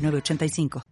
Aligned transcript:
985. 0.00 0.82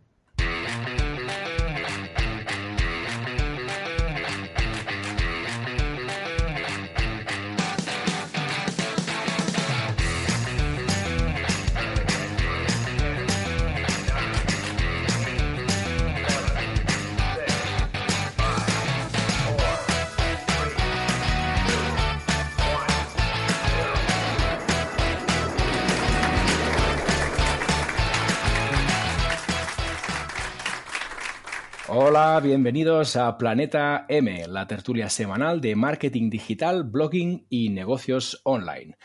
Hola, 32.11 32.41
bienvenidos 32.41 33.17
a 33.17 33.37
Planeta 33.37 34.07
M, 34.09 34.47
la 34.49 34.67
tertulia 34.67 35.11
semanal 35.11 35.61
de 35.61 35.77
marketing 35.77 36.31
digital, 36.31 36.85
blogging 36.85 37.45
y 37.51 37.69
negocios 37.69 38.41
online. 38.45 38.97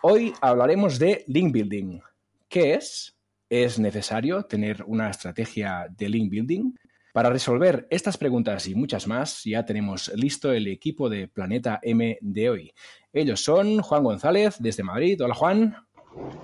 Hoy 0.00 0.32
hablaremos 0.40 0.98
de 0.98 1.22
link 1.26 1.52
building. 1.52 2.00
¿Qué 2.48 2.72
es? 2.72 3.14
¿Es 3.50 3.78
necesario 3.78 4.44
tener 4.44 4.82
una 4.86 5.10
estrategia 5.10 5.86
de 5.90 6.08
link 6.08 6.30
building? 6.30 6.72
Para 7.12 7.28
resolver 7.28 7.86
estas 7.90 8.16
preguntas 8.16 8.66
y 8.66 8.74
muchas 8.74 9.06
más, 9.06 9.44
ya 9.44 9.62
tenemos 9.66 10.10
listo 10.14 10.50
el 10.50 10.66
equipo 10.68 11.10
de 11.10 11.28
Planeta 11.28 11.78
M 11.82 12.16
de 12.22 12.48
hoy. 12.48 12.72
Ellos 13.12 13.44
son 13.44 13.82
Juan 13.82 14.02
González 14.02 14.56
desde 14.60 14.82
Madrid. 14.82 15.22
Hola 15.22 15.34
Juan. 15.34 15.76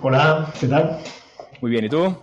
Hola, 0.03 0.53
¿qué 0.61 0.67
tal? 0.67 0.99
Muy 1.63 1.71
bien, 1.71 1.87
¿y 1.87 1.89
tú? 1.89 2.15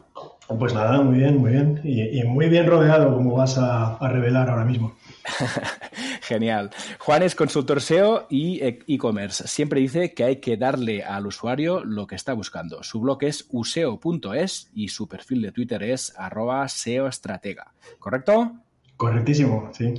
Pues 0.57 0.73
nada, 0.73 0.99
muy 1.01 1.19
bien, 1.19 1.37
muy 1.37 1.51
bien. 1.51 1.79
Y, 1.83 2.23
muy 2.23 2.49
bien 2.49 2.65
rodeado, 2.65 3.13
como 3.13 3.35
vas 3.35 3.55
a, 3.59 3.99
revelar 4.09 4.49
ahora 4.49 4.65
mismo. 4.65 4.95
Genial. 6.21 6.71
Juan 6.97 7.21
es 7.21 7.35
consultor 7.35 7.81
SEO 7.81 8.25
y 8.31 8.59
e-commerce. 8.63 9.47
Siempre 9.47 9.79
dice 9.79 10.13
que 10.15 10.23
hay 10.23 10.35
que 10.37 10.57
darle 10.57 11.03
al 11.03 11.27
usuario 11.27 11.83
lo 11.85 12.07
que 12.07 12.15
está 12.15 12.33
buscando. 12.33 12.81
Su 12.81 12.99
blog 12.99 13.23
es 13.25 13.45
useo.es 13.51 14.71
y 14.73 14.87
su 14.87 15.07
perfil 15.07 15.43
de 15.43 15.51
Twitter 15.51 15.83
es 15.83 16.15
arroba 16.17 16.67
SEOestratega. 16.67 17.71
¿Correcto? 17.99 18.53
Correctísimo, 18.97 19.69
sí. 19.71 19.93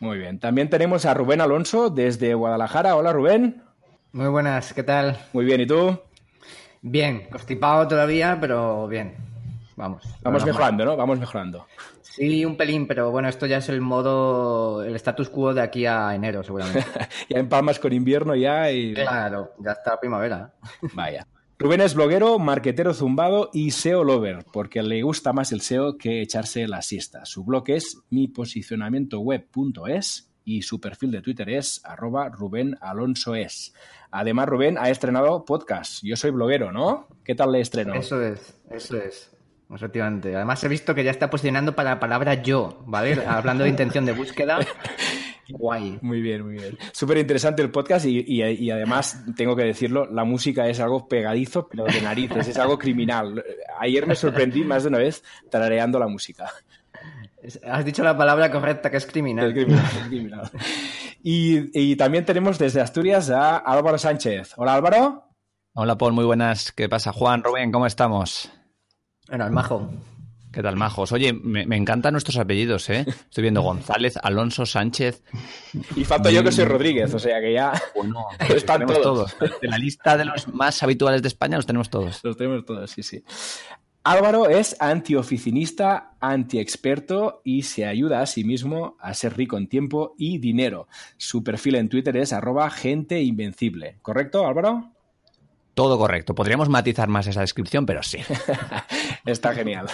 Muy 0.00 0.18
bien. 0.18 0.38
También 0.38 0.68
tenemos 0.68 1.06
a 1.06 1.14
Rubén 1.14 1.40
Alonso 1.40 1.88
desde 1.88 2.34
Guadalajara. 2.34 2.94
Hola, 2.94 3.14
Rubén. 3.14 3.62
Muy 4.12 4.28
buenas, 4.28 4.74
¿qué 4.74 4.82
tal? 4.82 5.16
Muy 5.32 5.46
bien, 5.46 5.62
¿y 5.62 5.66
tú? 5.66 5.98
Bien, 6.82 7.26
constipado 7.30 7.88
todavía, 7.88 8.36
pero 8.38 8.86
bien. 8.86 9.27
Vamos. 9.78 10.02
Vamos 10.22 10.44
mejorando, 10.44 10.84
¿no? 10.84 10.96
Vamos 10.96 11.20
mejorando. 11.20 11.68
Sí, 12.02 12.44
un 12.44 12.56
pelín, 12.56 12.88
pero 12.88 13.12
bueno, 13.12 13.28
esto 13.28 13.46
ya 13.46 13.58
es 13.58 13.68
el 13.68 13.80
modo, 13.80 14.82
el 14.82 14.96
status 14.96 15.28
quo 15.28 15.54
de 15.54 15.62
aquí 15.62 15.86
a 15.86 16.12
enero, 16.16 16.42
seguramente. 16.42 16.84
ya 17.30 17.38
en 17.38 17.48
palmas 17.48 17.78
con 17.78 17.92
invierno 17.92 18.34
ya 18.34 18.72
y... 18.72 18.92
Claro, 18.92 19.52
ya 19.60 19.70
está 19.70 20.00
primavera. 20.00 20.52
Vaya. 20.94 21.28
Rubén 21.60 21.80
es 21.80 21.94
bloguero, 21.94 22.40
marquetero 22.40 22.92
zumbado 22.92 23.50
y 23.52 23.70
SEO 23.70 24.02
lover, 24.02 24.44
porque 24.52 24.82
le 24.82 25.00
gusta 25.02 25.32
más 25.32 25.52
el 25.52 25.60
SEO 25.60 25.96
que 25.96 26.22
echarse 26.22 26.66
la 26.66 26.82
siesta. 26.82 27.24
Su 27.24 27.44
blog 27.44 27.70
es 27.70 27.98
miposicionamientoweb.es 28.10 30.32
y 30.44 30.62
su 30.62 30.80
perfil 30.80 31.12
de 31.12 31.22
Twitter 31.22 31.50
es 31.50 31.80
arroba 31.84 32.30
Rubén 32.30 32.76
Alonso 32.80 33.36
es. 33.36 33.72
Además, 34.10 34.48
Rubén 34.48 34.76
ha 34.76 34.90
estrenado 34.90 35.44
podcast. 35.44 36.02
Yo 36.02 36.16
soy 36.16 36.32
bloguero, 36.32 36.72
¿no? 36.72 37.06
¿Qué 37.22 37.36
tal 37.36 37.52
le 37.52 37.60
estreno? 37.60 37.94
Eso 37.94 38.20
es, 38.20 38.58
eso 38.70 38.96
es. 38.96 39.37
Efectivamente. 39.70 40.34
Además 40.34 40.62
he 40.64 40.68
visto 40.68 40.94
que 40.94 41.04
ya 41.04 41.10
está 41.10 41.28
posicionando 41.28 41.74
para 41.74 41.90
la 41.90 42.00
palabra 42.00 42.34
yo, 42.34 42.82
¿vale? 42.86 43.22
Hablando 43.26 43.64
de 43.64 43.70
intención 43.70 44.04
de 44.06 44.12
búsqueda. 44.12 44.58
Guay. 45.50 45.98
Muy 46.02 46.20
bien, 46.20 46.44
muy 46.44 46.54
bien. 46.54 46.78
Súper 46.92 47.18
interesante 47.18 47.62
el 47.62 47.70
podcast 47.70 48.04
y, 48.06 48.70
además, 48.70 49.24
tengo 49.36 49.56
que 49.56 49.64
decirlo, 49.64 50.06
la 50.06 50.24
música 50.24 50.68
es 50.68 50.78
algo 50.80 51.08
pegadizo, 51.08 51.68
pero 51.68 51.84
de 51.84 52.00
narices, 52.02 52.48
es 52.48 52.58
algo 52.58 52.78
criminal. 52.78 53.42
Ayer 53.78 54.06
me 54.06 54.14
sorprendí 54.14 54.62
más 54.62 54.82
de 54.82 54.90
una 54.90 54.98
vez 54.98 55.22
tarareando 55.50 55.98
la 55.98 56.06
música. 56.06 56.50
Has 57.64 57.84
dicho 57.84 58.02
la 58.02 58.16
palabra 58.16 58.50
correcta, 58.50 58.90
que 58.90 58.98
es 58.98 59.06
criminal. 59.06 59.46
Es 59.46 59.52
criminal, 59.54 59.84
es 59.84 60.08
criminal. 60.08 60.50
Y, 61.22 61.90
y 61.90 61.96
también 61.96 62.24
tenemos 62.24 62.58
desde 62.58 62.80
Asturias 62.80 63.30
a 63.30 63.56
Álvaro 63.56 63.96
Sánchez. 63.96 64.52
Hola 64.56 64.74
Álvaro. 64.74 65.24
Hola 65.72 65.96
Paul, 65.96 66.12
muy 66.12 66.24
buenas. 66.24 66.72
¿Qué 66.72 66.88
pasa? 66.88 67.12
Juan, 67.12 67.42
Rubén, 67.42 67.72
¿cómo 67.72 67.86
estamos? 67.86 68.52
Bueno, 69.28 69.46
el 69.46 69.52
majo. 69.52 69.90
¿Qué 70.52 70.62
tal, 70.62 70.76
majos? 70.76 71.12
Oye, 71.12 71.34
me, 71.34 71.76
encantan 71.76 72.12
nuestros 72.12 72.38
apellidos, 72.38 72.88
¿eh? 72.88 73.04
Estoy 73.06 73.42
viendo 73.42 73.60
González, 73.60 74.18
Alonso, 74.22 74.64
Sánchez. 74.64 75.22
Y 75.94 76.04
falta 76.04 76.30
yo 76.30 76.42
que 76.42 76.50
soy 76.50 76.64
Rodríguez, 76.64 77.12
o 77.12 77.18
sea 77.18 77.40
que 77.40 77.52
ya. 77.52 77.72
Bueno, 77.94 78.26
están 78.48 78.86
todos. 78.86 79.36
De 79.60 79.68
la 79.68 79.76
lista 79.76 80.16
de 80.16 80.24
los 80.24 80.48
más 80.48 80.82
habituales 80.82 81.20
de 81.20 81.28
España 81.28 81.56
los 81.56 81.66
tenemos 81.66 81.90
todos. 81.90 82.20
Los 82.24 82.36
tenemos 82.36 82.64
todos, 82.64 82.90
sí, 82.90 83.02
sí. 83.02 83.22
Álvaro 84.04 84.48
es 84.48 84.74
antioficinista, 84.80 86.12
antiexperto 86.18 87.42
y 87.44 87.62
se 87.62 87.84
ayuda 87.84 88.22
a 88.22 88.26
sí 88.26 88.42
mismo 88.42 88.96
a 89.00 89.12
ser 89.12 89.36
rico 89.36 89.58
en 89.58 89.68
tiempo 89.68 90.14
y 90.16 90.38
dinero. 90.38 90.88
Su 91.18 91.44
perfil 91.44 91.74
en 91.74 91.90
Twitter 91.90 92.16
es 92.16 92.32
arroba 92.32 92.70
gente 92.70 93.20
invencible. 93.20 93.98
¿Correcto, 94.00 94.46
Álvaro? 94.46 94.92
Todo 95.78 95.96
correcto. 95.96 96.34
Podríamos 96.34 96.68
matizar 96.68 97.06
más 97.06 97.28
esa 97.28 97.42
descripción, 97.42 97.86
pero 97.86 98.02
sí. 98.02 98.18
Está 99.24 99.54
genial. 99.54 99.86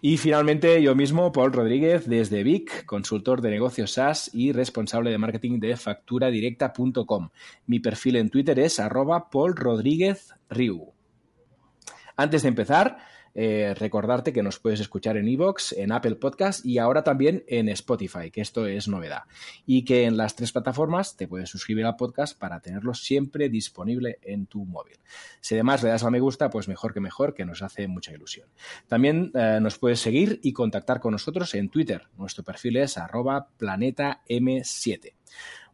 Y 0.00 0.16
finalmente 0.16 0.82
yo 0.82 0.96
mismo, 0.96 1.30
Paul 1.30 1.52
Rodríguez, 1.52 2.08
desde 2.08 2.42
Vic, 2.42 2.84
consultor 2.86 3.40
de 3.40 3.50
negocios 3.50 3.92
SaaS 3.92 4.34
y 4.34 4.50
responsable 4.50 5.12
de 5.12 5.18
marketing 5.18 5.60
de 5.60 5.76
facturadirecta.com. 5.76 7.28
Mi 7.68 7.78
perfil 7.78 8.16
en 8.16 8.30
Twitter 8.30 8.58
es 8.58 8.80
arroba 8.80 9.30
Paul 9.30 9.54
Rodríguez 9.54 10.34
Riu. 10.50 10.92
Antes 12.16 12.42
de 12.42 12.48
empezar, 12.48 12.98
eh, 13.40 13.72
recordarte 13.72 14.32
que 14.32 14.42
nos 14.42 14.58
puedes 14.58 14.80
escuchar 14.80 15.16
en 15.16 15.28
iVoox, 15.28 15.74
en 15.74 15.92
Apple 15.92 16.16
Podcast 16.16 16.66
y 16.66 16.78
ahora 16.78 17.04
también 17.04 17.44
en 17.46 17.68
Spotify, 17.68 18.32
que 18.32 18.40
esto 18.40 18.66
es 18.66 18.88
novedad. 18.88 19.22
Y 19.64 19.84
que 19.84 20.06
en 20.06 20.16
las 20.16 20.34
tres 20.34 20.50
plataformas 20.50 21.16
te 21.16 21.28
puedes 21.28 21.48
suscribir 21.48 21.86
al 21.86 21.94
podcast 21.94 22.36
para 22.36 22.58
tenerlo 22.58 22.94
siempre 22.94 23.48
disponible 23.48 24.18
en 24.22 24.46
tu 24.46 24.64
móvil. 24.64 24.98
Si 25.40 25.54
además 25.54 25.84
le 25.84 25.90
das 25.90 26.02
a 26.02 26.10
me 26.10 26.18
gusta, 26.18 26.50
pues 26.50 26.66
mejor 26.66 26.92
que 26.92 26.98
mejor, 26.98 27.32
que 27.32 27.44
nos 27.44 27.62
hace 27.62 27.86
mucha 27.86 28.12
ilusión. 28.12 28.48
También 28.88 29.30
eh, 29.34 29.60
nos 29.62 29.78
puedes 29.78 30.00
seguir 30.00 30.40
y 30.42 30.52
contactar 30.52 30.98
con 30.98 31.12
nosotros 31.12 31.54
en 31.54 31.68
Twitter. 31.68 32.08
Nuestro 32.16 32.42
perfil 32.42 32.78
es 32.78 32.98
arroba 32.98 33.50
planetam7. 33.56 35.14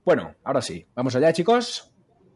Bueno, 0.05 0.35
ahora 0.45 0.61
sí, 0.61 0.87
¿vamos 0.95 1.17
allá 1.17 1.33
chicos? 1.33 1.91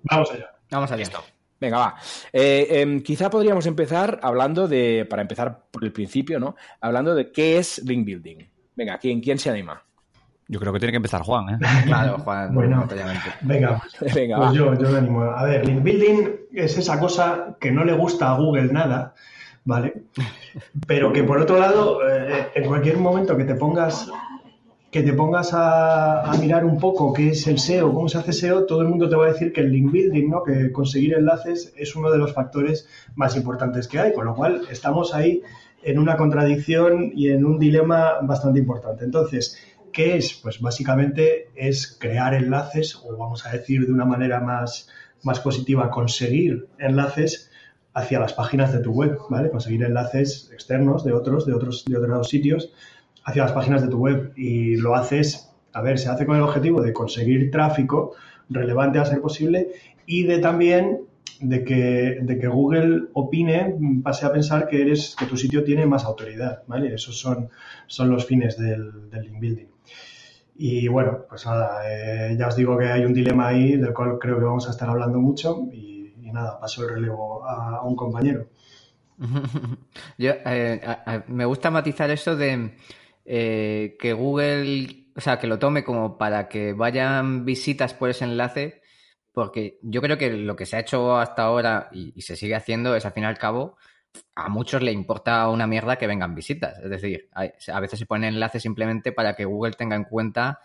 Vamos 0.04 0.30
allá. 0.30 0.54
Vamos 0.70 0.90
allá. 0.90 1.00
Listo. 1.00 1.37
Venga, 1.60 1.78
va. 1.78 1.94
Eh, 2.32 2.66
em, 2.70 3.00
quizá 3.00 3.30
podríamos 3.30 3.66
empezar 3.66 4.20
hablando 4.22 4.68
de, 4.68 5.06
para 5.08 5.22
empezar 5.22 5.66
por 5.70 5.84
el 5.84 5.92
principio, 5.92 6.38
¿no? 6.38 6.54
Hablando 6.80 7.14
de 7.14 7.32
qué 7.32 7.58
es 7.58 7.82
link 7.84 8.04
building. 8.04 8.38
Venga, 8.76 8.98
¿quién, 8.98 9.20
quién 9.20 9.38
se 9.38 9.50
anima? 9.50 9.82
Yo 10.46 10.58
creo 10.60 10.72
que 10.72 10.78
tiene 10.78 10.92
que 10.92 10.96
empezar 10.96 11.22
Juan, 11.22 11.50
¿eh? 11.50 11.58
Claro, 11.84 12.18
Juan. 12.18 12.54
bueno, 12.54 12.88
venga, 13.42 13.82
venga 14.12 14.36
pues 14.38 14.52
yo, 14.54 14.74
yo 14.74 14.88
me 14.90 14.98
animo. 14.98 15.22
A 15.22 15.44
ver, 15.44 15.66
link 15.66 15.82
building 15.82 16.28
es 16.54 16.78
esa 16.78 16.98
cosa 16.98 17.56
que 17.60 17.70
no 17.70 17.84
le 17.84 17.92
gusta 17.92 18.30
a 18.30 18.38
Google 18.38 18.72
nada, 18.72 19.14
¿vale? 19.64 20.04
Pero 20.86 21.12
que 21.12 21.24
por 21.24 21.38
otro 21.38 21.58
lado, 21.58 22.00
eh, 22.08 22.50
en 22.54 22.64
cualquier 22.66 22.96
momento 22.96 23.36
que 23.36 23.44
te 23.44 23.56
pongas 23.56 24.10
que 24.90 25.02
te 25.02 25.12
pongas 25.12 25.50
a, 25.52 26.32
mirar 26.40 26.64
un 26.64 26.78
poco 26.78 27.12
qué 27.12 27.30
es 27.30 27.46
el 27.46 27.58
SEO, 27.58 27.92
cómo 27.92 28.08
se 28.08 28.18
hace 28.18 28.32
SEO, 28.32 28.64
todo 28.64 28.80
el 28.80 28.88
mundo 28.88 29.08
te 29.08 29.16
va 29.16 29.26
a 29.26 29.32
decir 29.32 29.52
que 29.52 29.60
el 29.60 29.70
link 29.70 29.92
building, 29.92 30.30
¿no? 30.30 30.42
que 30.42 30.72
conseguir 30.72 31.14
enlaces 31.14 31.74
es 31.76 31.94
uno 31.94 32.10
de 32.10 32.18
los 32.18 32.32
factores 32.32 32.88
más 33.14 33.36
importantes 33.36 33.86
que 33.86 33.98
hay, 33.98 34.14
con 34.14 34.24
lo 34.24 34.34
cual 34.34 34.62
estamos 34.70 35.14
ahí 35.14 35.42
en 35.82 35.98
una 35.98 36.16
contradicción 36.16 37.12
y 37.14 37.28
en 37.28 37.44
un 37.44 37.58
dilema 37.58 38.20
bastante 38.22 38.60
importante. 38.60 39.04
Entonces, 39.04 39.58
¿qué 39.92 40.16
es? 40.16 40.32
Pues 40.32 40.60
básicamente 40.60 41.48
es 41.54 41.98
crear 42.00 42.32
enlaces, 42.34 42.96
o 42.96 43.16
vamos 43.16 43.46
a 43.46 43.52
decir 43.52 43.86
de 43.86 43.92
una 43.92 44.06
manera 44.06 44.40
más, 44.40 44.88
más 45.22 45.40
positiva, 45.40 45.90
conseguir 45.90 46.66
enlaces 46.78 47.50
hacia 47.92 48.20
las 48.20 48.32
páginas 48.32 48.72
de 48.72 48.80
tu 48.80 48.92
web, 48.92 49.18
¿vale? 49.28 49.50
Conseguir 49.50 49.82
enlaces 49.82 50.50
externos 50.52 51.04
de 51.04 51.12
otros, 51.12 51.46
de 51.46 51.52
otros, 51.52 51.84
de 51.84 51.96
otros 51.96 52.28
sitios 52.28 52.72
hacia 53.28 53.42
las 53.42 53.52
páginas 53.52 53.82
de 53.82 53.88
tu 53.88 53.98
web 53.98 54.32
y 54.36 54.76
lo 54.76 54.94
haces, 54.94 55.52
a 55.74 55.82
ver, 55.82 55.98
se 55.98 56.08
hace 56.08 56.24
con 56.24 56.36
el 56.36 56.42
objetivo 56.42 56.80
de 56.80 56.94
conseguir 56.94 57.50
tráfico 57.50 58.14
relevante 58.48 58.98
a 58.98 59.04
ser 59.04 59.20
posible 59.20 59.68
y 60.06 60.22
de 60.22 60.38
también 60.38 61.00
de 61.38 61.62
que, 61.62 62.20
de 62.22 62.38
que 62.38 62.48
Google 62.48 63.08
opine, 63.12 63.76
pase 64.02 64.24
a 64.24 64.32
pensar 64.32 64.66
que 64.66 64.80
eres, 64.80 65.14
que 65.14 65.26
tu 65.26 65.36
sitio 65.36 65.62
tiene 65.62 65.84
más 65.84 66.06
autoridad, 66.06 66.62
¿vale? 66.66 66.94
Esos 66.94 67.18
son, 67.18 67.50
son 67.86 68.08
los 68.08 68.24
fines 68.24 68.56
del, 68.56 69.10
del 69.10 69.22
link 69.22 69.38
building. 69.38 69.66
Y 70.56 70.88
bueno, 70.88 71.26
pues 71.28 71.44
nada, 71.44 71.82
eh, 71.84 72.34
ya 72.36 72.48
os 72.48 72.56
digo 72.56 72.78
que 72.78 72.86
hay 72.86 73.04
un 73.04 73.12
dilema 73.12 73.48
ahí 73.48 73.76
del 73.76 73.92
cual 73.92 74.18
creo 74.18 74.38
que 74.38 74.44
vamos 74.44 74.66
a 74.68 74.70
estar 74.70 74.88
hablando 74.88 75.18
mucho 75.18 75.68
y, 75.70 76.14
nada, 76.32 76.58
paso 76.58 76.82
el 76.82 76.94
relevo 76.94 77.44
a, 77.46 77.82
un 77.82 77.94
compañero. 77.94 78.46
Yo, 80.18 80.32
eh, 80.46 80.80
me 81.28 81.44
gusta 81.44 81.70
matizar 81.70 82.10
eso 82.10 82.36
de 82.36 82.72
eh, 83.30 83.96
que 84.00 84.14
Google, 84.14 85.10
o 85.14 85.20
sea, 85.20 85.38
que 85.38 85.46
lo 85.46 85.58
tome 85.58 85.84
como 85.84 86.16
para 86.16 86.48
que 86.48 86.72
vayan 86.72 87.44
visitas 87.44 87.92
por 87.92 88.08
ese 88.08 88.24
enlace, 88.24 88.80
porque 89.32 89.78
yo 89.82 90.00
creo 90.00 90.16
que 90.16 90.30
lo 90.30 90.56
que 90.56 90.64
se 90.64 90.76
ha 90.76 90.80
hecho 90.80 91.18
hasta 91.18 91.42
ahora 91.42 91.90
y, 91.92 92.22
se 92.22 92.36
sigue 92.36 92.54
haciendo 92.54 92.96
es, 92.96 93.04
al 93.04 93.12
fin 93.12 93.24
y 93.24 93.26
al 93.26 93.36
cabo, 93.36 93.76
a 94.34 94.48
muchos 94.48 94.82
le 94.82 94.92
importa 94.92 95.46
una 95.50 95.66
mierda 95.66 95.96
que 95.96 96.06
vengan 96.06 96.34
visitas. 96.34 96.78
Es 96.78 96.88
decir, 96.88 97.28
a 97.34 97.80
veces 97.80 97.98
se 97.98 98.06
ponen 98.06 98.34
enlaces 98.34 98.62
simplemente 98.62 99.12
para 99.12 99.36
que 99.36 99.44
Google 99.44 99.72
tenga 99.72 99.94
en 99.94 100.04
cuenta 100.04 100.60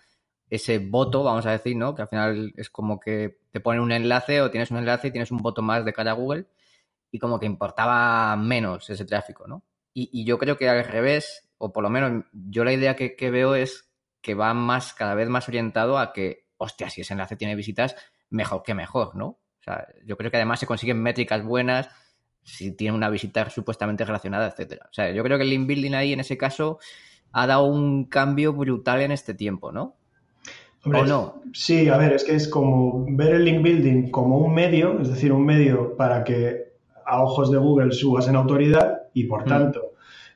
ese 0.50 0.80
voto, 0.80 1.24
vamos 1.24 1.45
a 1.45 1.51
decir, 1.51 1.75
¿no? 1.75 1.94
Que 1.95 2.04
al 2.04 2.07
final 2.07 2.54
es 2.56 2.69
como 2.69 2.98
que 3.00 3.39
te 3.51 3.60
ponen 3.60 3.81
un 3.81 3.92
enlace 3.92 4.42
o 4.42 4.51
tienes 4.51 4.71
un 4.71 4.77
enlace 4.77 5.10
y 5.10 5.12
tienes 5.12 5.31
un 5.31 5.39
voto 5.39 5.62
más 5.62 5.83
de 5.83 5.92
cara 5.92 6.12
a 6.12 6.15
Google 6.15 6.45
y 7.12 7.19
como 7.19 7.39
que 7.39 7.45
importaba 7.45 8.38
menos 8.38 8.89
ese 8.89 9.04
tráfico, 9.04 9.48
¿no? 9.48 9.63
Y, 9.94 10.25
yo 10.25 10.39
creo 10.39 10.57
que 10.57 10.68
al 10.68 10.83
revés, 10.86 11.51
o 11.63 11.71
por 11.71 11.81
lo 11.81 11.89
menos 11.89 12.25
yo 12.33 12.65
la 12.65 12.74
idea 12.74 12.98
que, 12.98 13.15
que, 13.15 13.31
veo 13.31 13.56
es 13.56 13.89
que 14.21 14.33
va 14.33 14.54
más, 14.54 14.94
cada 14.94 15.15
vez 15.15 15.30
más 15.30 15.48
orientado 15.48 15.98
a 15.98 16.12
que, 16.12 16.50
hostia, 16.57 16.89
si 16.89 17.00
ese 17.00 17.13
enlace 17.13 17.38
tiene 17.38 17.56
visitas, 17.56 17.95
mejor 18.30 18.63
que 18.63 18.74
mejor, 18.74 19.15
¿no? 19.15 19.27
O 19.27 19.63
sea, 19.63 19.88
yo 20.06 20.18
creo 20.18 20.30
que 20.30 20.36
además 20.36 20.60
se 20.60 20.65
consiguen 20.65 21.01
métricas 21.01 21.42
buenas 21.42 21.89
si 22.44 22.75
tiene 22.75 22.98
una 22.98 23.10
visita 23.10 23.50
supuestamente 23.50 24.04
relacionada, 24.04 24.48
etcétera. 24.48 24.88
O 24.92 24.94
sea, 24.94 25.12
yo 25.12 25.24
creo 25.24 25.38
que 25.38 25.45
el 25.45 25.51
link 25.51 25.65
building 25.65 25.94
ahí 25.94 26.12
en 26.12 26.19
ese 26.19 26.38
caso 26.38 26.80
ha 27.31 27.48
dado 27.48 27.63
un 27.63 28.10
cambio 28.10 28.51
brutal 28.51 29.00
en 29.00 29.13
este 29.13 29.33
tiempo, 29.33 29.71
¿no? 29.71 29.95
¿O 30.83 30.89
no? 30.89 31.44
Sí, 31.54 31.88
a 31.88 31.95
ver, 31.95 32.12
es 32.12 32.25
que 32.25 32.36
es 32.36 32.50
como 32.50 33.06
ver 33.07 33.36
el 33.36 33.45
link 33.45 33.62
building 33.62 34.12
como 34.12 34.38
un 34.39 34.54
medio, 34.54 35.00
es 35.00 35.07
decir, 35.07 35.31
un 35.31 35.45
medio 35.45 35.95
para 35.95 36.25
que 36.25 36.74
a 37.06 37.24
ojos 37.24 37.50
de 37.51 37.57
Google 37.57 37.94
subas 37.94 38.27
en 38.27 38.36
autoridad 38.36 39.04
y 39.13 39.27
por 39.27 39.45
mm. 39.45 39.93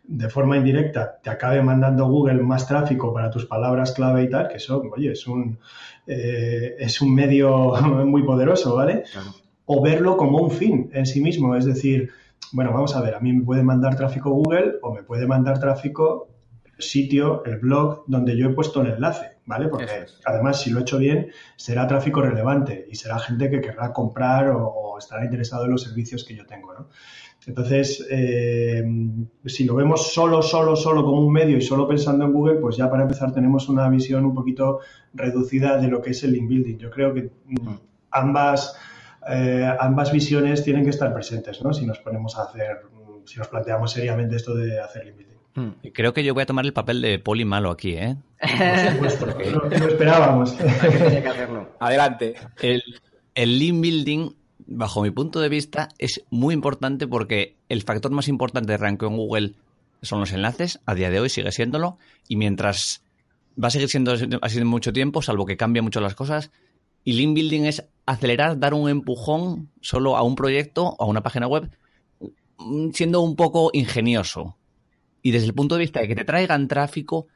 De 0.08 0.30
forma 0.30 0.58
indirecta, 0.58 1.20
te 1.22 1.30
acabe 1.30 1.62
mandando 1.62 2.08
Google 2.08 2.42
más 2.42 2.68
tráfico 2.68 3.14
para 3.14 3.30
tus 3.30 3.46
palabras 3.46 3.92
clave 3.92 4.24
y 4.24 4.30
tal, 4.30 4.48
que 4.48 4.56
eso, 4.56 4.82
oye, 4.96 5.12
es 5.12 5.28
un, 5.28 5.60
eh, 6.06 6.76
es 6.80 7.02
un 7.02 7.14
medio 7.14 7.74
muy 8.06 8.24
poderoso, 8.24 8.76
¿vale? 8.76 9.04
o 9.68 9.82
verlo 9.82 10.18
como 10.18 10.40
un 10.40 10.50
fin 10.50 10.90
en 10.94 11.06
sí 11.06 11.22
mismo. 11.22 11.56
Es 11.56 11.66
decir, 11.66 12.10
bueno, 12.52 12.74
vamos 12.74 12.96
a 12.96 13.02
ver, 13.02 13.16
a 13.16 13.20
mí 13.20 13.34
me 13.34 13.44
puede 13.44 13.64
mandar 13.64 13.96
tráfico 13.96 14.32
Google 14.32 14.76
o 14.82 14.94
me 14.94 15.04
puede 15.04 15.28
mandar 15.28 15.60
tráfico 15.60 16.30
sitio, 16.80 17.44
el 17.46 17.58
blog 17.58 18.04
donde 18.08 18.38
yo 18.38 18.50
he 18.50 18.54
puesto 18.54 18.82
el 18.82 18.94
enlace, 18.94 19.38
¿vale? 19.46 19.68
Porque 19.68 20.06
además, 20.26 20.62
si 20.62 20.70
lo 20.70 20.80
he 20.80 20.82
hecho 20.84 21.00
bien, 21.00 21.32
será 21.56 21.88
tráfico 21.88 22.22
relevante 22.22 22.88
y 22.90 22.96
será 22.96 23.20
gente 23.20 23.50
que 23.50 23.62
querrá 23.62 23.94
comprar 23.94 24.50
o, 24.50 24.98
estará 24.98 25.26
interesado 25.26 25.66
en 25.66 25.72
los 25.72 25.84
servicios 25.84 26.24
que 26.24 26.36
yo 26.36 26.46
tengo, 26.46 26.74
¿no? 26.74 26.90
Entonces, 27.46 28.06
eh, 28.10 28.84
si 29.46 29.64
lo 29.64 29.76
vemos 29.76 30.12
solo, 30.14 30.42
solo, 30.42 30.76
solo 30.76 31.04
como 31.04 31.22
un 31.22 31.32
medio 31.32 31.58
y 31.58 31.62
solo 31.62 31.88
pensando 31.88 32.26
en 32.26 32.34
Google, 32.34 32.56
pues 32.56 32.76
ya 32.76 32.90
para 32.90 33.04
empezar 33.04 33.32
tenemos 33.32 33.70
una 33.70 33.88
visión 33.90 34.26
un 34.26 34.34
poquito 34.34 34.80
reducida 35.14 35.78
de 35.78 35.88
lo 35.88 36.02
que 36.02 36.12
es 36.12 36.24
el 36.24 36.34
link 36.34 36.50
building. 36.50 36.78
Yo 36.78 36.90
creo 36.90 37.14
que 37.14 37.32
mm, 37.46 37.76
ambas 38.12 38.78
eh, 39.30 39.70
ambas 39.80 40.12
visiones 40.12 40.64
tienen 40.64 40.84
que 40.84 40.92
estar 40.92 41.14
presentes, 41.14 41.62
¿no? 41.62 41.74
Si 41.74 41.86
nos 41.86 42.00
ponemos 42.00 42.38
a 42.38 42.44
hacer, 42.44 42.82
si 43.26 43.38
nos 43.40 43.48
planteamos 43.48 43.92
seriamente 43.92 44.38
esto 44.38 44.56
de 44.56 44.80
hacer 44.80 45.06
link 45.06 45.18
building. 45.18 45.38
Hmm. 45.56 45.90
Creo 45.94 46.14
que 46.14 46.24
yo 46.24 46.34
voy 46.34 46.44
a 46.44 46.46
tomar 46.46 46.66
el 46.66 46.74
papel 46.74 47.02
de 47.02 47.20
poli 47.20 47.44
malo 47.44 47.72
aquí, 47.72 47.94
¿eh? 47.94 48.16
Por 48.40 49.10
supuesto, 49.10 49.26
lo, 49.26 49.66
esperábamos. 49.70 50.56
Adelante. 51.80 52.36
El, 52.62 52.84
el 53.34 53.60
link 53.60 53.82
building, 53.82 54.30
bajo 54.68 55.02
mi 55.02 55.12
punto 55.12 55.40
de 55.40 55.50
vista, 55.50 55.90
es 55.98 56.24
muy 56.30 56.54
importante 56.54 57.08
porque 57.08 57.56
el 57.70 57.84
factor 57.84 58.12
más 58.12 58.28
importante 58.28 58.74
de 58.74 58.78
ranking 58.78 59.08
en 59.08 59.18
Google 59.18 59.54
son 60.02 60.20
los 60.20 60.34
enlaces, 60.34 60.80
a 60.86 60.94
día 60.94 61.10
de 61.10 61.20
hoy 61.20 61.30
sigue 61.30 61.52
siéndolo, 61.52 61.98
y 62.28 62.36
mientras 62.36 63.04
va 63.62 63.70
a 63.70 63.72
seguir 63.72 63.90
siendo 63.90 64.14
así 64.42 64.64
mucho 64.64 64.94
tiempo, 64.94 65.22
salvo 65.22 65.46
que 65.46 65.58
cambien 65.58 65.86
mucho 65.86 66.02
las 66.02 66.16
cosas, 66.16 66.52
y 67.04 67.14
link 67.14 67.34
building 67.34 67.64
es 67.64 67.86
acelerar, 68.06 68.60
dar 68.60 68.74
un 68.74 68.90
empujón 68.90 69.72
solo 69.82 70.18
a 70.18 70.24
un 70.24 70.36
proyecto 70.36 70.96
o 71.00 71.04
a 71.04 71.08
una 71.08 71.24
página 71.24 71.48
web, 71.48 71.72
siendo 72.94 73.22
un 73.22 73.36
poco 73.36 73.70
ingenioso. 73.74 74.58
Y 75.22 75.32
desde 75.32 75.48
el 75.48 75.54
punto 75.54 75.76
de 75.76 75.80
vista 75.80 76.02
de 76.02 76.08
que 76.08 76.16
te 76.16 76.26
traigan 76.26 76.68
tráfico, 76.68 77.28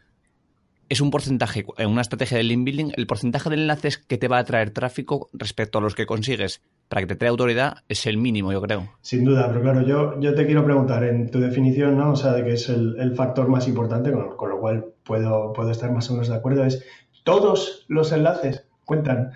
es 0.90 1.00
un 1.00 1.10
porcentaje, 1.10 1.66
en 1.78 1.90
una 1.90 2.02
estrategia 2.02 2.38
de 2.38 2.44
link 2.44 2.66
building, 2.66 2.92
el 2.96 3.08
porcentaje 3.08 3.50
de 3.50 3.56
enlaces 3.56 3.98
que 3.98 4.18
te 4.18 4.28
va 4.28 4.40
a 4.40 4.44
traer 4.44 4.72
tráfico 4.72 5.30
respecto 5.32 5.78
a 5.78 5.82
los 5.82 5.96
que 5.96 6.06
consigues 6.06 6.62
para 6.92 7.04
que 7.04 7.08
te 7.08 7.16
traiga 7.16 7.32
autoridad 7.32 7.78
es 7.88 8.06
el 8.06 8.18
mínimo, 8.18 8.52
yo 8.52 8.62
creo. 8.62 8.90
Sin 9.00 9.24
duda, 9.24 9.48
pero 9.48 9.62
claro, 9.62 9.82
yo, 9.82 10.20
yo 10.20 10.36
te 10.36 10.46
quiero 10.46 10.66
preguntar 10.66 11.06
en 11.06 11.32
tu 11.32 11.40
definición, 11.40 11.98
¿no? 11.98 12.12
O 12.12 12.16
sea, 12.18 12.34
de 12.34 12.44
que 12.44 12.52
es 12.52 12.68
el, 12.68 13.16
factor 13.16 13.48
más 13.48 13.66
importante, 13.70 14.12
con, 14.12 14.36
con, 14.36 14.50
lo 14.50 14.60
cual 14.60 14.86
puedo, 15.06 15.54
puedo 15.54 15.72
estar 15.72 15.90
más 15.94 16.10
o 16.10 16.16
menos 16.16 16.28
de 16.28 16.36
acuerdo, 16.36 16.66
es 16.66 16.86
todos 17.24 17.86
los 17.88 18.12
enlaces 18.12 18.68
cuentan. 18.84 19.32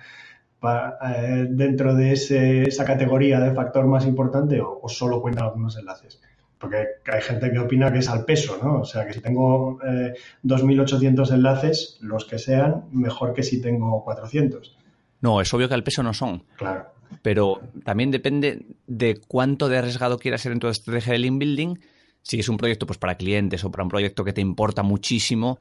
Eh, 0.68 1.46
dentro 1.48 1.94
de 1.94 2.12
esa 2.12 2.84
categoría 2.84 3.40
de 3.40 3.54
factor 3.54 3.86
más 3.86 4.04
importante 4.04 4.60
o, 4.60 4.86
solo 4.88 5.22
cuentan 5.22 5.46
algunos 5.46 5.78
enlaces. 5.78 6.20
Porque 6.58 6.86
hay 7.10 7.22
gente 7.22 7.50
que 7.52 7.58
opina 7.58 7.92
que 7.92 8.00
es 8.00 8.08
al 8.08 8.24
peso, 8.24 8.58
¿no? 8.62 8.80
O 8.80 8.84
sea, 8.84 9.06
que 9.06 9.12
si 9.12 9.20
tengo 9.20 9.78
2.800 9.78 11.30
eh, 11.30 11.34
enlaces, 11.34 11.98
los 12.00 12.24
que 12.24 12.38
sean, 12.38 12.84
mejor 12.90 13.32
que 13.32 13.42
si 13.42 13.60
tengo 13.60 14.02
400. 14.04 14.76
No, 15.20 15.40
es 15.40 15.52
obvio 15.54 15.68
que 15.68 15.74
al 15.74 15.84
peso 15.84 16.02
no 16.02 16.12
son. 16.12 16.42
Claro. 16.56 16.95
Pero 17.22 17.60
también 17.84 18.10
depende 18.10 18.66
de 18.86 19.20
cuánto 19.26 19.68
de 19.68 19.78
arriesgado 19.78 20.18
quieras 20.18 20.42
ser 20.42 20.52
en 20.52 20.60
tu 20.60 20.68
estrategia 20.68 21.12
de 21.12 21.18
link 21.18 21.38
building. 21.38 21.76
Si 22.22 22.38
es 22.38 22.48
un 22.48 22.56
proyecto 22.56 22.86
pues, 22.86 22.98
para 22.98 23.16
clientes 23.16 23.64
o 23.64 23.70
para 23.70 23.84
un 23.84 23.90
proyecto 23.90 24.24
que 24.24 24.32
te 24.32 24.40
importa 24.40 24.82
muchísimo, 24.82 25.60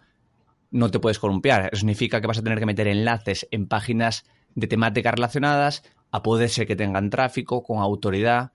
no 0.71 0.91
te 0.91 0.99
puedes 0.99 1.19
columpiar. 1.19 1.69
Eso 1.71 1.79
significa 1.79 2.21
que 2.21 2.27
vas 2.27 2.37
a 2.37 2.43
tener 2.43 2.59
que 2.59 2.65
meter 2.65 2.87
enlaces 2.87 3.47
en 3.51 3.67
páginas 3.67 4.25
de 4.55 4.67
temáticas 4.67 5.13
relacionadas, 5.13 5.83
a 6.11 6.23
poder 6.23 6.49
ser 6.49 6.65
que 6.65 6.75
tengan 6.75 7.09
tráfico, 7.09 7.63
con 7.63 7.79
autoridad. 7.79 8.51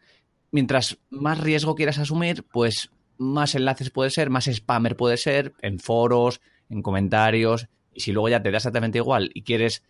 Mientras 0.50 0.98
más 1.10 1.38
riesgo 1.38 1.74
quieras 1.74 1.98
asumir, 1.98 2.44
pues 2.50 2.90
más 3.18 3.54
enlaces 3.54 3.90
puede 3.90 4.10
ser, 4.10 4.30
más 4.30 4.46
spammer 4.46 4.96
puede 4.96 5.16
ser, 5.18 5.52
en 5.60 5.78
foros, 5.78 6.40
en 6.70 6.82
comentarios. 6.82 7.68
Y 7.92 8.00
si 8.00 8.12
luego 8.12 8.30
ya 8.30 8.42
te 8.42 8.50
da 8.50 8.56
exactamente 8.56 8.98
igual 8.98 9.30
y 9.34 9.42
quieres 9.42 9.82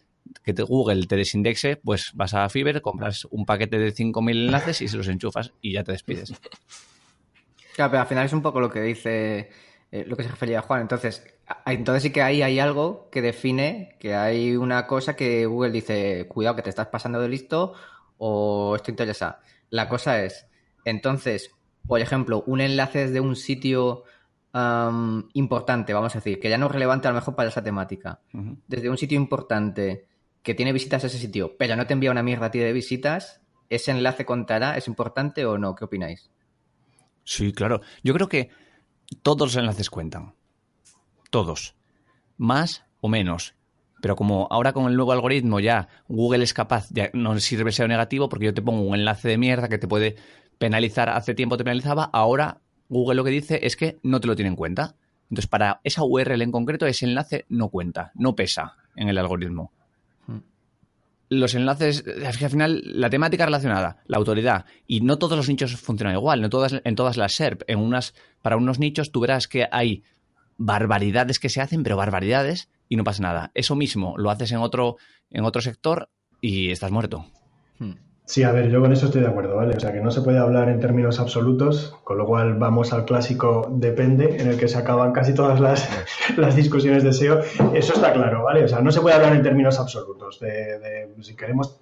que 0.43 0.53
Google 0.53 1.07
te 1.07 1.17
desindexe, 1.17 1.77
pues 1.77 2.13
vas 2.15 2.35
a 2.35 2.49
Fiverr, 2.49 2.81
compras 2.81 3.27
un 3.31 3.45
paquete 3.47 3.79
de 3.79 3.95
5.000 3.95 4.47
enlaces 4.47 4.81
y 4.83 4.89
se 4.89 4.97
los 4.97 5.09
enchufas 5.09 5.53
y 5.61 5.73
ya 5.73 5.85
te 5.85 5.93
despides. 5.93 6.33
Claro, 7.73 7.93
pero 7.93 8.03
al 8.03 8.09
final 8.09 8.27
es 8.27 8.33
un 8.33 8.43
poco 8.43 8.61
lo 8.61 8.69
que 8.69 8.83
dice, 8.83 9.49
eh, 9.91 10.05
lo 10.07 10.17
que 10.17 10.25
se 10.25 10.29
refería 10.29 10.59
a 10.59 10.63
Juan. 10.63 10.83
Entonces, 10.83 11.25
entonces 11.65 12.03
sí 12.03 12.11
que 12.11 12.21
ahí 12.21 12.43
hay 12.43 12.59
algo 12.59 13.09
que 13.11 13.23
define 13.23 13.97
que 13.99 14.15
hay 14.15 14.57
una 14.57 14.87
cosa 14.87 15.17
que 15.17 15.47
Google 15.47 15.71
dice, 15.71 16.27
cuidado 16.29 16.57
que 16.57 16.63
te 16.63 16.69
estás 16.69 16.89
pasando 16.89 17.21
de 17.21 17.29
listo 17.29 17.75
o 18.19 18.75
esto 18.77 18.91
interesa. 18.91 19.41
La 19.71 19.89
cosa 19.89 20.23
es, 20.23 20.47
entonces, 20.85 21.53
por 21.87 22.01
ejemplo, 22.01 22.43
un 22.47 22.61
enlace 22.61 23.07
desde 23.07 23.21
un 23.21 23.37
sitio 23.37 24.05
importante, 24.53 25.95
vamos 25.95 26.15
a 26.17 26.19
decir, 26.19 26.41
que 26.41 26.51
ya 26.51 26.59
no 26.59 26.67
es 26.67 26.73
relevante 26.73 27.07
a 27.07 27.13
lo 27.13 27.15
mejor 27.15 27.37
para 27.37 27.49
esa 27.49 27.63
temática, 27.63 28.21
desde 28.67 28.91
un 28.91 28.99
sitio 28.99 29.17
importante 29.17 30.09
que 30.43 30.55
tiene 30.55 30.73
visitas 30.73 31.05
a 31.05 31.07
ese 31.07 31.19
sitio, 31.19 31.57
pero 31.59 31.77
no 31.77 31.87
te 31.87 31.93
envía 31.93 32.11
una 32.11 32.23
mierda 32.23 32.47
a 32.47 32.51
ti 32.51 32.59
de 32.59 32.73
visitas, 32.73 33.41
¿ese 33.69 33.91
enlace 33.91 34.25
contará? 34.25 34.77
¿Es 34.77 34.89
importante 34.89 35.45
o 35.45 35.59
no? 35.59 35.75
¿Qué 35.75 35.85
opináis? 35.85 36.31
Sí, 37.25 37.53
claro. 37.53 37.81
Yo 38.03 38.15
creo 38.15 38.29
que 38.29 38.51
todos 39.23 39.49
los 39.49 39.57
enlaces 39.57 39.91
cuentan 39.91 40.35
todos, 41.31 41.77
más 42.37 42.85
o 43.01 43.09
menos. 43.09 43.55
Pero 44.03 44.17
como 44.17 44.49
ahora 44.51 44.73
con 44.73 44.87
el 44.87 44.97
nuevo 44.97 45.13
algoritmo 45.13 45.61
ya 45.61 45.89
Google 46.09 46.43
es 46.43 46.55
capaz, 46.55 46.89
ya 46.91 47.11
no 47.13 47.39
sirve 47.39 47.71
ser 47.71 47.89
negativo 47.89 48.29
porque 48.29 48.47
yo 48.47 48.55
te 48.55 48.63
pongo 48.63 48.83
un 48.83 48.95
enlace 48.95 49.29
de 49.29 49.39
mierda 49.39 49.69
que 49.69 49.79
te 49.79 49.87
puede 49.87 50.17
penalizar, 50.59 51.09
hace 51.11 51.35
tiempo 51.35 51.57
te 51.57 51.65
penalizaba, 51.65 52.05
ahora 52.05 52.61
Google 52.89 53.17
lo 53.17 53.25
que 53.25 53.31
dice 53.31 53.61
es 53.63 53.77
que 53.77 53.99
no 54.03 54.21
te 54.21 54.27
lo 54.27 54.35
tiene 54.35 54.49
en 54.49 54.57
cuenta. 54.57 54.97
Entonces, 55.25 55.47
para 55.47 55.81
esa 55.85 56.03
URL 56.03 56.43
en 56.43 56.51
concreto, 56.51 56.87
ese 56.87 57.07
enlace 57.07 57.45
no 57.49 57.69
cuenta, 57.69 58.11
no 58.15 58.35
pesa 58.35 58.75
en 58.97 59.09
el 59.09 59.17
algoritmo. 59.17 59.73
Los 61.31 61.55
enlaces, 61.55 62.05
al 62.27 62.51
final 62.51 62.83
la 62.85 63.09
temática 63.09 63.47
relacionada, 63.47 64.03
la 64.07 64.19
autoridad, 64.19 64.67
y 64.87 65.01
no 65.01 65.17
todos 65.17 65.39
los 65.39 65.49
nichos 65.49 65.75
funcionan 65.77 66.17
igual, 66.17 66.43
no 66.43 66.51
todas, 66.51 66.81
en 66.85 66.97
todas 66.97 67.17
las 67.17 67.35
SERP, 67.35 67.63
en 67.69 67.79
unas, 67.79 68.15
para 68.43 68.57
unos 68.57 68.81
nichos 68.81 69.13
tú 69.13 69.21
verás 69.21 69.47
que 69.47 69.67
hay 69.71 70.03
barbaridades 70.59 71.39
que 71.39 71.49
se 71.49 71.61
hacen, 71.61 71.85
pero 71.85 71.97
barbaridades, 71.97 72.69
y 72.89 72.97
no 72.97 73.05
pasa 73.05 73.23
nada. 73.23 73.53
Eso 73.55 73.77
mismo 73.77 74.19
lo 74.19 74.31
haces 74.31 74.51
en 74.51 74.59
otro, 74.59 74.97
en 75.31 75.45
otro 75.45 75.63
sector 75.63 76.11
y 76.41 76.71
estás 76.71 76.91
muerto. 76.91 77.25
Hmm. 77.79 77.95
Sí, 78.31 78.45
a 78.45 78.53
ver, 78.53 78.71
yo 78.71 78.81
con 78.81 78.93
eso 78.93 79.07
estoy 79.07 79.23
de 79.23 79.27
acuerdo, 79.27 79.57
¿vale? 79.57 79.75
O 79.75 79.81
sea, 79.81 79.93
que 79.93 80.01
no 80.01 80.13
se 80.13 80.21
puede 80.21 80.39
hablar 80.39 80.69
en 80.69 80.79
términos 80.79 81.19
absolutos, 81.19 81.97
con 82.05 82.17
lo 82.17 82.27
cual 82.27 82.55
vamos 82.55 82.93
al 82.93 83.05
clásico 83.05 83.67
depende, 83.73 84.37
en 84.41 84.47
el 84.47 84.57
que 84.57 84.69
se 84.69 84.79
acaban 84.79 85.11
casi 85.11 85.35
todas 85.35 85.59
las, 85.59 85.89
las 86.37 86.55
discusiones 86.55 87.03
de 87.03 87.13
SEO. 87.13 87.41
Eso 87.75 87.93
está 87.93 88.13
claro, 88.13 88.45
¿vale? 88.45 88.63
O 88.63 88.69
sea, 88.69 88.83
no 88.83 88.93
se 88.93 89.01
puede 89.01 89.17
hablar 89.17 89.35
en 89.35 89.43
términos 89.43 89.81
absolutos. 89.81 90.39
De, 90.39 91.09
si 91.23 91.35
queremos 91.35 91.81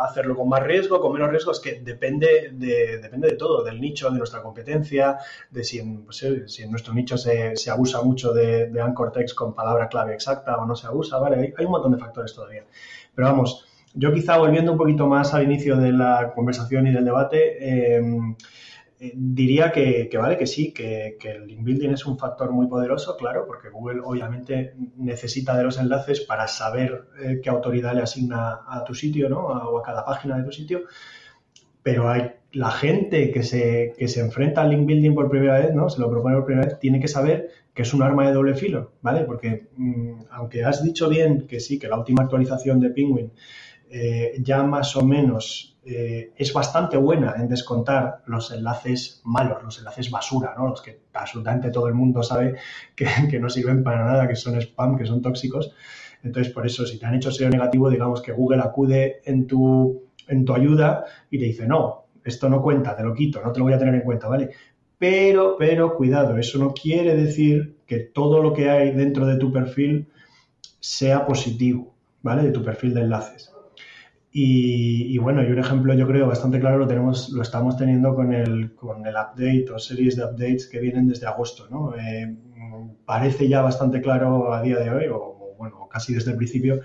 hacerlo 0.00 0.36
con 0.36 0.48
más 0.48 0.62
riesgo, 0.62 1.02
con 1.02 1.12
menos 1.12 1.28
riesgo, 1.28 1.52
es 1.52 1.60
que 1.60 1.80
depende 1.80 2.48
de, 2.50 2.96
depende 2.96 3.28
de 3.28 3.36
todo, 3.36 3.62
del 3.62 3.78
nicho, 3.78 4.10
de 4.10 4.16
nuestra 4.16 4.40
competencia, 4.40 5.18
de 5.50 5.62
si 5.64 5.80
en, 5.80 6.06
pues, 6.06 6.26
si 6.46 6.62
en 6.62 6.70
nuestro 6.70 6.94
nicho 6.94 7.18
se, 7.18 7.56
se 7.56 7.70
abusa 7.70 8.00
mucho 8.00 8.32
de, 8.32 8.68
de, 8.68 8.80
anchor 8.80 9.12
text 9.12 9.34
con 9.34 9.54
palabra 9.54 9.86
clave 9.86 10.14
exacta 10.14 10.56
o 10.56 10.64
no 10.64 10.74
se 10.74 10.86
abusa, 10.86 11.18
¿vale? 11.18 11.36
Hay, 11.36 11.52
hay 11.58 11.66
un 11.66 11.72
montón 11.72 11.92
de 11.92 11.98
factores 11.98 12.32
todavía. 12.32 12.64
Pero 13.14 13.28
vamos, 13.28 13.66
yo 13.94 14.12
quizá 14.12 14.38
volviendo 14.38 14.72
un 14.72 14.78
poquito 14.78 15.06
más 15.06 15.34
al 15.34 15.44
inicio 15.44 15.76
de 15.76 15.92
la 15.92 16.32
conversación 16.34 16.86
y 16.86 16.92
del 16.92 17.04
debate, 17.04 17.96
em, 17.96 18.36
eh, 19.00 19.12
diría 19.16 19.72
que, 19.72 20.08
vale, 20.18 20.36
que 20.36 20.46
sí, 20.46 20.72
que, 20.72 21.16
el 21.22 21.46
link 21.46 21.64
building 21.64 21.90
es 21.90 22.06
un 22.06 22.18
factor 22.18 22.52
muy 22.52 22.66
poderoso, 22.66 23.16
claro, 23.16 23.46
porque 23.46 23.70
Google 23.70 24.00
obviamente 24.04 24.74
necesita 24.96 25.56
de 25.56 25.64
los 25.64 25.78
enlaces 25.78 26.20
para 26.20 26.46
saber 26.46 27.08
eh, 27.22 27.40
qué 27.42 27.50
autoridad 27.50 27.94
le 27.94 28.02
asigna 28.02 28.60
a 28.68 28.84
tu 28.84 28.94
sitio, 28.94 29.28
¿no? 29.28 29.40
o 29.40 29.78
a 29.78 29.82
cada 29.82 30.04
página 30.04 30.36
de 30.36 30.44
tu 30.44 30.52
sitio. 30.52 30.82
Pero 31.82 32.10
hay 32.10 32.32
la 32.52 32.70
gente 32.70 33.30
que 33.30 33.42
se, 33.42 33.94
que 33.96 34.08
se 34.08 34.20
enfrenta 34.20 34.62
al 34.62 34.70
link 34.70 34.86
building 34.86 35.14
por 35.14 35.30
primera 35.30 35.58
vez, 35.58 35.72
¿no? 35.74 35.88
Se 35.88 36.00
lo 36.00 36.10
propone 36.10 36.36
por 36.36 36.44
primera 36.44 36.66
vez, 36.66 36.78
tiene 36.78 37.00
que 37.00 37.08
saber 37.08 37.48
que 37.72 37.82
es 37.82 37.94
un 37.94 38.02
arma 38.02 38.26
de 38.26 38.34
doble 38.34 38.54
filo, 38.54 38.92
¿vale? 39.02 39.24
Porque 39.24 39.68
mm, 39.76 40.24
aunque 40.30 40.64
has 40.64 40.82
dicho 40.82 41.08
bien 41.08 41.46
que 41.46 41.60
sí, 41.60 41.78
que 41.78 41.88
la 41.88 41.98
última 41.98 42.24
actualización 42.24 42.80
de 42.80 42.90
Penguin 42.90 43.32
eh, 43.92 44.36
ya 44.40 44.62
más 44.62 44.94
o 44.94 45.04
menos 45.04 45.76
eh, 45.84 46.32
es 46.36 46.52
bastante 46.52 46.96
buena 46.96 47.34
en 47.36 47.48
descontar 47.48 48.22
los 48.26 48.52
enlaces 48.52 49.20
malos, 49.24 49.64
los 49.64 49.78
enlaces 49.78 50.10
basura, 50.10 50.54
¿no? 50.56 50.68
los 50.68 50.80
que 50.80 51.00
absolutamente 51.12 51.70
todo 51.70 51.88
el 51.88 51.94
mundo 51.94 52.22
sabe 52.22 52.54
que, 52.94 53.40
no 53.40 53.50
sirven 53.50 53.82
para 53.82 54.04
nada, 54.04 54.28
que 54.28 54.36
son 54.36 54.60
spam, 54.60 54.96
que 54.96 55.06
son 55.06 55.20
tóxicos. 55.20 55.74
Entonces, 56.22 56.52
por 56.52 56.66
eso, 56.66 56.86
si 56.86 56.98
te 56.98 57.06
han 57.06 57.14
hecho 57.14 57.32
SEO 57.32 57.48
negativo, 57.48 57.90
digamos 57.90 58.22
que 58.22 58.30
Google 58.30 58.62
acude 58.62 59.22
en 59.24 59.46
tu, 59.46 60.04
en 60.28 60.44
tu 60.44 60.54
ayuda 60.54 61.04
y 61.30 61.38
te 61.38 61.46
dice, 61.46 61.66
no, 61.66 62.04
esto 62.22 62.48
no 62.48 62.62
cuenta, 62.62 62.94
te 62.94 63.02
lo 63.02 63.14
quito, 63.14 63.40
no 63.42 63.50
te 63.52 63.58
lo 63.58 63.64
voy 63.64 63.72
a 63.72 63.78
tener 63.78 63.94
en 63.94 64.02
cuenta, 64.02 64.28
¿vale? 64.28 64.50
Pero, 64.98 65.56
pero, 65.58 65.96
cuidado, 65.96 66.36
eso 66.36 66.58
no 66.58 66.74
quiere 66.74 67.16
decir 67.16 67.78
que 67.86 68.00
todo 68.00 68.42
lo 68.42 68.52
que 68.52 68.68
hay 68.68 68.92
dentro 68.92 69.26
de 69.26 69.36
tu 69.36 69.50
perfil 69.50 70.08
sea 70.78 71.26
positivo, 71.26 71.94
¿vale? 72.22 72.42
De 72.42 72.52
tu 72.52 72.62
perfil 72.62 72.92
de 72.92 73.00
enlaces. 73.00 73.49
Y, 74.32 75.18
bueno, 75.18 75.42
y 75.42 75.50
un 75.50 75.58
ejemplo 75.58 75.92
yo 75.94 76.06
creo 76.06 76.28
bastante 76.28 76.60
claro 76.60 76.78
lo 76.78 76.86
tenemos, 76.86 77.30
lo 77.30 77.42
estamos 77.42 77.76
teniendo 77.76 78.14
con 78.14 78.32
el, 78.32 78.76
con 78.76 79.04
el 79.04 79.14
update 79.14 79.66
o 79.74 79.78
series 79.78 80.16
de 80.16 80.24
updates 80.24 80.68
que 80.68 80.78
vienen 80.78 81.08
desde 81.08 81.26
agosto, 81.26 81.66
¿no? 81.68 81.96
Eh, 81.96 82.36
parece 83.04 83.48
ya 83.48 83.60
bastante 83.60 84.00
claro 84.00 84.52
a 84.52 84.62
día 84.62 84.78
de 84.78 84.90
hoy, 84.90 85.06
o 85.10 85.56
bueno, 85.58 85.88
casi 85.90 86.14
desde 86.14 86.30
el 86.30 86.36
principio, 86.36 86.80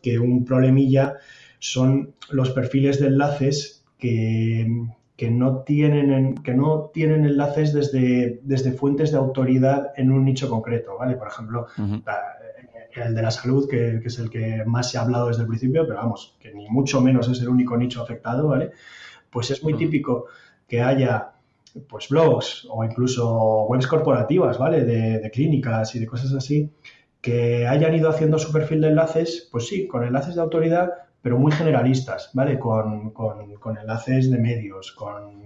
que 0.00 0.18
un 0.18 0.44
problemilla 0.46 1.16
son 1.58 2.14
los 2.30 2.50
perfiles 2.50 2.98
de 2.98 3.08
enlaces 3.08 3.84
que, 3.98 4.66
que 5.20 5.30
no 5.30 5.58
tienen, 5.64 6.36
que 6.36 6.54
no 6.54 6.90
tienen 6.94 7.26
enlaces 7.26 7.74
desde, 7.74 8.40
desde 8.42 8.72
fuentes 8.72 9.12
de 9.12 9.18
autoridad 9.18 9.92
en 9.96 10.10
un 10.12 10.24
nicho 10.24 10.48
concreto, 10.48 10.96
¿vale? 10.98 11.16
Por 11.16 11.28
ejemplo, 11.28 11.66
el 12.94 13.14
de 13.14 13.22
la 13.22 13.30
salud, 13.30 13.68
que, 13.68 14.00
es 14.04 14.18
el 14.18 14.30
que 14.30 14.64
más 14.66 14.90
se 14.90 14.98
ha 14.98 15.02
hablado 15.02 15.28
desde 15.28 15.42
el 15.42 15.48
principio, 15.48 15.86
pero 15.86 15.98
vamos, 15.98 16.36
que 16.40 16.52
ni 16.52 16.68
mucho 16.68 17.00
menos 17.00 17.28
es 17.28 17.40
el 17.40 17.48
único 17.48 17.76
nicho 17.76 18.02
afectado, 18.02 18.48
¿vale? 18.48 18.70
Pues 19.30 19.50
es 19.50 19.62
muy 19.62 19.74
típico 19.74 20.26
que 20.66 20.80
haya 20.82 21.32
pues 21.88 22.08
blogs 22.08 22.66
o 22.68 22.84
incluso 22.84 23.64
webs 23.64 23.86
corporativas, 23.86 24.58
¿vale? 24.58 24.84
De, 24.84 25.30
clínicas 25.30 25.94
y 25.94 26.00
de 26.00 26.06
cosas 26.06 26.32
así, 26.32 26.70
que 27.20 27.66
hayan 27.66 27.94
ido 27.94 28.08
haciendo 28.08 28.38
su 28.38 28.52
perfil 28.52 28.80
de 28.80 28.88
enlaces, 28.88 29.48
pues 29.50 29.68
sí, 29.68 29.86
con 29.86 30.04
enlaces 30.04 30.34
de 30.34 30.40
autoridad, 30.40 30.90
pero 31.22 31.38
muy 31.38 31.52
generalistas, 31.52 32.30
¿vale? 32.32 32.58
Con, 32.58 33.12
enlaces 33.80 34.30
de 34.30 34.38
medios, 34.38 34.92
con, 34.92 35.40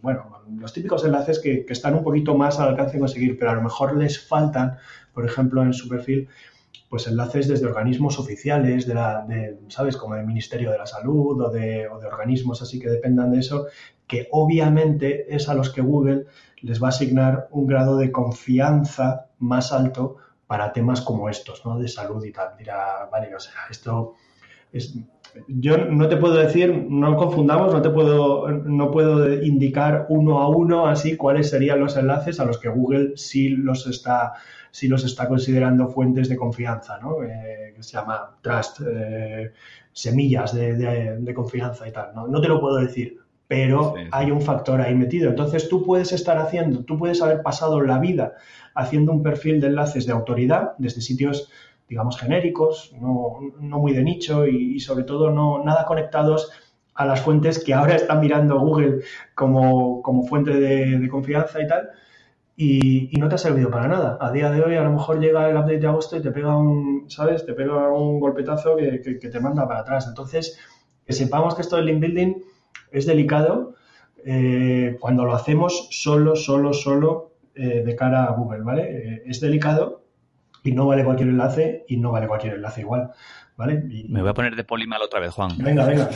bueno, 0.00 0.42
los 0.58 0.72
típicos 0.72 1.04
enlaces 1.04 1.38
que, 1.38 1.64
que, 1.64 1.72
están 1.72 1.94
un 1.94 2.02
poquito 2.02 2.34
más 2.34 2.58
al 2.58 2.68
alcance 2.68 2.94
de 2.94 3.00
conseguir, 3.00 3.38
pero 3.38 3.50
a 3.50 3.54
lo 3.54 3.62
mejor 3.62 3.96
les 3.96 4.26
faltan, 4.26 4.78
por 5.12 5.24
ejemplo, 5.26 5.62
en 5.62 5.74
su 5.74 5.88
perfil, 5.88 6.28
pues 6.88 7.06
enlaces 7.06 7.48
desde 7.48 7.66
organismos 7.66 8.18
oficiales, 8.18 8.86
de 8.86 8.94
la, 8.94 9.24
de, 9.26 9.58
¿sabes? 9.68 9.96
Como 9.96 10.14
del 10.14 10.26
Ministerio 10.26 10.70
de 10.70 10.78
la 10.78 10.86
Salud 10.86 11.40
o 11.42 11.50
de, 11.50 11.86
o 11.88 11.98
de 11.98 12.06
organismos 12.06 12.62
así 12.62 12.78
que 12.78 12.88
dependan 12.88 13.32
de 13.32 13.40
eso, 13.40 13.66
que 14.06 14.28
obviamente 14.32 15.34
es 15.34 15.48
a 15.48 15.54
los 15.54 15.70
que 15.70 15.82
Google 15.82 16.26
les 16.62 16.82
va 16.82 16.86
a 16.86 16.90
asignar 16.90 17.48
un 17.50 17.66
grado 17.66 17.96
de 17.98 18.10
confianza 18.10 19.26
más 19.38 19.72
alto 19.72 20.16
para 20.46 20.72
temas 20.72 21.02
como 21.02 21.28
estos, 21.28 21.64
¿no? 21.64 21.78
De 21.78 21.88
salud 21.88 22.24
y 22.24 22.32
tal. 22.32 22.56
Dirá, 22.56 23.08
vale, 23.12 23.34
o 23.34 23.38
sea, 23.38 23.52
esto 23.70 24.14
es, 24.72 24.98
yo 25.46 25.76
no 25.78 26.08
te 26.08 26.16
puedo 26.16 26.34
decir, 26.34 26.86
no 26.88 27.16
confundamos, 27.16 27.72
no 27.72 27.82
te 27.82 27.90
puedo, 27.90 28.48
no 28.48 28.90
puedo 28.90 29.32
indicar 29.42 30.06
uno 30.08 30.40
a 30.40 30.48
uno 30.48 30.86
así 30.86 31.16
cuáles 31.16 31.50
serían 31.50 31.80
los 31.80 31.96
enlaces 31.96 32.40
a 32.40 32.44
los 32.44 32.58
que 32.58 32.68
Google 32.68 33.12
sí 33.16 33.50
los 33.50 33.86
está 33.86 34.34
si 34.70 34.88
los 34.88 35.04
está 35.04 35.26
considerando 35.28 35.88
fuentes 35.88 36.28
de 36.28 36.36
confianza, 36.36 36.98
¿no? 36.98 37.22
Eh, 37.22 37.72
que 37.74 37.82
se 37.82 37.92
llama 37.92 38.36
trust, 38.42 38.80
eh, 38.86 39.52
semillas 39.92 40.54
de, 40.54 41.32
confianza 41.34 41.88
y 41.88 41.92
tal. 41.92 42.14
¿no? 42.14 42.28
no 42.28 42.40
te 42.40 42.48
lo 42.48 42.60
puedo 42.60 42.76
decir, 42.76 43.18
pero 43.46 43.94
hay 44.12 44.30
un 44.30 44.42
factor 44.42 44.80
ahí 44.80 44.94
metido. 44.94 45.30
Entonces 45.30 45.68
tú 45.68 45.82
puedes 45.84 46.12
estar 46.12 46.38
haciendo, 46.38 46.84
tú 46.84 46.98
puedes 46.98 47.22
haber 47.22 47.42
pasado 47.42 47.80
la 47.80 47.98
vida 47.98 48.34
haciendo 48.74 49.12
un 49.12 49.22
perfil 49.22 49.60
de 49.60 49.68
enlaces 49.68 50.06
de 50.06 50.12
autoridad 50.12 50.72
desde 50.78 51.00
sitios 51.00 51.50
digamos 51.88 52.18
genéricos, 52.18 52.92
no, 53.00 53.38
muy 53.60 53.92
de 53.92 54.02
nicho 54.02 54.46
y, 54.46 54.78
sobre 54.80 55.04
todo 55.04 55.30
no 55.30 55.64
nada 55.64 55.86
conectados 55.86 56.50
a 56.94 57.06
las 57.06 57.20
fuentes 57.20 57.62
que 57.62 57.74
ahora 57.74 57.94
están 57.94 58.20
mirando 58.20 58.58
Google 58.58 59.02
como, 59.34 60.02
como 60.02 60.24
fuente 60.24 60.52
de 60.52 61.08
confianza 61.08 61.62
y 61.62 61.66
tal, 61.66 61.88
y, 62.60 63.16
no 63.18 63.28
te 63.28 63.36
ha 63.36 63.38
servido 63.38 63.70
para 63.70 63.86
nada. 63.86 64.18
A 64.20 64.32
día 64.32 64.50
de 64.50 64.60
hoy 64.60 64.74
a 64.74 64.82
lo 64.82 64.90
mejor 64.90 65.20
llega 65.20 65.48
el 65.48 65.56
update 65.56 65.78
de 65.78 65.86
agosto 65.86 66.16
y 66.16 66.20
te 66.20 66.32
pega 66.32 66.56
un, 66.56 67.04
¿sabes? 67.08 67.46
Te 67.46 67.54
pega 67.54 67.92
un 67.92 68.18
golpetazo 68.18 68.74
que, 68.76 68.98
te 68.98 69.40
manda 69.40 69.66
para 69.68 69.80
atrás. 69.80 70.08
Entonces, 70.08 70.58
que 71.06 71.12
sepamos 71.12 71.54
que 71.54 71.62
esto 71.62 71.76
del 71.76 71.86
link 71.86 72.00
building 72.00 72.34
es 72.90 73.06
delicado 73.06 73.74
eh, 74.24 74.96
cuando 74.98 75.24
lo 75.24 75.34
hacemos 75.34 75.86
solo, 75.92 76.34
solo, 76.34 76.72
solo 76.72 77.30
eh, 77.54 77.84
de 77.86 77.94
cara 77.94 78.24
a 78.24 78.32
Google, 78.32 78.62
¿vale? 78.62 78.82
Eh, 78.90 79.22
es 79.26 79.40
delicado 79.40 80.02
y 80.64 80.72
no 80.72 80.86
vale 80.86 81.04
cualquier 81.04 81.28
enlace 81.28 81.84
y 81.88 81.96
no 81.96 82.12
vale 82.12 82.26
cualquier 82.26 82.54
enlace 82.54 82.80
igual, 82.82 83.10
¿vale? 83.56 83.82
Me 84.08 84.20
voy 84.20 84.30
a 84.30 84.34
poner 84.34 84.56
de 84.56 84.64
polimal 84.64 85.02
otra 85.02 85.20
vez, 85.20 85.32
Juan. 85.32 85.56
Venga, 85.58 85.86
venga. 85.86 86.10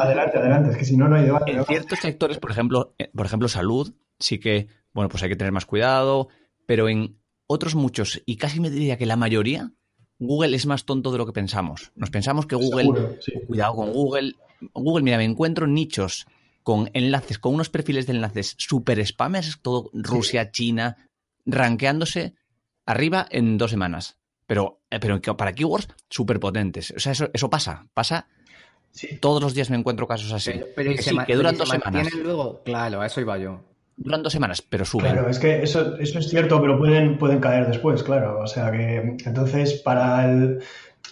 adelante, 0.00 0.38
adelante. 0.38 0.70
Es 0.70 0.76
que 0.76 0.84
si 0.84 0.96
no, 0.96 1.08
no 1.08 1.16
hay 1.16 1.24
debate. 1.24 1.52
En 1.52 1.64
ciertos 1.64 1.98
sectores, 1.98 2.38
por 2.38 2.50
ejemplo, 2.50 2.94
por 3.14 3.26
ejemplo, 3.26 3.48
salud, 3.48 3.92
sí 4.18 4.38
que 4.38 4.68
bueno, 4.92 5.08
pues 5.08 5.22
hay 5.22 5.28
que 5.28 5.36
tener 5.36 5.52
más 5.52 5.66
cuidado, 5.66 6.28
pero 6.66 6.88
en 6.88 7.18
otros 7.46 7.74
muchos, 7.74 8.20
y 8.26 8.36
casi 8.36 8.60
me 8.60 8.68
diría 8.68 8.98
que 8.98 9.06
la 9.06 9.16
mayoría, 9.16 9.72
Google 10.18 10.56
es 10.56 10.66
más 10.66 10.84
tonto 10.84 11.12
de 11.12 11.18
lo 11.18 11.26
que 11.26 11.32
pensamos. 11.32 11.92
Nos 11.94 12.10
pensamos 12.10 12.46
que 12.46 12.56
Google, 12.56 13.18
cuidado 13.46 13.76
con 13.76 13.92
Google, 13.92 14.34
Google, 14.74 15.04
mira, 15.04 15.16
me 15.16 15.24
encuentro 15.24 15.66
nichos 15.66 16.26
con 16.62 16.90
enlaces, 16.92 17.38
con 17.38 17.54
unos 17.54 17.70
perfiles 17.70 18.06
de 18.06 18.14
enlaces 18.14 18.54
super 18.58 19.04
spammers, 19.06 19.60
todo 19.62 19.90
Rusia, 19.94 20.50
China, 20.50 20.96
rankeándose 21.46 22.34
arriba 22.88 23.26
en 23.30 23.58
dos 23.58 23.70
semanas. 23.70 24.18
Pero, 24.46 24.80
eh, 24.90 24.98
pero 24.98 25.20
para 25.36 25.52
keywords 25.52 25.88
súper 26.08 26.40
potentes. 26.40 26.92
O 26.96 26.98
sea, 26.98 27.12
eso, 27.12 27.28
eso 27.32 27.50
pasa, 27.50 27.86
pasa. 27.92 28.26
Todos 29.20 29.42
los 29.42 29.54
días 29.54 29.68
me 29.68 29.76
encuentro 29.76 30.06
casos 30.06 30.32
así. 30.32 30.52
Pero, 30.74 30.92
que, 31.26 31.36
duran 31.36 31.56
dos 31.56 31.68
semanas. 31.68 32.12
Luego, 32.14 32.62
claro, 32.64 33.02
a 33.02 33.06
eso 33.06 33.20
iba 33.20 33.36
yo 33.38 33.62
duran 33.98 34.22
dos 34.22 34.32
semanas, 34.32 34.62
pero 34.62 34.84
suben. 34.84 35.12
Claro, 35.12 35.28
es 35.28 35.38
que 35.38 35.60
eso, 35.60 35.96
eso 35.96 36.20
es 36.20 36.28
cierto, 36.28 36.60
pero 36.60 36.78
pueden, 36.78 37.18
pueden 37.18 37.40
caer 37.40 37.66
después, 37.66 38.02
claro. 38.02 38.40
O 38.40 38.46
sea 38.46 38.70
que, 38.70 39.16
entonces, 39.24 39.74
para 39.82 40.24
el... 40.30 40.62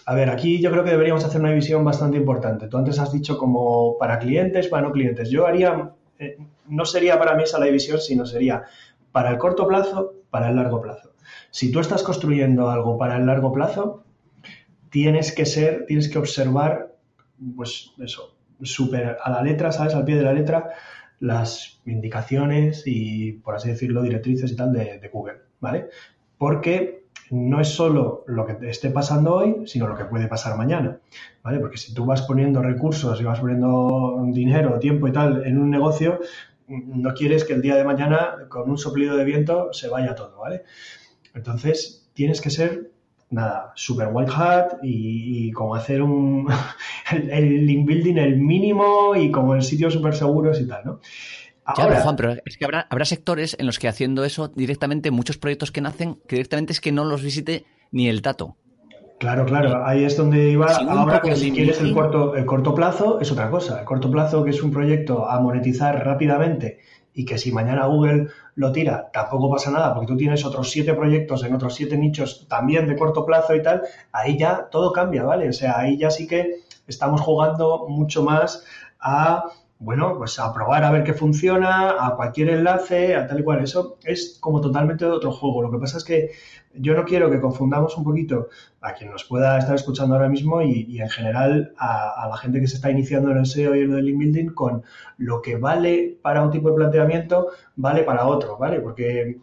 A 0.05 0.15
ver, 0.15 0.29
aquí 0.29 0.61
yo 0.61 0.71
creo 0.71 0.85
que 0.85 0.91
deberíamos 0.91 1.25
hacer 1.25 1.41
una 1.41 1.49
división 1.49 1.83
bastante 1.83 2.15
importante. 2.15 2.69
Tú 2.69 2.77
antes 2.77 2.97
has 2.97 3.11
dicho 3.11 3.37
como 3.37 3.97
para 3.97 4.19
clientes, 4.19 4.67
para 4.67 4.83
no 4.83 4.93
clientes. 4.93 5.29
Yo 5.29 5.45
haría, 5.45 5.91
eh, 6.17 6.37
no 6.69 6.85
sería 6.85 7.19
para 7.19 7.35
mí 7.35 7.43
esa 7.43 7.59
la 7.59 7.65
división, 7.65 7.99
sino 7.99 8.25
sería 8.25 8.63
para 9.11 9.31
el 9.31 9.37
corto 9.37 9.67
plazo, 9.67 10.13
para 10.29 10.49
el 10.49 10.55
largo 10.55 10.81
plazo. 10.81 11.06
Si 11.51 11.71
tú 11.71 11.79
estás 11.79 12.03
construyendo 12.03 12.69
algo 12.69 12.97
para 12.97 13.17
el 13.17 13.25
largo 13.25 13.51
plazo, 13.51 14.03
tienes 14.89 15.31
que 15.31 15.45
ser, 15.45 15.85
tienes 15.85 16.09
que 16.09 16.19
observar 16.19 16.95
pues 17.55 17.93
eso, 17.99 18.37
súper 18.61 19.17
a 19.21 19.29
la 19.29 19.43
letra, 19.43 19.71
¿sabes? 19.71 19.93
Al 19.93 20.05
pie 20.05 20.15
de 20.15 20.23
la 20.23 20.33
letra, 20.33 20.71
las 21.19 21.81
indicaciones 21.85 22.83
y, 22.85 23.33
por 23.33 23.55
así 23.55 23.69
decirlo, 23.69 24.01
directrices 24.01 24.51
y 24.51 24.55
tal 24.55 24.73
de, 24.73 24.99
de 24.99 25.09
Google, 25.09 25.41
¿vale? 25.59 25.87
Porque 26.37 27.07
no 27.31 27.59
es 27.59 27.69
solo 27.69 28.23
lo 28.27 28.45
que 28.45 28.53
te 28.53 28.69
esté 28.69 28.89
pasando 28.89 29.35
hoy, 29.35 29.67
sino 29.67 29.87
lo 29.87 29.97
que 29.97 30.05
puede 30.05 30.27
pasar 30.27 30.57
mañana, 30.57 30.99
¿vale? 31.43 31.59
Porque 31.59 31.77
si 31.77 31.93
tú 31.93 32.05
vas 32.05 32.21
poniendo 32.21 32.61
recursos 32.61 33.19
y 33.19 33.23
vas 33.23 33.39
poniendo 33.39 34.21
dinero, 34.27 34.79
tiempo 34.79 35.07
y 35.07 35.11
tal 35.11 35.45
en 35.45 35.57
un 35.57 35.69
negocio, 35.69 36.19
no 36.67 37.13
quieres 37.13 37.43
que 37.43 37.53
el 37.53 37.61
día 37.61 37.75
de 37.75 37.83
mañana 37.83 38.47
con 38.49 38.69
un 38.69 38.77
soplido 38.77 39.15
de 39.15 39.23
viento 39.23 39.73
se 39.73 39.89
vaya 39.89 40.15
todo, 40.15 40.39
¿vale? 40.39 40.63
Entonces, 41.37 42.09
tienes 42.13 42.41
que 42.41 42.49
ser, 42.49 42.91
nada, 43.29 43.71
super 43.75 44.09
white 44.11 44.31
hat 44.35 44.73
y, 44.81 45.51
como 45.51 45.75
hacer 45.75 46.01
un, 46.01 46.47
el, 47.31 47.65
link 47.65 47.85
building 47.87 48.17
el 48.17 48.37
mínimo 48.37 49.15
y 49.15 49.31
como 49.31 49.55
en 49.55 49.61
sitios 49.61 49.93
súper 49.93 50.15
seguros 50.15 50.59
y 50.59 50.67
tal, 50.67 50.85
¿no? 50.85 50.99
Ahora, 51.63 52.01
Juan, 52.01 52.15
pero 52.15 52.33
es 52.45 52.57
que 52.57 52.63
habrá, 52.63 52.87
habrá 52.89 53.03
sectores 53.03 53.55
en 53.59 53.65
los 53.65 53.77
que 53.77 53.89
haciendo 53.89 54.23
eso 54.23 54.47
directamente, 54.47 55.11
muchos 55.11 55.37
proyectos 55.37 55.71
que 55.71 55.81
nacen, 55.81 56.15
que 56.27 56.37
directamente 56.37 56.71
es 56.71 56.79
que 56.79 56.93
no 56.93 57.03
los 57.03 57.21
visite 57.21 57.65
ni 57.91 58.07
el 58.07 58.21
tato. 58.21 58.55
Claro, 59.19 59.45
claro, 59.45 59.85
ahí 59.85 60.05
es 60.05 60.15
donde 60.15 60.51
iba. 60.51 60.67
Ahora 60.67 61.21
que 61.21 61.35
si 61.35 61.51
quieres 61.51 61.81
el 61.81 61.93
corto, 61.93 62.35
el 62.35 62.45
corto 62.45 62.73
plazo 62.73 63.19
es 63.19 63.31
otra 63.31 63.49
cosa. 63.49 63.79
El 63.79 63.85
corto 63.85 64.09
plazo, 64.09 64.43
que 64.45 64.51
es 64.51 64.63
un 64.63 64.71
proyecto 64.71 65.27
a 65.27 65.41
monetizar 65.41 66.05
rápidamente 66.05 66.79
y 67.17 67.25
que 67.25 67.39
si 67.39 67.51
mañana 67.51 67.87
Google 67.87 68.27
lo 68.53 68.71
tira, 68.71 69.09
tampoco 69.11 69.49
pasa 69.49 69.71
nada, 69.71 69.91
porque 69.95 70.05
tú 70.05 70.15
tienes 70.15 70.45
otros 70.45 70.69
siete 70.69 70.93
proyectos 70.93 71.43
en 71.43 71.55
otros 71.55 71.73
siete 71.73 71.97
nichos 71.97 72.45
también 72.47 72.87
de 72.87 72.95
corto 72.95 73.25
plazo 73.25 73.55
y 73.55 73.63
tal, 73.63 73.81
ahí 74.11 74.37
ya 74.37 74.69
todo 74.69 74.91
cambia, 74.91 75.23
¿vale? 75.23 75.49
O 75.49 75.53
sea, 75.53 75.79
ahí 75.79 75.97
ya 75.97 76.11
sí 76.11 76.27
que 76.27 76.59
estamos 76.85 77.19
jugando 77.21 77.87
mucho 77.89 78.21
más 78.21 78.63
a 78.99 79.45
bueno, 79.79 80.17
pues 80.17 80.39
a 80.39 80.51
probar 80.53 80.83
a 80.83 80.91
ver 80.91 81.03
qué 81.03 81.13
funciona, 81.13 82.05
a 82.05 82.15
cualquier 82.15 82.49
enlace, 82.49 83.15
a 83.15 83.27
tal 83.27 83.39
y 83.39 83.43
cual. 83.43 83.63
Eso 83.63 83.97
es 84.03 84.37
como 84.39 84.59
totalmente 84.59 85.05
otro 85.05 85.31
juego. 85.31 85.61
Lo 85.61 85.71
que 85.71 85.77
pasa 85.77 85.97
es 85.97 86.03
que 86.03 86.31
yo 86.73 86.95
no 86.95 87.05
quiero 87.05 87.29
que 87.29 87.39
confundamos 87.39 87.95
un 87.97 88.03
poquito 88.03 88.49
a 88.81 88.93
quien 88.93 89.11
nos 89.11 89.23
pueda 89.25 89.57
estar 89.57 89.75
escuchando 89.75 90.15
ahora 90.15 90.29
mismo 90.29 90.61
y, 90.61 90.99
en 90.99 91.09
general 91.09 91.73
a, 91.77 92.27
la 92.29 92.37
gente 92.37 92.59
que 92.59 92.67
se 92.67 92.75
está 92.75 92.89
iniciando 92.89 93.31
en 93.31 93.37
el 93.37 93.45
SEO 93.45 93.75
y 93.75 93.81
en 93.81 93.93
el 93.93 94.05
link 94.05 94.17
building 94.19 94.47
con 94.47 94.83
lo 95.17 95.41
que 95.41 95.57
vale 95.57 96.17
para 96.21 96.43
un 96.43 96.51
tipo 96.51 96.69
de 96.69 96.75
planteamiento, 96.75 97.49
vale 97.75 98.03
para 98.03 98.25
otro, 98.25 98.57
¿vale? 98.57 98.79
Porque, 98.79 99.21
eh, 99.21 99.37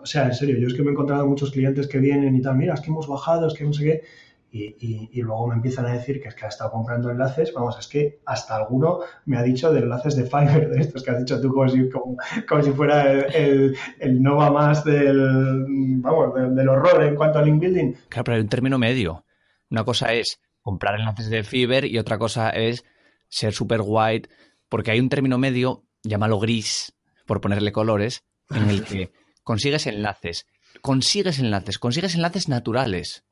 o 0.00 0.06
sea, 0.06 0.26
en 0.26 0.34
serio, 0.34 0.58
yo 0.58 0.68
es 0.68 0.74
que 0.74 0.82
me 0.82 0.88
he 0.88 0.92
encontrado 0.92 1.26
muchos 1.26 1.50
clientes 1.50 1.86
que 1.86 1.98
vienen 1.98 2.34
y 2.34 2.40
tal, 2.40 2.56
mira, 2.56 2.74
es 2.74 2.80
que 2.80 2.90
hemos 2.90 3.08
bajado, 3.08 3.46
es 3.46 3.54
que 3.54 3.64
no 3.64 3.72
sé 3.72 3.84
qué 3.84 4.02
y, 4.50 5.20
luego 5.22 5.48
me 5.48 5.54
empiezan 5.54 5.86
a 5.86 5.92
decir 5.92 6.20
que 6.20 6.28
es 6.28 6.34
que 6.34 6.46
ha 6.46 6.48
estado 6.48 6.70
comprando 6.70 7.10
enlaces, 7.10 7.52
vamos, 7.52 7.78
es 7.78 7.88
que 7.88 8.20
hasta 8.24 8.56
alguno 8.56 9.00
me 9.26 9.36
ha 9.36 9.42
dicho 9.42 9.72
de 9.72 9.80
enlaces 9.80 10.16
de 10.16 10.24
Fiverr, 10.24 10.70
de 10.70 10.80
estos 10.80 11.02
que 11.02 11.10
has 11.10 11.18
dicho 11.18 11.40
tú 11.40 11.52
como 11.52 11.68
si, 11.68 11.88
como, 11.90 12.62
si 12.62 12.70
fuera 12.72 13.12
el, 13.12 13.76
el, 13.98 14.22
Nova 14.22 14.50
más 14.50 14.84
del, 14.84 15.66
vamos, 16.00 16.34
del, 16.54 16.68
horror 16.68 17.02
en 17.02 17.16
cuanto 17.16 17.38
al 17.38 17.46
link 17.46 17.60
building. 17.60 17.92
Claro, 18.08 18.24
pero 18.24 18.36
hay 18.36 18.42
un 18.42 18.48
término 18.48 18.78
medio. 18.78 19.24
Una 19.70 19.84
cosa 19.84 20.12
es 20.12 20.40
comprar 20.62 20.98
enlaces 20.98 21.28
de 21.28 21.44
Fiverr 21.44 21.84
y 21.84 21.98
otra 21.98 22.18
cosa 22.18 22.50
es 22.50 22.84
ser 23.28 23.52
super 23.52 23.80
white, 23.84 24.28
porque 24.68 24.90
hay 24.90 25.00
un 25.00 25.08
término 25.08 25.38
medio, 25.38 25.84
llámalo 26.02 26.38
gris, 26.38 26.94
por 27.26 27.40
ponerle 27.40 27.72
colores, 27.72 28.24
en 28.50 28.70
el 28.70 28.84
que 28.84 29.12
consigues 29.42 29.86
enlaces, 29.86 30.46
consigues 30.80 31.38
enlaces, 31.40 31.78
consigues 31.78 32.14
enlaces 32.14 32.48
naturales. 32.48 33.25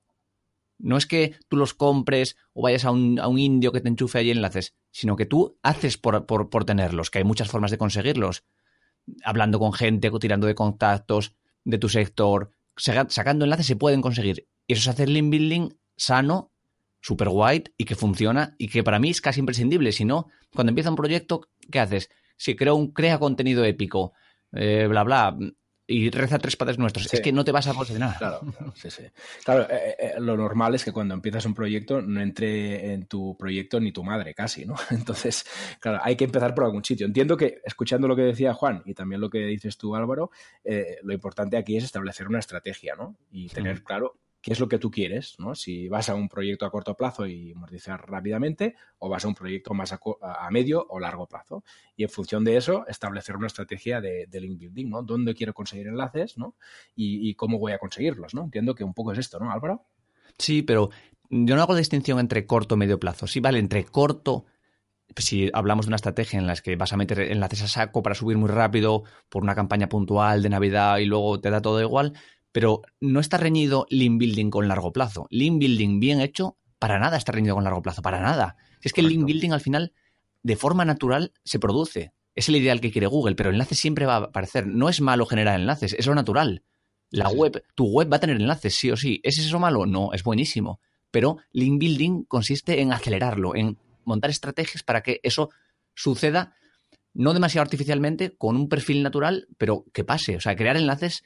No 0.78 0.96
es 0.96 1.06
que 1.06 1.34
tú 1.48 1.56
los 1.56 1.74
compres 1.74 2.36
o 2.52 2.62
vayas 2.62 2.84
a 2.84 2.90
un, 2.90 3.38
indio 3.38 3.72
que 3.72 3.80
te 3.80 3.88
enchufe 3.88 4.18
ahí 4.18 4.30
enlaces, 4.30 4.74
sino 4.90 5.16
que 5.16 5.26
tú 5.26 5.58
haces 5.62 5.98
por, 5.98 6.64
tenerlos, 6.64 7.10
que 7.10 7.18
hay 7.18 7.24
muchas 7.24 7.48
formas 7.48 7.70
de 7.70 7.78
conseguirlos. 7.78 8.44
Hablando 9.24 9.58
con 9.58 9.72
gente, 9.72 10.10
tirando 10.20 10.46
de 10.46 10.54
contactos 10.54 11.36
de 11.64 11.78
tu 11.78 11.88
sector, 11.88 12.50
sacando 12.76 13.44
enlaces 13.44 13.66
se 13.66 13.76
pueden 13.76 14.02
conseguir. 14.02 14.48
Y 14.66 14.72
eso 14.72 14.82
es 14.82 14.88
hacer 14.88 15.08
link 15.08 15.30
building 15.30 15.70
sano, 15.96 16.52
super 17.00 17.28
white 17.30 17.72
y 17.76 17.84
que 17.84 17.94
funciona 17.94 18.54
y 18.58 18.68
que 18.68 18.82
para 18.82 18.98
mí 18.98 19.10
es 19.10 19.20
casi 19.20 19.40
imprescindible. 19.40 19.92
Si 19.92 20.04
no, 20.04 20.28
cuando 20.54 20.70
empieza 20.70 20.90
un 20.90 20.96
proyecto, 20.96 21.48
¿qué 21.70 21.80
haces? 21.80 22.10
Si 22.36 22.56
creo 22.56 22.74
un, 22.74 22.92
crea 22.92 23.18
contenido 23.18 23.64
épico, 23.64 24.12
eh, 24.52 24.86
bla, 24.88 25.04
bla, 25.04 25.36
y 25.86 26.10
reza 26.10 26.38
tres 26.38 26.56
padres 26.56 26.78
nuestros. 26.78 27.12
Es 27.12 27.20
que 27.20 27.32
no 27.32 27.44
te 27.44 27.52
vas 27.52 27.66
a 27.66 27.74
posicionar. 27.74 28.16
Claro, 28.16 28.40
claro, 28.40 28.72
sí, 28.76 28.90
sí. 28.90 29.02
Claro, 29.44 29.66
eh, 29.70 29.96
eh, 29.98 30.12
lo 30.18 30.36
normal 30.36 30.74
es 30.74 30.84
que 30.84 30.92
cuando 30.92 31.14
empiezas 31.14 31.44
un 31.44 31.54
proyecto 31.54 32.00
no 32.00 32.20
entre 32.20 32.92
en 32.92 33.06
tu 33.06 33.36
proyecto 33.36 33.80
ni 33.80 33.92
tu 33.92 34.02
madre, 34.02 34.34
casi, 34.34 34.64
¿no? 34.64 34.74
Entonces, 34.90 35.44
claro, 35.80 36.00
hay 36.02 36.16
que 36.16 36.24
empezar 36.24 36.54
por 36.54 36.64
algún 36.64 36.84
sitio. 36.84 37.06
Entiendo 37.06 37.36
que, 37.36 37.60
escuchando 37.64 38.08
lo 38.08 38.16
que 38.16 38.22
decía 38.22 38.54
Juan 38.54 38.82
y 38.86 38.94
también 38.94 39.20
lo 39.20 39.28
que 39.28 39.44
dices 39.46 39.76
tú, 39.76 39.94
Álvaro, 39.94 40.30
eh, 40.64 40.98
lo 41.02 41.12
importante 41.12 41.56
aquí 41.56 41.76
es 41.76 41.84
establecer 41.84 42.28
una 42.28 42.38
estrategia, 42.38 42.94
¿no? 42.96 43.16
Y 43.30 43.48
tener 43.48 43.82
claro 43.82 44.16
qué 44.44 44.52
es 44.52 44.60
lo 44.60 44.68
que 44.68 44.78
tú 44.78 44.90
quieres, 44.90 45.36
¿no? 45.38 45.54
Si 45.54 45.88
vas 45.88 46.10
a 46.10 46.14
un 46.14 46.28
proyecto 46.28 46.66
a 46.66 46.70
corto 46.70 46.94
plazo 46.94 47.26
y 47.26 47.54
monetizar 47.54 48.06
rápidamente 48.06 48.76
o 48.98 49.08
vas 49.08 49.24
a 49.24 49.28
un 49.28 49.34
proyecto 49.34 49.72
más 49.72 49.94
a, 49.94 50.50
medio 50.50 50.86
o 50.90 51.00
largo 51.00 51.26
plazo. 51.26 51.64
Y 51.96 52.02
en 52.02 52.10
función 52.10 52.44
de 52.44 52.58
eso, 52.58 52.86
establecer 52.86 53.36
una 53.36 53.46
estrategia 53.46 54.02
de, 54.02 54.28
link 54.30 54.58
building, 54.58 54.90
¿no? 54.90 55.02
¿Dónde 55.02 55.34
quiero 55.34 55.54
conseguir 55.54 55.86
enlaces, 55.86 56.36
¿no? 56.36 56.56
Y, 56.94 57.34
cómo 57.36 57.58
voy 57.58 57.72
a 57.72 57.78
conseguirlos, 57.78 58.34
¿no? 58.34 58.44
Entiendo 58.44 58.74
que 58.74 58.84
un 58.84 58.92
poco 58.92 59.12
es 59.12 59.18
esto, 59.18 59.38
¿no, 59.38 59.50
Álvaro? 59.50 59.86
Sí, 60.38 60.60
pero 60.60 60.90
yo 61.30 61.56
no 61.56 61.62
hago 61.62 61.74
distinción 61.74 62.18
entre 62.18 62.44
corto 62.44 62.74
y 62.74 62.78
medio 62.78 63.00
plazo. 63.00 63.26
Sí, 63.26 63.40
vale, 63.40 63.58
entre 63.58 63.86
corto 63.86 64.44
si 65.16 65.50
hablamos 65.54 65.86
de 65.86 65.90
una 65.90 65.96
estrategia 65.96 66.38
en 66.38 66.46
la 66.46 66.56
que 66.56 66.76
vas 66.76 66.92
a 66.92 66.98
meter 66.98 67.20
enlaces 67.20 67.62
a 67.62 67.68
saco 67.68 68.02
para 68.02 68.14
subir 68.14 68.36
muy 68.36 68.50
rápido 68.50 69.04
por 69.30 69.42
una 69.42 69.54
campaña 69.54 69.88
puntual 69.88 70.42
de 70.42 70.50
Navidad 70.50 70.98
y 70.98 71.06
luego 71.06 71.40
te 71.40 71.50
da 71.50 71.62
todo 71.62 71.80
igual, 71.80 72.14
pero 72.54 72.82
no 73.00 73.18
está 73.18 73.36
reñido 73.36 73.84
lean 73.90 74.16
building 74.16 74.48
con 74.48 74.68
largo 74.68 74.92
plazo. 74.92 75.26
Lean 75.28 75.58
building 75.58 75.98
bien 75.98 76.20
hecho, 76.20 76.56
para 76.78 77.00
nada 77.00 77.16
está 77.16 77.32
reñido 77.32 77.56
con 77.56 77.64
largo 77.64 77.82
plazo, 77.82 78.00
para 78.00 78.20
nada. 78.20 78.56
es 78.80 78.92
que 78.92 79.00
el 79.00 79.08
lean 79.08 79.26
building 79.26 79.50
al 79.50 79.60
final, 79.60 79.92
de 80.44 80.54
forma 80.54 80.84
natural, 80.84 81.32
se 81.42 81.58
produce. 81.58 82.12
Es 82.36 82.48
el 82.48 82.54
ideal 82.54 82.80
que 82.80 82.92
quiere 82.92 83.08
Google, 83.08 83.34
pero 83.34 83.50
enlaces 83.50 83.80
siempre 83.80 84.06
va 84.06 84.14
a 84.14 84.24
aparecer. 84.26 84.68
No 84.68 84.88
es 84.88 85.00
malo 85.00 85.26
generar 85.26 85.58
enlaces, 85.58 85.96
es 85.98 86.06
lo 86.06 86.14
natural. 86.14 86.62
La 87.10 87.28
web, 87.28 87.64
tu 87.74 87.86
web 87.86 88.12
va 88.12 88.18
a 88.18 88.20
tener 88.20 88.36
enlaces, 88.36 88.76
sí 88.76 88.88
o 88.92 88.96
sí. 88.96 89.20
¿Es 89.24 89.36
eso 89.40 89.58
malo? 89.58 89.84
No, 89.84 90.12
es 90.12 90.22
buenísimo. 90.22 90.78
Pero 91.10 91.38
lean 91.50 91.80
building 91.80 92.22
consiste 92.22 92.80
en 92.80 92.92
acelerarlo, 92.92 93.56
en 93.56 93.78
montar 94.04 94.30
estrategias 94.30 94.84
para 94.84 95.02
que 95.02 95.18
eso 95.24 95.50
suceda 95.92 96.54
no 97.14 97.32
demasiado 97.32 97.62
artificialmente, 97.62 98.36
con 98.36 98.54
un 98.54 98.68
perfil 98.68 99.02
natural, 99.02 99.48
pero 99.58 99.86
que 99.92 100.04
pase. 100.04 100.36
O 100.36 100.40
sea, 100.40 100.54
crear 100.54 100.76
enlaces 100.76 101.24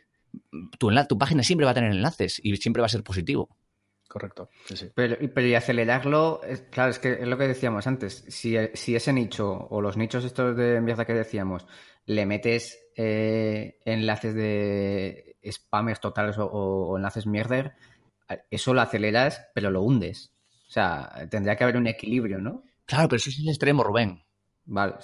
tu, 0.78 0.90
tu 1.08 1.18
página 1.18 1.42
siempre 1.42 1.64
va 1.64 1.72
a 1.72 1.74
tener 1.74 1.92
enlaces 1.92 2.40
y 2.42 2.56
siempre 2.56 2.80
va 2.80 2.86
a 2.86 2.90
ser 2.90 3.02
positivo. 3.02 3.48
Correcto. 4.08 4.48
Pero, 4.94 5.16
pero, 5.34 5.46
y 5.46 5.54
acelerarlo, 5.54 6.40
claro, 6.70 6.90
es 6.90 6.98
que 6.98 7.12
es 7.12 7.28
lo 7.28 7.36
que 7.36 7.46
decíamos 7.46 7.86
antes. 7.86 8.24
Si, 8.28 8.56
ese 8.56 9.12
nicho 9.12 9.68
o 9.68 9.82
los 9.82 9.98
nichos 9.98 10.24
estos 10.24 10.56
de 10.56 10.80
mierda 10.80 11.04
que 11.04 11.12
decíamos, 11.12 11.66
le 12.06 12.24
metes 12.24 12.78
eh, 12.96 13.78
enlaces 13.84 14.34
de 14.34 15.36
spammers 15.50 16.00
totales 16.00 16.36
o, 16.38 16.96
enlaces 16.96 17.26
mierder, 17.26 17.74
eso 18.50 18.72
lo 18.72 18.80
aceleras, 18.80 19.46
pero 19.54 19.70
lo 19.70 19.82
hundes. 19.82 20.32
O 20.68 20.70
sea, 20.70 21.28
tendría 21.30 21.56
que 21.56 21.64
haber 21.64 21.76
un 21.76 21.86
equilibrio, 21.86 22.38
¿no? 22.38 22.64
Claro, 22.86 23.08
pero 23.08 23.18
eso 23.18 23.28
es 23.28 23.38
el 23.38 23.48
extremo, 23.48 23.84
Rubén. 23.84 24.22
Vale. 24.64 24.94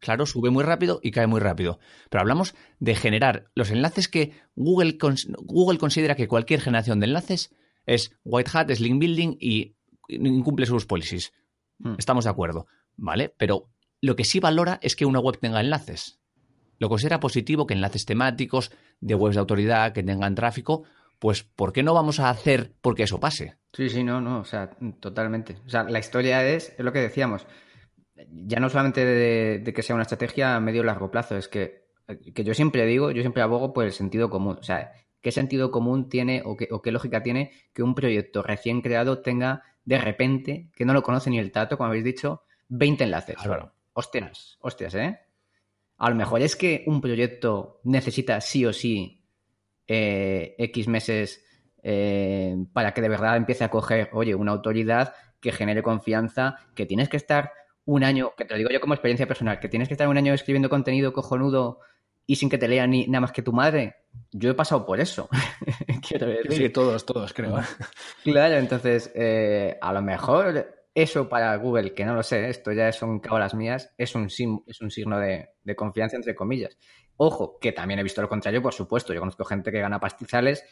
Claro, 0.00 0.26
sube 0.26 0.50
muy 0.50 0.62
rápido 0.62 1.00
y 1.02 1.10
cae 1.10 1.26
muy 1.26 1.40
rápido. 1.40 1.78
Pero 2.08 2.20
hablamos 2.20 2.54
de 2.78 2.94
generar 2.94 3.50
los 3.54 3.70
enlaces 3.70 4.08
que 4.08 4.32
Google, 4.54 4.96
Google 5.38 5.78
considera 5.78 6.14
que 6.14 6.28
cualquier 6.28 6.60
generación 6.60 7.00
de 7.00 7.06
enlaces 7.06 7.54
es 7.86 8.12
white 8.24 8.50
hat, 8.52 8.70
es 8.70 8.80
link 8.80 9.00
building 9.00 9.36
y 9.40 9.76
incumple 10.08 10.66
sus 10.66 10.86
policies. 10.86 11.32
Hmm. 11.78 11.94
Estamos 11.98 12.24
de 12.24 12.30
acuerdo, 12.30 12.66
¿vale? 12.96 13.34
Pero 13.36 13.70
lo 14.00 14.14
que 14.14 14.24
sí 14.24 14.40
valora 14.40 14.78
es 14.82 14.94
que 14.94 15.06
una 15.06 15.20
web 15.20 15.38
tenga 15.40 15.60
enlaces. 15.60 16.20
Lo 16.78 16.88
considera 16.88 17.18
positivo 17.18 17.66
que 17.66 17.74
enlaces 17.74 18.04
temáticos, 18.04 18.70
de 19.00 19.14
webs 19.14 19.34
de 19.34 19.40
autoridad, 19.40 19.92
que 19.92 20.04
tengan 20.04 20.36
tráfico, 20.36 20.84
pues 21.18 21.42
¿por 21.42 21.72
qué 21.72 21.82
no 21.82 21.94
vamos 21.94 22.20
a 22.20 22.30
hacer 22.30 22.72
porque 22.80 23.02
eso 23.02 23.18
pase? 23.18 23.58
Sí, 23.72 23.88
sí, 23.88 24.04
no, 24.04 24.20
no, 24.20 24.40
o 24.40 24.44
sea, 24.44 24.70
totalmente. 25.00 25.58
O 25.66 25.68
sea, 25.68 25.84
la 25.84 25.98
historia 25.98 26.46
es, 26.46 26.72
es 26.78 26.84
lo 26.84 26.92
que 26.92 27.00
decíamos, 27.00 27.46
ya 28.30 28.60
no 28.60 28.68
solamente 28.68 29.04
de, 29.04 29.72
que 29.72 29.82
sea 29.82 29.94
una 29.94 30.02
estrategia 30.02 30.56
a 30.56 30.60
medio 30.60 30.82
largo 30.82 31.10
plazo, 31.10 31.36
es 31.36 31.48
que, 31.48 31.88
que, 32.34 32.44
yo 32.44 32.54
siempre 32.54 32.86
digo, 32.86 33.10
yo 33.10 33.22
siempre 33.22 33.42
abogo 33.42 33.72
por 33.72 33.84
el 33.84 33.92
sentido 33.92 34.30
común. 34.30 34.56
O 34.60 34.62
sea, 34.62 34.92
¿qué 35.20 35.30
sentido 35.30 35.70
común 35.70 36.08
tiene 36.08 36.42
o 36.44 36.56
qué, 36.56 36.68
o 36.70 36.82
qué 36.82 36.92
lógica 36.92 37.22
tiene 37.22 37.52
que 37.72 37.82
un 37.82 37.94
proyecto 37.94 38.42
recién 38.42 38.80
creado 38.80 39.20
tenga 39.20 39.62
de 39.84 39.98
repente, 39.98 40.70
que 40.74 40.84
no 40.84 40.92
lo 40.92 41.02
conoce 41.02 41.30
ni 41.30 41.38
el 41.38 41.52
tato, 41.52 41.76
como 41.76 41.88
habéis 41.88 42.04
dicho, 42.04 42.42
20 42.68 43.04
enlaces? 43.04 43.36
Claro. 43.36 43.72
Hostias, 43.92 44.58
hostias, 44.60 44.94
¿eh? 44.94 45.18
A 45.96 46.10
lo 46.10 46.16
mejor 46.16 46.40
es 46.42 46.54
que 46.54 46.84
un 46.86 47.00
proyecto 47.00 47.80
necesita 47.84 48.40
sí 48.40 48.64
o 48.64 48.72
sí 48.72 49.24
eh, 49.86 50.54
X 50.58 50.86
meses 50.86 51.44
eh, 51.82 52.56
para 52.72 52.92
que 52.92 53.00
de 53.00 53.08
verdad 53.08 53.36
empiece 53.36 53.64
a 53.64 53.70
coger, 53.70 54.10
oye, 54.12 54.34
una 54.34 54.52
autoridad 54.52 55.14
que 55.40 55.52
genere 55.52 55.82
confianza, 55.82 56.56
que 56.74 56.86
tienes 56.86 57.08
que 57.08 57.16
estar 57.16 57.52
un 57.88 58.04
año, 58.04 58.34
que 58.36 58.44
te 58.44 58.52
lo 58.52 58.58
digo 58.58 58.70
yo 58.70 58.80
como 58.80 58.92
experiencia 58.92 59.26
personal, 59.26 59.60
que 59.60 59.68
tienes 59.68 59.88
que 59.88 59.94
estar 59.94 60.08
un 60.08 60.18
año 60.18 60.34
escribiendo 60.34 60.68
contenido 60.68 61.14
cojonudo 61.14 61.80
y 62.26 62.36
sin 62.36 62.50
que 62.50 62.58
te 62.58 62.68
lea 62.68 62.86
ni 62.86 63.06
nada 63.06 63.22
más 63.22 63.32
que 63.32 63.40
tu 63.40 63.50
madre. 63.50 63.96
Yo 64.30 64.50
he 64.50 64.54
pasado 64.54 64.84
por 64.84 65.00
eso. 65.00 65.26
Quiero 66.06 66.26
decir. 66.26 66.52
Sí, 66.52 66.68
todos, 66.68 67.06
todos, 67.06 67.32
creo. 67.32 67.58
claro, 68.24 68.56
entonces, 68.56 69.10
eh, 69.14 69.78
a 69.80 69.94
lo 69.94 70.02
mejor 70.02 70.68
eso 70.94 71.30
para 71.30 71.56
Google, 71.56 71.94
que 71.94 72.04
no 72.04 72.14
lo 72.14 72.22
sé, 72.22 72.50
esto 72.50 72.72
ya 72.72 72.92
son 72.92 73.20
cabras 73.20 73.54
mías, 73.54 73.94
es 73.96 74.14
un, 74.14 74.26
es 74.26 74.80
un 74.82 74.90
signo 74.90 75.18
de, 75.18 75.48
de, 75.62 75.74
confianza, 75.74 76.16
entre 76.16 76.34
comillas. 76.34 76.76
Ojo, 77.16 77.58
que 77.58 77.72
también 77.72 78.00
he 78.00 78.02
visto 78.02 78.20
lo 78.20 78.28
contrario, 78.28 78.60
por 78.60 78.74
supuesto. 78.74 79.14
Yo 79.14 79.20
conozco 79.20 79.46
gente 79.46 79.72
que 79.72 79.80
gana 79.80 79.98
pastizales 79.98 80.62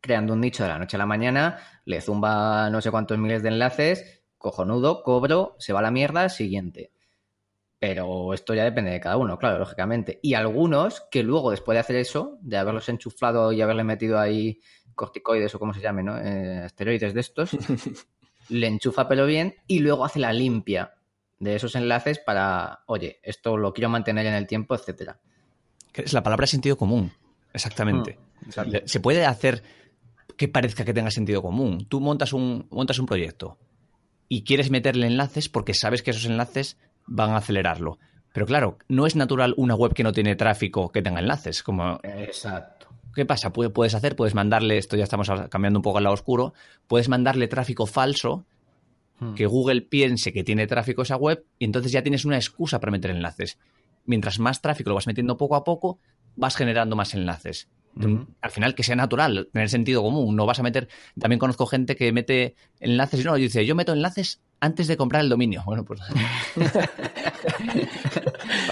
creando 0.00 0.32
un 0.32 0.40
nicho 0.40 0.62
de 0.62 0.70
la 0.70 0.78
noche 0.78 0.96
a 0.96 0.98
la 0.98 1.06
mañana, 1.06 1.58
le 1.84 2.00
zumba 2.00 2.70
no 2.70 2.80
sé 2.80 2.90
cuántos 2.90 3.18
miles 3.18 3.42
de 3.42 3.50
enlaces, 3.50 4.19
cojonudo, 4.40 5.02
cobro, 5.02 5.54
se 5.58 5.72
va 5.72 5.78
a 5.78 5.82
la 5.82 5.90
mierda, 5.90 6.28
siguiente. 6.30 6.90
Pero 7.78 8.34
esto 8.34 8.54
ya 8.54 8.64
depende 8.64 8.90
de 8.90 8.98
cada 8.98 9.18
uno, 9.18 9.38
claro, 9.38 9.58
lógicamente. 9.58 10.18
Y 10.22 10.34
algunos 10.34 11.02
que 11.10 11.22
luego, 11.22 11.50
después 11.50 11.76
de 11.76 11.80
hacer 11.80 11.96
eso, 11.96 12.38
de 12.40 12.56
haberlos 12.56 12.88
enchuflado 12.88 13.52
y 13.52 13.60
haberle 13.60 13.84
metido 13.84 14.18
ahí 14.18 14.58
corticoides 14.94 15.54
o 15.54 15.58
como 15.58 15.74
se 15.74 15.80
llame, 15.80 16.02
¿no? 16.02 16.18
Eh, 16.18 16.64
esteroides 16.64 17.14
de 17.14 17.20
estos, 17.20 17.50
le 18.48 18.66
enchufa 18.66 19.08
pelo 19.08 19.26
bien 19.26 19.54
y 19.66 19.80
luego 19.80 20.04
hace 20.04 20.18
la 20.18 20.32
limpia 20.32 20.94
de 21.38 21.56
esos 21.56 21.74
enlaces 21.74 22.18
para, 22.18 22.80
oye, 22.86 23.20
esto 23.22 23.56
lo 23.56 23.72
quiero 23.72 23.90
mantener 23.90 24.26
en 24.26 24.34
el 24.34 24.46
tiempo, 24.46 24.74
etcétera. 24.74 25.20
Es 25.92 26.12
la 26.12 26.22
palabra 26.22 26.46
sentido 26.46 26.76
común, 26.76 27.12
exactamente. 27.52 28.18
Mm, 28.46 28.86
se 28.86 29.00
puede 29.00 29.26
hacer 29.26 29.62
que 30.36 30.48
parezca 30.48 30.84
que 30.84 30.94
tenga 30.94 31.10
sentido 31.10 31.42
común. 31.42 31.86
Tú 31.88 32.00
montas 32.00 32.32
un, 32.32 32.66
montas 32.70 32.98
un 32.98 33.06
proyecto 33.06 33.58
y 34.32 34.44
quieres 34.44 34.70
meterle 34.70 35.08
enlaces 35.08 35.48
porque 35.48 35.74
sabes 35.74 36.02
que 36.02 36.12
esos 36.12 36.24
enlaces 36.24 36.78
van 37.04 37.30
a 37.30 37.38
acelerarlo. 37.38 37.98
Pero 38.32 38.46
claro, 38.46 38.78
no 38.88 39.04
es 39.04 39.16
natural 39.16 39.54
una 39.56 39.74
web 39.74 39.92
que 39.92 40.04
no 40.04 40.12
tiene 40.12 40.36
tráfico 40.36 40.92
que 40.92 41.02
tenga 41.02 41.18
enlaces. 41.18 41.64
Como... 41.64 41.98
Exacto. 42.04 42.86
¿Qué 43.12 43.26
pasa? 43.26 43.52
Puedes 43.52 43.94
hacer, 43.96 44.14
puedes 44.14 44.36
mandarle, 44.36 44.78
esto 44.78 44.96
ya 44.96 45.02
estamos 45.02 45.28
cambiando 45.50 45.80
un 45.80 45.82
poco 45.82 45.98
al 45.98 46.04
lado 46.04 46.14
oscuro, 46.14 46.54
puedes 46.86 47.08
mandarle 47.08 47.48
tráfico 47.48 47.86
falso 47.86 48.44
hmm. 49.18 49.34
que 49.34 49.46
Google 49.46 49.82
piense 49.82 50.32
que 50.32 50.44
tiene 50.44 50.68
tráfico 50.68 51.02
esa 51.02 51.16
web 51.16 51.44
y 51.58 51.64
entonces 51.64 51.90
ya 51.90 52.04
tienes 52.04 52.24
una 52.24 52.36
excusa 52.36 52.78
para 52.78 52.92
meter 52.92 53.10
enlaces. 53.10 53.58
Mientras 54.06 54.38
más 54.38 54.62
tráfico 54.62 54.90
lo 54.90 54.94
vas 54.94 55.08
metiendo 55.08 55.36
poco 55.36 55.56
a 55.56 55.64
poco, 55.64 55.98
vas 56.36 56.54
generando 56.54 56.94
más 56.94 57.14
enlaces. 57.14 57.68
Al 58.40 58.50
final, 58.50 58.74
que 58.74 58.82
sea 58.82 58.96
natural, 58.96 59.48
tener 59.52 59.68
sentido 59.68 60.02
común. 60.02 60.36
No 60.36 60.46
vas 60.46 60.58
a 60.58 60.62
meter. 60.62 60.88
También 61.18 61.38
conozco 61.38 61.66
gente 61.66 61.96
que 61.96 62.12
mete 62.12 62.54
enlaces 62.78 63.20
y 63.20 63.24
no, 63.24 63.34
dice, 63.34 63.66
yo 63.66 63.74
meto 63.74 63.92
enlaces 63.92 64.40
antes 64.60 64.86
de 64.86 64.96
comprar 64.96 65.22
el 65.22 65.28
dominio. 65.28 65.62
Bueno, 65.64 65.84
pues. 65.84 66.00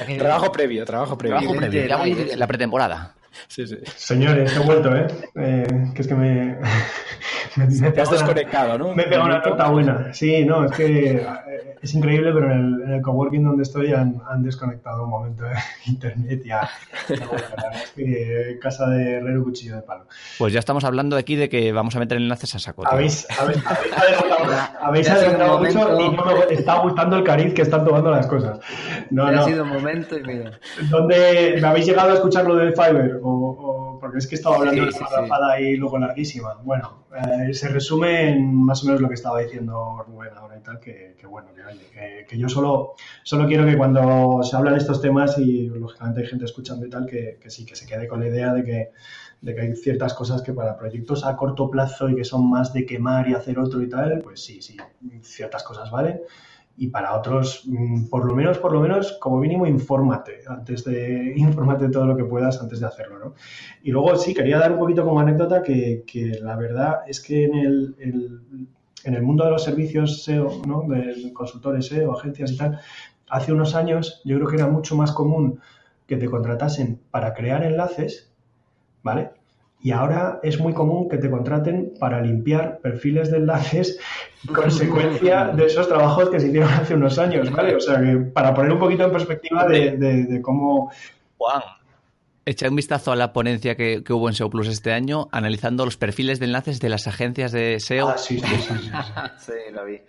trabajo 0.18 0.52
previo, 0.52 0.84
trabajo 0.84 1.18
previo. 1.18 1.38
Trabajo 1.38 1.58
previo, 1.58 2.36
la 2.36 2.46
pretemporada. 2.46 3.17
Sí, 3.46 3.66
sí. 3.66 3.78
Señores, 3.96 4.56
he 4.56 4.60
vuelto, 4.60 4.94
¿eh? 4.94 5.06
¿eh? 5.36 5.66
que 5.94 6.02
es 6.02 6.08
que 6.08 6.14
me. 6.14 6.58
me, 7.56 7.90
te 7.90 8.00
has 8.00 8.10
desconectado, 8.10 8.78
¿no? 8.78 8.94
Me 8.94 9.04
pega 9.04 9.24
una 9.24 9.42
torta 9.42 9.68
buena. 9.68 10.12
Sí, 10.12 10.44
no, 10.44 10.64
es 10.64 10.72
que 10.72 11.16
eh, 11.16 11.76
es 11.80 11.94
increíble, 11.94 12.32
pero 12.32 12.52
en 12.52 12.58
el, 12.58 12.82
en 12.82 12.94
el 12.94 13.02
coworking 13.02 13.44
donde 13.44 13.62
estoy 13.62 13.92
han, 13.92 14.20
han 14.28 14.42
desconectado 14.42 15.04
un 15.04 15.10
momento 15.10 15.44
de 15.44 15.54
internet 15.86 16.42
ya. 16.44 16.68
es 17.08 17.90
que 17.94 18.58
casa 18.60 18.88
de 18.88 19.16
herrero 19.16 19.44
cuchillo 19.44 19.76
de 19.76 19.82
palo. 19.82 20.06
Pues 20.38 20.52
ya 20.52 20.58
estamos 20.58 20.84
hablando 20.84 21.16
aquí 21.16 21.36
de 21.36 21.48
que 21.48 21.72
vamos 21.72 21.94
a 21.96 21.98
meter 21.98 22.18
enlaces 22.18 22.54
a 22.54 22.58
saco. 22.58 22.86
Habéis, 22.86 23.26
habéis, 23.38 23.62
habéis 24.80 25.10
adelantado 25.10 25.58
mucho 25.58 26.00
y 26.00 26.10
no 26.10 26.24
me 26.24 26.54
está 26.54 26.78
gustando 26.80 27.16
el 27.16 27.24
cariz 27.24 27.54
que 27.54 27.62
están 27.62 27.84
tomando 27.84 28.10
las 28.10 28.26
cosas. 28.26 28.58
No, 29.10 29.30
no. 29.30 29.40
Ha 29.40 29.44
sido 29.44 29.64
un 29.64 29.70
momento 29.70 30.18
y 30.18 30.22
mira. 30.22 30.58
¿Dónde 30.90 31.58
me 31.60 31.66
habéis 31.66 31.86
llegado 31.86 32.10
a 32.10 32.14
escuchar 32.14 32.46
lo 32.46 32.56
del 32.56 32.72
Fiverr? 32.74 33.20
O, 33.30 33.98
porque 34.00 34.18
es 34.18 34.26
que 34.26 34.36
estaba 34.36 34.56
hablando 34.56 34.84
de 34.84 34.90
una 34.90 35.52
ahí 35.52 35.76
luego 35.76 35.98
larguísima. 35.98 36.54
Bueno, 36.62 37.04
eh, 37.14 37.52
se 37.52 37.68
resume 37.68 38.30
en 38.30 38.54
más 38.54 38.82
o 38.82 38.86
menos 38.86 39.00
lo 39.00 39.08
que 39.08 39.14
estaba 39.14 39.40
diciendo 39.40 40.04
Rubén 40.06 40.30
ahora 40.36 40.56
y 40.56 40.62
tal, 40.62 40.80
que, 40.80 41.14
bueno, 41.28 41.48
que, 41.54 42.26
que, 42.28 42.38
yo 42.38 42.48
solo, 42.48 42.94
solo 43.22 43.46
quiero 43.46 43.66
que 43.66 43.76
cuando 43.76 44.42
se 44.42 44.56
hablan 44.56 44.76
estos 44.76 45.00
temas 45.00 45.38
y 45.38 45.68
lógicamente 45.68 46.20
hay 46.20 46.26
gente 46.26 46.44
escuchando 46.44 46.86
y 46.86 46.90
tal, 46.90 47.06
que, 47.06 47.38
sí, 47.46 47.64
que 47.66 47.76
se 47.76 47.86
quede 47.86 48.08
con 48.08 48.20
la 48.20 48.28
idea 48.28 48.52
de 48.52 48.64
que, 48.64 48.90
de 49.40 49.54
que 49.54 49.60
hay 49.60 49.76
ciertas 49.76 50.14
cosas 50.14 50.42
que 50.42 50.52
para 50.52 50.76
proyectos 50.76 51.24
a 51.24 51.36
corto 51.36 51.70
plazo 51.70 52.08
y 52.08 52.16
que 52.16 52.24
son 52.24 52.48
más 52.48 52.72
de 52.72 52.86
quemar 52.86 53.28
y 53.28 53.34
hacer 53.34 53.58
otro 53.58 53.82
y 53.82 53.88
tal, 53.88 54.20
pues 54.22 54.42
sí, 54.42 54.62
sí, 54.62 54.76
ciertas 55.22 55.62
cosas 55.62 55.90
valen 55.90 56.20
y 56.78 56.88
para 56.88 57.14
otros, 57.14 57.64
mm, 57.66 58.06
por 58.08 58.24
lo 58.24 58.34
menos, 58.36 58.58
por 58.58 58.72
lo 58.72 58.80
menos, 58.80 59.18
como 59.20 59.38
mínimo, 59.38 59.66
infórmate 59.66 60.42
antes 60.46 60.84
de, 60.84 61.34
infórmate 61.36 61.88
todo 61.88 62.06
lo 62.06 62.16
que 62.16 62.24
puedas 62.24 62.60
antes 62.62 62.80
de 62.80 62.86
hacerlo, 62.86 63.18
¿no? 63.18 63.34
Y 63.82 63.90
luego 63.90 64.16
sí, 64.16 64.32
quería 64.32 64.58
dar 64.58 64.72
un 64.72 64.78
poquito 64.78 65.04
como 65.04 65.20
anécdota 65.20 65.62
que, 65.62 66.04
que 66.06 66.38
la 66.40 66.56
verdad 66.56 67.00
es 67.08 67.20
que 67.20 67.44
en 67.44 67.54
el, 67.54 67.96
en 69.04 69.14
el 69.14 69.22
mundo 69.22 69.44
de 69.44 69.50
los 69.50 69.64
servicios 69.64 70.22
SEO, 70.22 70.62
¿no? 70.66 70.82
De 70.82 71.32
consultores 71.32 71.86
SEO, 71.86 72.16
agencias 72.16 72.52
y 72.52 72.56
tal, 72.56 72.78
hace 73.28 73.52
unos 73.52 73.74
años 73.74 74.22
yo 74.24 74.36
creo 74.36 74.48
que 74.48 74.56
era 74.56 74.68
mucho 74.68 74.94
más 74.96 75.10
común 75.12 75.60
que 76.06 76.16
te 76.16 76.26
contratasen 76.26 77.00
para 77.10 77.34
crear 77.34 77.64
enlaces, 77.64 78.32
¿vale? 79.02 79.32
Y 79.80 79.92
ahora 79.92 80.40
es 80.42 80.58
muy 80.58 80.72
común 80.72 81.08
que 81.08 81.18
te 81.18 81.30
contraten 81.30 81.94
para 82.00 82.20
limpiar 82.20 82.80
perfiles 82.80 83.30
de 83.30 83.38
enlaces 83.38 83.98
consecuencia 84.54 85.48
de 85.48 85.66
esos 85.66 85.88
trabajos 85.88 86.30
que 86.30 86.40
se 86.40 86.48
hicieron 86.48 86.72
hace 86.72 86.94
unos 86.94 87.18
años, 87.18 87.50
¿vale? 87.52 87.76
O 87.76 87.80
sea, 87.80 88.00
que 88.00 88.16
para 88.16 88.54
poner 88.54 88.72
un 88.72 88.78
poquito 88.80 89.04
en 89.04 89.12
perspectiva 89.12 89.66
de, 89.66 90.40
cómo... 90.42 90.90
Juan, 91.36 91.62
echa 92.44 92.68
un 92.68 92.74
vistazo 92.74 93.12
a 93.12 93.16
la 93.16 93.32
ponencia 93.32 93.76
que, 93.76 94.02
hubo 94.10 94.28
en 94.28 94.34
SEO 94.34 94.50
Plus 94.50 94.66
este 94.66 94.92
año, 94.92 95.28
analizando 95.30 95.84
los 95.84 95.96
perfiles 95.96 96.40
de 96.40 96.46
enlaces 96.46 96.80
de 96.80 96.88
las 96.88 97.06
agencias 97.06 97.52
de 97.52 97.78
SEO. 97.78 98.08
Ah, 98.08 98.18
sí, 98.18 98.40
sí, 98.40 98.56
sí. 98.56 98.90
sí, 99.38 99.52
lo 99.72 99.84
vi. 99.86 100.00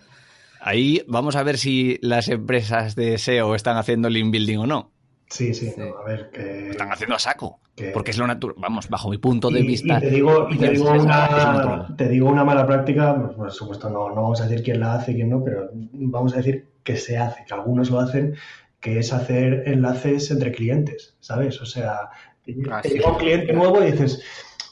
Ahí 0.62 1.04
vamos 1.08 1.36
a 1.36 1.44
ver 1.44 1.58
si 1.58 2.00
las 2.02 2.28
empresas 2.28 2.96
de 2.96 3.18
SEO 3.18 3.56
están 3.56 3.78
haciendo 3.78 4.10
link 4.10 4.32
building 4.32 4.58
o 4.58 4.68
no. 4.68 4.92
Sí, 5.30 5.54
sí, 5.54 5.72
a 5.78 6.04
ver, 6.04 6.32
que... 6.32 6.72
Están 6.72 6.92
haciendo 6.92 7.16
a 7.16 7.20
saco, 7.20 7.60
porque 7.94 8.12
es 8.12 8.18
lo 8.18 8.28
natural, 8.28 8.56
vamos, 8.60 8.90
bajo 8.90 9.10
mi 9.10 9.18
punto 9.18 9.50
de 9.50 9.62
vista... 9.62 9.98
Y 9.98 10.02
te 10.02 10.10
digo, 10.10 10.48
te, 10.48 10.70
digo 10.70 10.92
una, 10.92 11.88
te 11.98 12.08
digo 12.08 12.30
una 12.30 12.44
mala 12.44 12.66
práctica, 12.66 13.16
pues, 13.16 13.36
por 13.36 13.52
supuesto 13.52 13.90
no, 13.90 14.10
no 14.10 14.16
vamos 14.16 14.42
a 14.42 14.48
decir 14.48 14.64
quién 14.64 14.80
la 14.80 14.96
hace 14.96 15.12
y 15.12 15.16
quién 15.16 15.30
no, 15.30 15.44
pero 15.44 15.70
vamos 15.74 16.34
a 16.34 16.38
decir 16.38 16.68
que 16.84 16.96
se 16.98 17.18
hace, 17.18 17.46
que 17.46 17.54
algunos 17.54 17.90
lo 17.90 18.00
hacen, 18.00 18.36
que 18.80 19.00
es 19.00 19.14
hacer 19.14 19.64
enlaces 19.66 20.32
entre 20.32 20.52
clientes, 20.52 21.16
¿sabes? 21.20 21.62
O 21.62 21.66
sea, 21.66 22.10
te, 22.44 22.56
ah, 22.72 22.82
llega 22.82 23.12
un 23.12 23.18
cliente 23.18 23.54
nuevo 23.54 23.84
y 23.84 23.92
dices 23.92 24.24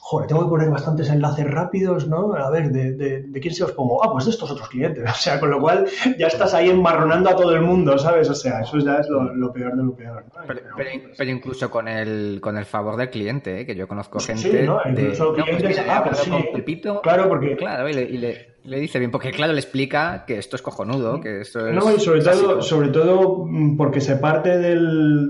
joder, 0.08 0.28
tengo 0.28 0.44
que 0.44 0.50
poner 0.50 0.70
bastantes 0.70 1.10
enlaces 1.10 1.46
rápidos, 1.52 2.08
¿no? 2.08 2.34
A 2.34 2.50
ver, 2.50 2.70
¿de, 2.70 2.94
de, 2.94 3.40
quién 3.42 3.54
se 3.54 3.66
os 3.66 3.74
pongo? 3.74 4.02
Ah, 4.02 4.10
pues 4.10 4.24
de 4.24 4.32
estos 4.32 4.50
otros 4.50 4.70
clientes. 4.70 5.04
O 5.18 5.20
sea, 5.20 5.38
con 5.40 5.50
lo 5.50 5.60
cual 5.60 5.86
ya 6.18 6.28
estás 6.28 6.54
ahí 6.54 6.70
enmarronando 6.70 7.30
a 7.30 7.36
todo 7.36 7.54
el 7.54 7.62
mundo, 7.62 7.98
¿sabes? 7.98 8.30
O 8.30 8.36
sea, 8.36 8.62
eso 8.62 8.78
ya 8.78 9.00
es 9.00 9.10
lo, 9.10 9.52
peor 9.52 9.76
de 9.76 9.84
lo 9.84 9.96
peor. 9.96 10.24
Pero, 11.18 11.30
incluso 11.30 11.70
con 11.70 11.90
el, 11.90 12.40
con 12.42 12.58
el 12.58 12.64
favor 12.64 12.96
del 12.96 13.10
cliente, 13.10 13.62
¿eh? 13.62 13.66
que 13.66 13.76
yo 13.76 13.86
conozco 13.88 14.20
gente. 14.20 14.62
Sí, 14.62 14.66
¿no? 14.66 14.80
Incluso 14.86 15.34
pues 15.34 15.44
clientes. 15.44 15.86
ah, 15.90 16.04
pues 16.06 16.20
sí. 16.20 16.82
claro, 17.04 17.28
porque. 17.28 17.58
Claro, 17.58 17.90
y 17.90 17.94
le 17.94 18.08
le 18.18 18.57
dice 18.76 19.00
bien, 19.00 19.12
porque 19.12 19.32
claro, 19.32 19.54
le 19.54 19.62
explica 19.62 20.26
que 20.28 20.38
esto 20.38 20.58
es 20.58 20.62
cojonudo, 20.62 21.22
que 21.22 21.40
esto 21.40 21.66
es... 21.66 21.74
No, 21.74 21.90
y 21.96 22.02
sobre 22.02 22.22
todo, 22.22 22.62
sobre 22.62 22.90
todo 22.90 23.46
mm, 23.46 23.78
porque 23.78 24.02
se 24.02 24.18
parte 24.18 24.58
del, 24.58 25.30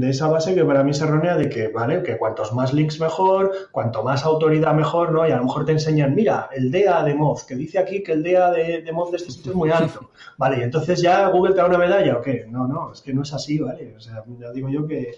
de, 0.00 0.08
esa 0.08 0.28
base 0.28 0.54
que 0.54 0.64
para 0.64 0.82
mí 0.82 0.92
es 0.92 1.00
errónea 1.02 1.36
de 1.36 1.50
que, 1.50 1.68
¿vale? 1.68 2.02
Que 2.02 2.16
cuantos 2.16 2.54
más 2.54 2.72
links 2.72 2.98
mejor, 2.98 3.52
cuanto 3.70 4.02
más 4.02 4.24
autoridad 4.24 4.72
mejor, 4.72 5.12
¿no? 5.12 5.28
Y 5.28 5.30
a 5.32 5.36
lo 5.36 5.44
mejor 5.44 5.66
te 5.66 5.72
enseñan, 5.72 6.14
mira, 6.14 6.48
el 6.50 6.70
DA 6.70 7.04
de 7.04 7.14
Moz, 7.14 7.44
que 7.44 7.56
dice 7.56 7.78
aquí 7.78 8.02
que 8.02 8.12
el 8.12 8.22
DA 8.22 8.50
de, 8.50 8.80
de 8.80 8.92
Moz 8.92 9.10
de 9.10 9.18
este 9.18 9.30
sitio 9.30 9.52
es 9.52 9.56
muy 9.56 9.70
alto. 9.72 10.10
Vale, 10.38 10.58
y 10.58 10.62
entonces 10.62 11.02
ya 11.02 11.28
Google 11.28 11.52
te 11.52 11.58
da 11.58 11.66
una 11.66 11.78
medalla 11.78 12.16
o 12.16 12.22
qué? 12.22 12.46
No, 12.48 12.66
no, 12.66 12.92
es 12.92 13.02
que 13.02 13.12
no 13.12 13.22
es 13.22 13.34
así, 13.34 13.58
¿vale? 13.58 13.94
O 13.94 14.00
sea, 14.00 14.24
ya 14.40 14.50
digo 14.50 14.70
yo 14.70 14.86
que 14.86 15.12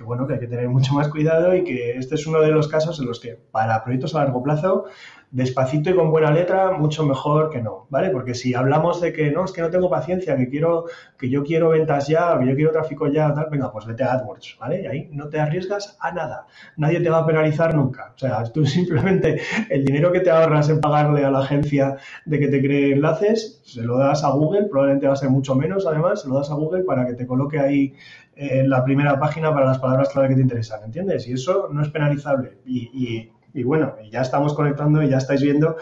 que 0.00 0.04
bueno, 0.04 0.26
que 0.26 0.32
hay 0.32 0.40
que 0.40 0.46
tener 0.46 0.66
mucho 0.66 0.94
más 0.94 1.08
cuidado 1.08 1.54
y 1.54 1.62
que 1.62 1.98
este 1.98 2.14
es 2.14 2.26
uno 2.26 2.40
de 2.40 2.50
los 2.50 2.68
casos 2.68 2.98
en 3.00 3.04
los 3.06 3.20
que 3.20 3.34
para 3.34 3.84
proyectos 3.84 4.14
a 4.14 4.20
largo 4.20 4.42
plazo 4.42 4.86
despacito 5.30 5.90
y 5.90 5.94
con 5.94 6.10
buena 6.10 6.32
letra, 6.32 6.72
mucho 6.72 7.04
mejor 7.04 7.50
que 7.50 7.62
no, 7.62 7.86
¿vale? 7.88 8.10
Porque 8.10 8.34
si 8.34 8.54
hablamos 8.54 9.00
de 9.00 9.12
que 9.12 9.30
no, 9.30 9.44
es 9.44 9.52
que 9.52 9.60
no 9.60 9.70
tengo 9.70 9.88
paciencia, 9.88 10.36
que 10.36 10.48
quiero, 10.48 10.86
que 11.16 11.28
yo 11.30 11.44
quiero 11.44 11.68
ventas 11.68 12.08
ya, 12.08 12.36
que 12.38 12.46
yo 12.46 12.54
quiero 12.56 12.72
tráfico 12.72 13.06
ya, 13.06 13.32
tal, 13.32 13.46
venga, 13.48 13.70
pues 13.70 13.86
vete 13.86 14.02
a 14.02 14.14
AdWords, 14.14 14.56
¿vale? 14.58 14.82
Y 14.82 14.86
ahí 14.86 15.08
no 15.12 15.28
te 15.28 15.38
arriesgas 15.38 15.96
a 16.00 16.10
nada. 16.12 16.46
Nadie 16.76 17.00
te 17.00 17.10
va 17.10 17.18
a 17.18 17.26
penalizar 17.26 17.74
nunca. 17.74 18.12
O 18.14 18.18
sea, 18.18 18.42
tú 18.44 18.66
simplemente 18.66 19.40
el 19.68 19.84
dinero 19.84 20.10
que 20.10 20.20
te 20.20 20.30
ahorras 20.30 20.68
en 20.68 20.80
pagarle 20.80 21.24
a 21.24 21.30
la 21.30 21.40
agencia 21.40 21.96
de 22.24 22.38
que 22.38 22.48
te 22.48 22.60
cree 22.60 22.92
enlaces, 22.92 23.60
se 23.64 23.82
lo 23.82 23.98
das 23.98 24.24
a 24.24 24.30
Google, 24.30 24.64
probablemente 24.64 25.06
va 25.06 25.12
a 25.12 25.16
ser 25.16 25.30
mucho 25.30 25.54
menos, 25.54 25.86
además, 25.86 26.22
se 26.22 26.28
lo 26.28 26.36
das 26.36 26.50
a 26.50 26.54
Google 26.54 26.82
para 26.82 27.06
que 27.06 27.14
te 27.14 27.26
coloque 27.26 27.60
ahí 27.60 27.94
en 28.34 28.68
la 28.68 28.82
primera 28.82 29.20
página 29.20 29.52
para 29.52 29.66
las 29.66 29.78
palabras 29.78 30.08
clave 30.08 30.30
que 30.30 30.36
te 30.36 30.40
interesan, 30.40 30.82
¿entiendes? 30.82 31.28
Y 31.28 31.34
eso 31.34 31.68
no 31.70 31.82
es 31.82 31.90
penalizable. 31.90 32.58
Y 32.64 33.30
bueno, 33.64 33.94
ya 34.10 34.22
estamos 34.22 34.54
conectando 34.54 35.02
y 35.02 35.08
ya 35.08 35.18
estáis 35.18 35.42
viendo 35.42 35.76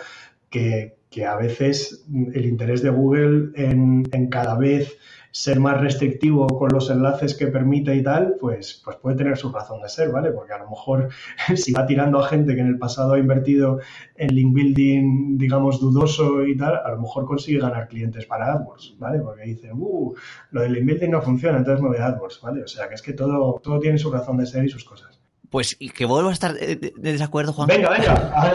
que, 0.51 0.97
a 1.27 1.37
veces 1.37 2.07
el 2.33 2.47
interés 2.47 2.81
de 2.81 2.91
Google 2.91 3.51
en, 3.57 4.05
en 4.13 4.29
cada 4.29 4.57
vez 4.57 4.97
ser 5.31 5.61
más 5.61 5.81
restrictivo 5.81 6.47
con 6.47 6.71
los 6.71 6.91
enlaces 6.91 7.37
que 7.37 7.49
permite 7.49 7.95
y 7.95 8.03
tal, 8.03 8.37
pues, 8.41 8.81
pues 8.85 8.97
puede 8.97 9.17
tener 9.17 9.37
su 9.37 9.53
razón 9.53 9.81
de 9.81 9.89
ser, 9.89 10.11
¿vale? 10.11 10.33
Porque 10.33 10.53
a 10.53 10.59
lo 10.59 10.71
mejor 10.71 11.11
si 11.55 11.73
va 11.73 11.87
tirando 11.87 12.19
a 12.19 12.29
gente 12.29 12.55
que 12.55 12.61
en 12.61 12.69
el 12.69 12.79
pasado 12.79 13.13
ha 13.15 13.19
invertido 13.19 13.79
en 14.17 14.35
link 14.35 14.55
building, 14.55 15.39
digamos, 15.39 15.81
dudoso 15.81 16.45
y 16.45 16.57
tal, 16.57 16.81
a 16.85 16.91
lo 16.91 17.01
mejor 17.03 17.25
consigue 17.25 17.61
ganar 17.61 17.89
clientes 17.89 18.27
para 18.27 18.53
AdWords, 18.53 18.97
¿vale? 18.99 19.21
Porque 19.21 19.45
dicen, 19.45 19.73
uh, 19.75 20.15
lo 20.51 20.61
del 20.63 20.73
link 20.73 20.87
building 20.87 21.11
no 21.11 21.23
funciona, 21.23 21.59
entonces 21.59 21.83
me 21.83 21.89
voy 21.89 21.99
AdWords, 21.99 22.41
¿vale? 22.41 22.63
O 22.63 22.69
sea, 22.69 22.89
que 22.89 22.95
es 22.95 23.03
que 23.03 23.13
todo, 23.13 23.61
todo 23.63 23.79
tiene 23.79 23.99
su 23.99 24.11
razón 24.11 24.39
de 24.39 24.47
ser 24.47 24.65
y 24.65 24.69
sus 24.69 24.85
cosas. 24.85 25.18
Pues 25.51 25.77
que 25.77 26.05
vuelvo 26.05 26.31
a 26.31 26.33
estar 26.33 26.55
de, 26.55 26.93
desacuerdo, 26.97 27.53
Juan. 27.53 27.69
Venga, 27.69 27.91
venga. 27.91 28.55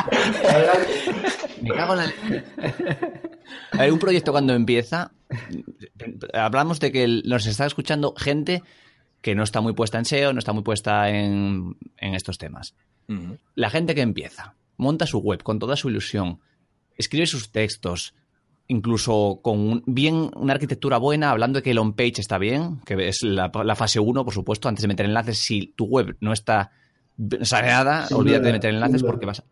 Me 1.60 1.70
cago 1.70 1.94
en 1.94 2.12
el... 3.78 3.92
un 3.92 3.98
proyecto 3.98 4.32
cuando 4.32 4.54
empieza, 4.54 5.12
hablamos 6.32 6.80
de 6.80 6.92
que 6.92 7.22
nos 7.24 7.46
está 7.46 7.66
escuchando 7.66 8.14
gente 8.16 8.62
que 9.20 9.34
no 9.34 9.42
está 9.42 9.60
muy 9.60 9.74
puesta 9.74 9.98
en 9.98 10.04
SEO, 10.04 10.32
no 10.32 10.38
está 10.38 10.52
muy 10.52 10.62
puesta 10.62 11.10
en, 11.10 11.76
estos 11.98 12.38
temas. 12.38 12.74
La 13.54 13.70
gente 13.70 13.94
que 13.94 14.02
empieza, 14.02 14.54
monta 14.76 15.06
su 15.06 15.18
web 15.18 15.42
con 15.42 15.58
toda 15.58 15.76
su 15.76 15.90
ilusión, 15.90 16.40
escribe 16.96 17.26
sus 17.26 17.50
textos, 17.50 18.14
incluso 18.70 19.40
con 19.42 19.82
bien 19.84 20.30
una 20.36 20.52
arquitectura 20.52 20.96
buena, 20.96 21.30
hablando 21.30 21.58
de 21.58 21.62
que 21.62 21.72
el 21.72 21.78
on-page 21.78 22.20
está 22.20 22.38
bien, 22.38 22.80
que 22.86 23.08
es 23.08 23.22
la, 23.22 23.50
fase 23.74 23.98
1, 23.98 24.24
por 24.24 24.32
supuesto, 24.32 24.68
antes 24.68 24.82
de 24.82 24.88
meter 24.88 25.06
enlaces, 25.06 25.38
si 25.38 25.74
tu 25.76 25.86
web 25.86 26.16
no 26.20 26.32
está 26.32 26.70
saneada, 27.42 28.06
olvídate 28.12 28.46
de 28.46 28.52
meter 28.52 28.72
enlaces 28.72 29.02
porque 29.02 29.26
vas, 29.26 29.42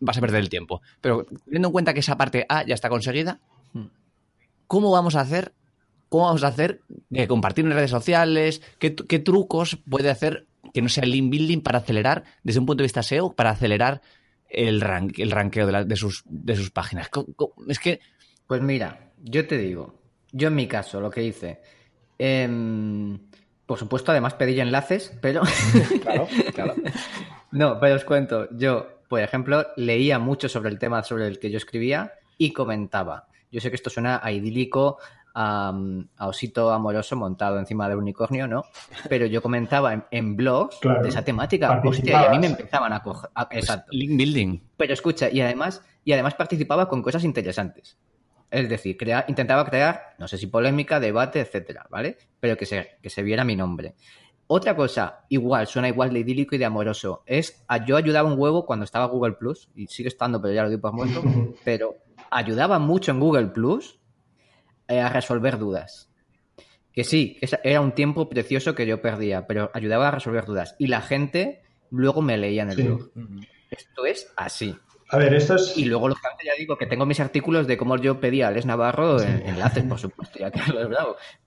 vas 0.00 0.16
a 0.16 0.20
perder 0.20 0.40
el 0.40 0.48
tiempo. 0.48 0.80
Pero 1.00 1.26
teniendo 1.44 1.68
en 1.68 1.72
cuenta 1.72 1.92
que 1.92 2.00
esa 2.00 2.16
parte 2.16 2.46
A 2.48 2.64
ya 2.64 2.74
está 2.74 2.88
conseguida, 2.88 3.40
¿cómo 4.68 4.92
vamos 4.92 5.16
a 5.16 5.20
hacer? 5.20 5.52
¿Cómo 6.08 6.26
vamos 6.26 6.44
a 6.44 6.48
hacer 6.48 6.82
de 7.10 7.26
compartir 7.26 7.64
en 7.64 7.72
redes 7.72 7.90
sociales? 7.90 8.62
¿Qué, 8.78 8.90
trucos 8.90 9.76
puede 9.88 10.08
hacer 10.08 10.46
que 10.72 10.82
no 10.82 10.88
sea 10.88 11.02
el 11.02 11.10
link 11.10 11.30
building 11.30 11.62
para 11.62 11.78
acelerar, 11.78 12.22
desde 12.44 12.60
un 12.60 12.66
punto 12.66 12.82
de 12.82 12.86
vista 12.86 13.02
SEO, 13.02 13.32
para 13.32 13.50
acelerar 13.50 14.02
el, 14.48 14.80
rank, 14.80 15.18
el 15.18 15.32
ranqueo 15.32 15.66
de, 15.66 15.96
sus, 15.96 16.22
de 16.26 16.54
sus 16.54 16.70
páginas? 16.70 17.10
Es 17.66 17.80
que. 17.80 17.98
Pues 18.52 18.60
mira, 18.60 19.12
yo 19.16 19.46
te 19.46 19.56
digo, 19.56 19.94
yo 20.30 20.48
en 20.48 20.54
mi 20.54 20.68
caso, 20.68 21.00
lo 21.00 21.08
que 21.08 21.22
hice. 21.22 21.62
Em, 22.18 23.18
por 23.64 23.78
supuesto, 23.78 24.12
además 24.12 24.34
pedí 24.34 24.60
enlaces, 24.60 25.16
pero. 25.22 25.40
claro, 26.02 26.28
claro. 26.54 26.74
No, 27.50 27.80
pero 27.80 27.94
os 27.94 28.04
cuento, 28.04 28.48
yo, 28.50 29.04
por 29.08 29.22
ejemplo, 29.22 29.68
leía 29.78 30.18
mucho 30.18 30.50
sobre 30.50 30.68
el 30.68 30.78
tema 30.78 31.02
sobre 31.02 31.28
el 31.28 31.38
que 31.38 31.50
yo 31.50 31.56
escribía 31.56 32.12
y 32.36 32.52
comentaba. 32.52 33.26
Yo 33.50 33.58
sé 33.62 33.70
que 33.70 33.76
esto 33.76 33.88
suena 33.88 34.20
a 34.22 34.30
idílico, 34.32 34.98
a, 35.34 35.72
osito 36.18 36.72
amoroso 36.72 37.16
montado 37.16 37.58
encima 37.58 37.88
del 37.88 37.96
unicornio, 37.96 38.46
¿no? 38.46 38.64
Pero 39.08 39.24
yo 39.24 39.40
comentaba 39.40 40.08
en, 40.10 40.36
blogs 40.36 40.78
de 40.78 41.08
esa 41.08 41.24
temática. 41.24 41.80
Hostia, 41.82 42.22
y 42.22 42.26
a 42.26 42.30
mí 42.32 42.38
me 42.38 42.48
empezaban 42.48 42.92
a 42.92 43.02
coger. 43.02 43.30
exacto. 43.52 43.88
Link 43.92 44.18
building. 44.18 44.58
Pero 44.76 44.92
escucha, 44.92 45.30
y 45.30 45.40
además, 45.40 45.82
y 46.04 46.12
además 46.12 46.34
participaba 46.34 46.86
con 46.86 47.00
cosas 47.00 47.24
interesantes. 47.24 47.96
Es 48.52 48.68
decir, 48.68 48.98
intentaba 49.28 49.64
crear, 49.64 50.14
no 50.18 50.28
sé 50.28 50.36
si 50.36 50.46
polémica, 50.46 51.00
debate, 51.00 51.40
etcétera, 51.40 51.86
¿vale? 51.88 52.18
Pero 52.38 52.54
que 52.54 52.66
se, 52.66 52.98
que 53.02 53.08
se 53.08 53.22
viera 53.22 53.44
mi 53.44 53.56
nombre. 53.56 53.94
Otra 54.46 54.76
cosa, 54.76 55.24
igual, 55.30 55.66
suena 55.66 55.88
igual 55.88 56.12
de 56.12 56.18
idílico 56.18 56.54
y 56.54 56.58
de 56.58 56.66
amoroso, 56.66 57.22
es 57.24 57.64
yo 57.86 57.96
ayudaba 57.96 58.30
un 58.30 58.38
huevo 58.38 58.66
cuando 58.66 58.84
estaba 58.84 59.06
Google 59.06 59.32
Plus, 59.32 59.70
y 59.74 59.86
sigue 59.86 60.08
estando, 60.08 60.42
pero 60.42 60.52
ya 60.52 60.64
lo 60.64 60.68
digo 60.68 60.82
por 60.82 60.92
muerto, 60.92 61.22
pero 61.64 61.96
ayudaba 62.30 62.78
mucho 62.78 63.10
en 63.12 63.20
Google 63.20 63.46
Plus 63.46 63.98
eh, 64.86 65.00
a 65.00 65.08
resolver 65.08 65.56
dudas. 65.58 66.12
Que 66.92 67.04
sí, 67.04 67.38
era 67.64 67.80
un 67.80 67.92
tiempo 67.92 68.28
precioso 68.28 68.74
que 68.74 68.86
yo 68.86 69.00
perdía, 69.00 69.46
pero 69.46 69.70
ayudaba 69.72 70.08
a 70.08 70.10
resolver 70.10 70.44
dudas. 70.44 70.76
Y 70.78 70.88
la 70.88 71.00
gente 71.00 71.62
luego 71.88 72.20
me 72.20 72.36
leía 72.36 72.64
en 72.64 72.70
el 72.72 72.84
blog. 72.84 73.10
Esto 73.70 74.04
es 74.04 74.30
así. 74.36 74.76
A 75.12 75.18
ver, 75.18 75.34
esto 75.34 75.56
es... 75.56 75.76
Y 75.76 75.84
luego, 75.84 76.08
lógicamente, 76.08 76.46
ya 76.46 76.54
digo 76.58 76.78
que 76.78 76.86
tengo 76.86 77.04
mis 77.04 77.20
artículos 77.20 77.66
de 77.66 77.76
cómo 77.76 77.98
yo 77.98 78.18
pedía 78.18 78.48
a 78.48 78.50
Les 78.50 78.64
Navarro 78.64 79.20
en, 79.20 79.46
enlaces, 79.46 79.84
por 79.84 79.98
supuesto, 79.98 80.38
ya 80.38 80.50
que 80.50 80.60
lo 80.72 80.82
he 80.82 80.88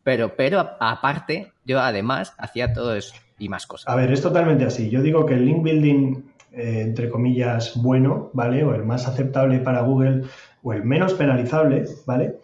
Pero, 0.04 0.36
pero 0.36 0.78
aparte, 0.80 1.52
yo 1.66 1.80
además 1.80 2.36
hacía 2.38 2.74
todo 2.74 2.96
eso 2.96 3.16
y 3.40 3.50
más 3.50 3.66
cosas. 3.66 3.92
A 3.92 3.96
ver, 3.96 4.12
es 4.12 4.22
totalmente 4.22 4.66
así. 4.66 4.92
Yo 4.92 5.02
digo 5.02 5.26
que 5.26 5.34
el 5.34 5.48
link 5.48 5.64
building, 5.64 6.24
eh, 6.52 6.82
entre 6.82 7.10
comillas, 7.10 7.74
bueno, 7.76 8.30
¿vale? 8.34 8.64
O 8.64 8.76
el 8.76 8.84
más 8.86 9.08
aceptable 9.08 9.58
para 9.58 9.82
Google 9.82 10.26
o 10.62 10.72
el 10.72 10.84
menos 10.84 11.16
penalizable, 11.16 11.86
¿vale? 12.06 12.36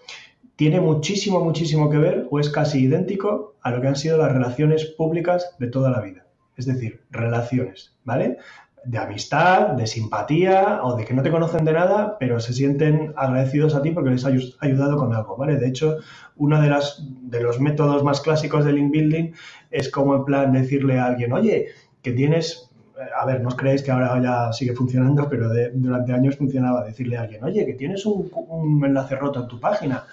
Tiene 0.56 0.82
muchísimo, 0.82 1.44
muchísimo 1.44 1.92
que 1.92 1.98
ver 1.98 2.28
o 2.32 2.40
es 2.40 2.50
casi 2.50 2.80
idéntico 2.80 3.58
a 3.62 3.70
lo 3.70 3.80
que 3.80 3.88
han 3.90 3.96
sido 3.96 4.18
las 4.18 4.32
relaciones 4.32 4.86
públicas 4.86 5.56
de 5.60 5.68
toda 5.68 5.92
la 5.92 6.02
vida. 6.02 6.26
Es 6.58 6.66
decir, 6.66 7.02
relaciones, 7.12 7.96
¿vale? 8.04 8.38
De 8.84 8.98
amistad, 8.98 9.70
de 9.70 9.86
simpatía 9.86 10.80
o 10.84 10.96
de 10.96 11.06
que 11.06 11.14
no 11.14 11.22
te 11.22 11.30
conocen 11.30 11.66
de 11.66 11.74
nada, 11.74 12.18
pero 12.20 12.40
se 12.40 12.54
sienten 12.54 13.14
agradecidos 13.16 13.76
a 13.76 13.82
ti 13.82 13.92
porque 13.92 14.10
les 14.10 14.26
has 14.26 14.34
ayudado 14.60 14.98
con 14.98 15.14
algo, 15.14 15.38
¿vale? 15.38 15.58
De 15.58 15.68
hecho, 15.68 15.98
uno 16.36 16.60
de, 16.60 16.70
las, 16.70 17.04
de 17.22 17.42
los 17.42 17.60
métodos 17.60 18.04
más 18.04 18.22
clásicos 18.22 18.66
del 18.66 18.76
link 18.76 18.92
building 18.92 19.34
es 19.70 19.90
como 19.90 20.16
en 20.16 20.26
plan 20.26 20.52
decirle 20.52 20.98
a 20.98 21.06
alguien, 21.06 21.32
oye, 21.32 21.68
que 22.02 22.14
tienes 22.14 22.72
a 23.16 23.26
ver, 23.26 23.42
no 23.42 23.50
os 23.50 23.56
creéis 23.56 23.84
que 23.84 23.92
ahora 23.92 24.22
ya 24.22 24.54
sigue 24.54 24.74
funcionando, 24.74 25.28
pero 25.30 25.50
durante 25.74 26.14
años 26.14 26.38
funcionaba 26.38 26.84
decirle 26.84 27.18
a 27.18 27.22
alguien, 27.22 27.44
oye, 27.44 27.66
que 27.66 27.74
tienes 27.74 28.06
un, 28.06 28.82
enlace 28.84 29.16
roto 29.16 29.42
en 29.42 29.48
tu 29.48 29.60
página, 29.60 30.06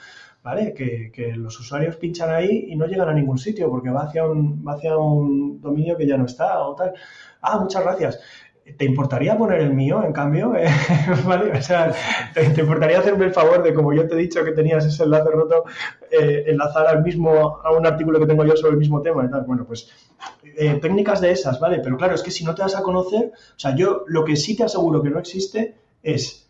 ¿vale? 0.42 0.72
Que, 0.74 1.32
los 1.36 1.58
usuarios 1.60 1.96
pinchan 1.96 2.30
ahí 2.30 2.66
y 2.68 2.76
no 2.76 2.86
llegan 2.86 3.08
a 3.08 3.14
ningún 3.14 3.38
sitio 3.38 3.68
porque 3.70 3.90
va 3.90 4.02
hacia 4.02 4.24
un, 4.24 4.64
va 4.66 4.74
hacia 4.74 4.96
un 4.96 5.60
dominio 5.60 5.96
que 5.96 6.06
ya 6.06 6.16
no 6.16 6.26
está 6.26 6.60
o 6.60 6.74
tal. 6.74 6.92
Ah, 7.40 7.58
muchas 7.58 7.82
gracias. 7.82 8.20
¿Te 8.76 8.84
importaría 8.84 9.36
poner 9.36 9.60
el 9.60 9.72
mío, 9.72 10.02
en 10.04 10.12
cambio? 10.12 10.52
¿Vale? 11.24 11.58
O 11.58 11.62
sea, 11.62 11.92
¿te, 12.34 12.60
importaría 12.60 12.98
hacerme 12.98 13.26
el 13.26 13.32
favor 13.32 13.62
de, 13.62 13.72
como 13.72 13.92
yo 13.92 14.06
te 14.06 14.14
he 14.14 14.18
dicho 14.18 14.44
que 14.44 14.52
tenías 14.52 14.84
ese 14.84 15.04
enlace 15.04 15.30
roto, 15.30 15.64
eh, 16.10 16.44
enlazar 16.46 16.86
al 16.86 17.02
mismo, 17.02 17.60
a 17.64 17.72
un 17.72 17.86
artículo 17.86 18.18
que 18.18 18.26
tengo 18.26 18.44
yo 18.44 18.56
sobre 18.56 18.72
el 18.72 18.78
mismo 18.78 19.00
tema 19.00 19.24
y 19.24 19.30
tal? 19.30 19.44
Bueno, 19.44 19.64
pues 19.64 19.90
eh, 20.56 20.78
técnicas 20.80 21.20
de 21.20 21.30
esas, 21.30 21.58
¿vale? 21.60 21.80
Pero 21.82 21.96
claro, 21.96 22.14
es 22.14 22.22
que 22.22 22.30
si 22.30 22.44
no 22.44 22.54
te 22.54 22.62
vas 22.62 22.76
a 22.76 22.82
conocer, 22.82 23.32
o 23.34 23.58
sea, 23.58 23.74
yo 23.74 24.04
lo 24.06 24.24
que 24.24 24.36
sí 24.36 24.56
te 24.56 24.64
aseguro 24.64 25.02
que 25.02 25.10
no 25.10 25.18
existe 25.18 25.76
es 26.02 26.48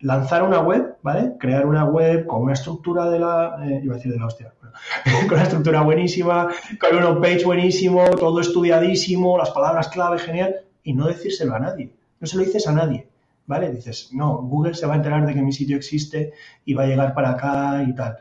lanzar 0.00 0.42
una 0.42 0.60
web, 0.60 0.96
¿vale? 1.02 1.34
Crear 1.38 1.66
una 1.66 1.84
web 1.84 2.26
con 2.26 2.42
una 2.42 2.54
estructura 2.54 3.10
de 3.10 3.18
la, 3.18 3.56
eh, 3.64 3.80
iba 3.82 3.94
a 3.94 3.96
decir 3.96 4.12
de 4.12 4.18
la 4.18 4.26
hostia, 4.26 4.52
con 5.28 5.34
una 5.34 5.42
estructura 5.42 5.82
buenísima, 5.82 6.48
con 6.80 6.96
un 6.96 7.04
on-page 7.04 7.44
buenísimo, 7.44 8.08
todo 8.10 8.40
estudiadísimo, 8.40 9.36
las 9.36 9.50
palabras 9.50 9.88
clave, 9.88 10.18
genial, 10.18 10.56
y 10.82 10.94
no 10.94 11.06
decírselo 11.06 11.54
a 11.54 11.60
nadie. 11.60 11.92
No 12.20 12.26
se 12.26 12.36
lo 12.36 12.44
dices 12.44 12.66
a 12.66 12.72
nadie, 12.72 13.08
¿vale? 13.46 13.70
Dices, 13.70 14.10
no, 14.12 14.42
Google 14.42 14.74
se 14.74 14.86
va 14.86 14.94
a 14.94 14.96
enterar 14.96 15.26
de 15.26 15.34
que 15.34 15.42
mi 15.42 15.52
sitio 15.52 15.76
existe 15.76 16.32
y 16.64 16.74
va 16.74 16.84
a 16.84 16.86
llegar 16.86 17.14
para 17.14 17.30
acá 17.30 17.84
y 17.86 17.94
tal. 17.94 18.18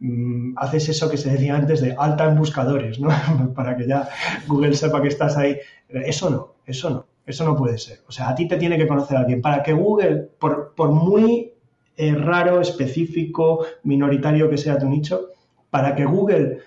Mm, 0.00 0.54
haces 0.56 0.88
eso 0.88 1.10
que 1.10 1.18
se 1.18 1.30
decía 1.30 1.54
antes 1.54 1.82
de 1.82 1.94
alta 1.96 2.24
en 2.24 2.36
buscadores, 2.36 2.98
¿no? 2.98 3.08
Para 3.54 3.76
que 3.76 3.86
ya 3.86 4.08
Google 4.48 4.74
sepa 4.74 5.02
que 5.02 5.08
estás 5.08 5.36
ahí. 5.36 5.58
Eso 5.88 6.30
no, 6.30 6.54
eso 6.66 6.90
no, 6.90 7.06
eso 7.26 7.44
no 7.44 7.54
puede 7.54 7.78
ser. 7.78 8.00
O 8.08 8.12
sea, 8.12 8.30
a 8.30 8.34
ti 8.34 8.48
te 8.48 8.56
tiene 8.56 8.78
que 8.78 8.88
conocer 8.88 9.16
alguien. 9.16 9.42
Para 9.42 9.62
que 9.62 9.74
Google, 9.74 10.30
por, 10.38 10.74
muy 10.90 11.52
eh, 11.96 12.14
raro, 12.14 12.60
específico, 12.60 13.64
minoritario 13.82 14.48
que 14.48 14.56
sea 14.56 14.78
tu 14.78 14.88
nicho, 14.88 15.28
para 15.68 15.94
que 15.94 16.06
Google 16.06 16.60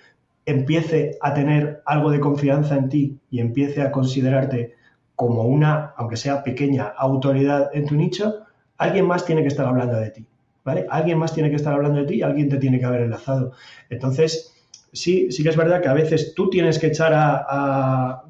empiece 0.46 1.18
a 1.20 1.34
tener 1.34 1.82
algo 1.86 2.10
de 2.10 2.20
confianza 2.20 2.76
en 2.76 2.88
ti 2.88 3.18
y 3.30 3.40
empiece 3.40 3.82
a 3.82 3.90
considerarte 3.90 4.74
como 5.16 5.42
una, 5.42 5.94
aunque 5.96 6.16
sea 6.16 6.42
pequeña, 6.42 6.86
autoridad 6.96 7.70
en 7.72 7.86
tu 7.86 7.94
nicho, 7.94 8.44
alguien 8.78 9.06
más 9.06 9.24
tiene 9.24 9.42
que 9.42 9.48
estar 9.48 9.66
hablando 9.66 9.98
de 9.98 10.10
ti. 10.10 10.26
¿vale? 10.64 10.86
Alguien 10.90 11.18
más 11.18 11.32
tiene 11.32 11.50
que 11.50 11.56
estar 11.56 11.74
hablando 11.74 12.00
de 12.00 12.06
ti 12.06 12.14
y 12.14 12.22
alguien 12.22 12.48
te 12.48 12.56
tiene 12.56 12.78
que 12.78 12.86
haber 12.86 13.02
enlazado. 13.02 13.52
Entonces, 13.90 14.54
sí, 14.92 15.30
sí 15.30 15.42
que 15.42 15.50
es 15.50 15.56
verdad 15.56 15.80
que 15.80 15.88
a 15.88 15.94
veces 15.94 16.34
tú 16.34 16.50
tienes 16.50 16.78
que 16.78 16.88
echar 16.88 17.12
a, 17.14 18.24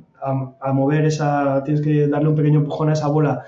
mover 0.72 1.04
esa, 1.04 1.62
tienes 1.64 1.82
que 1.82 2.08
darle 2.08 2.28
un 2.28 2.34
pequeño 2.34 2.60
empujón 2.60 2.88
a 2.88 2.94
esa 2.94 3.08
bola 3.08 3.44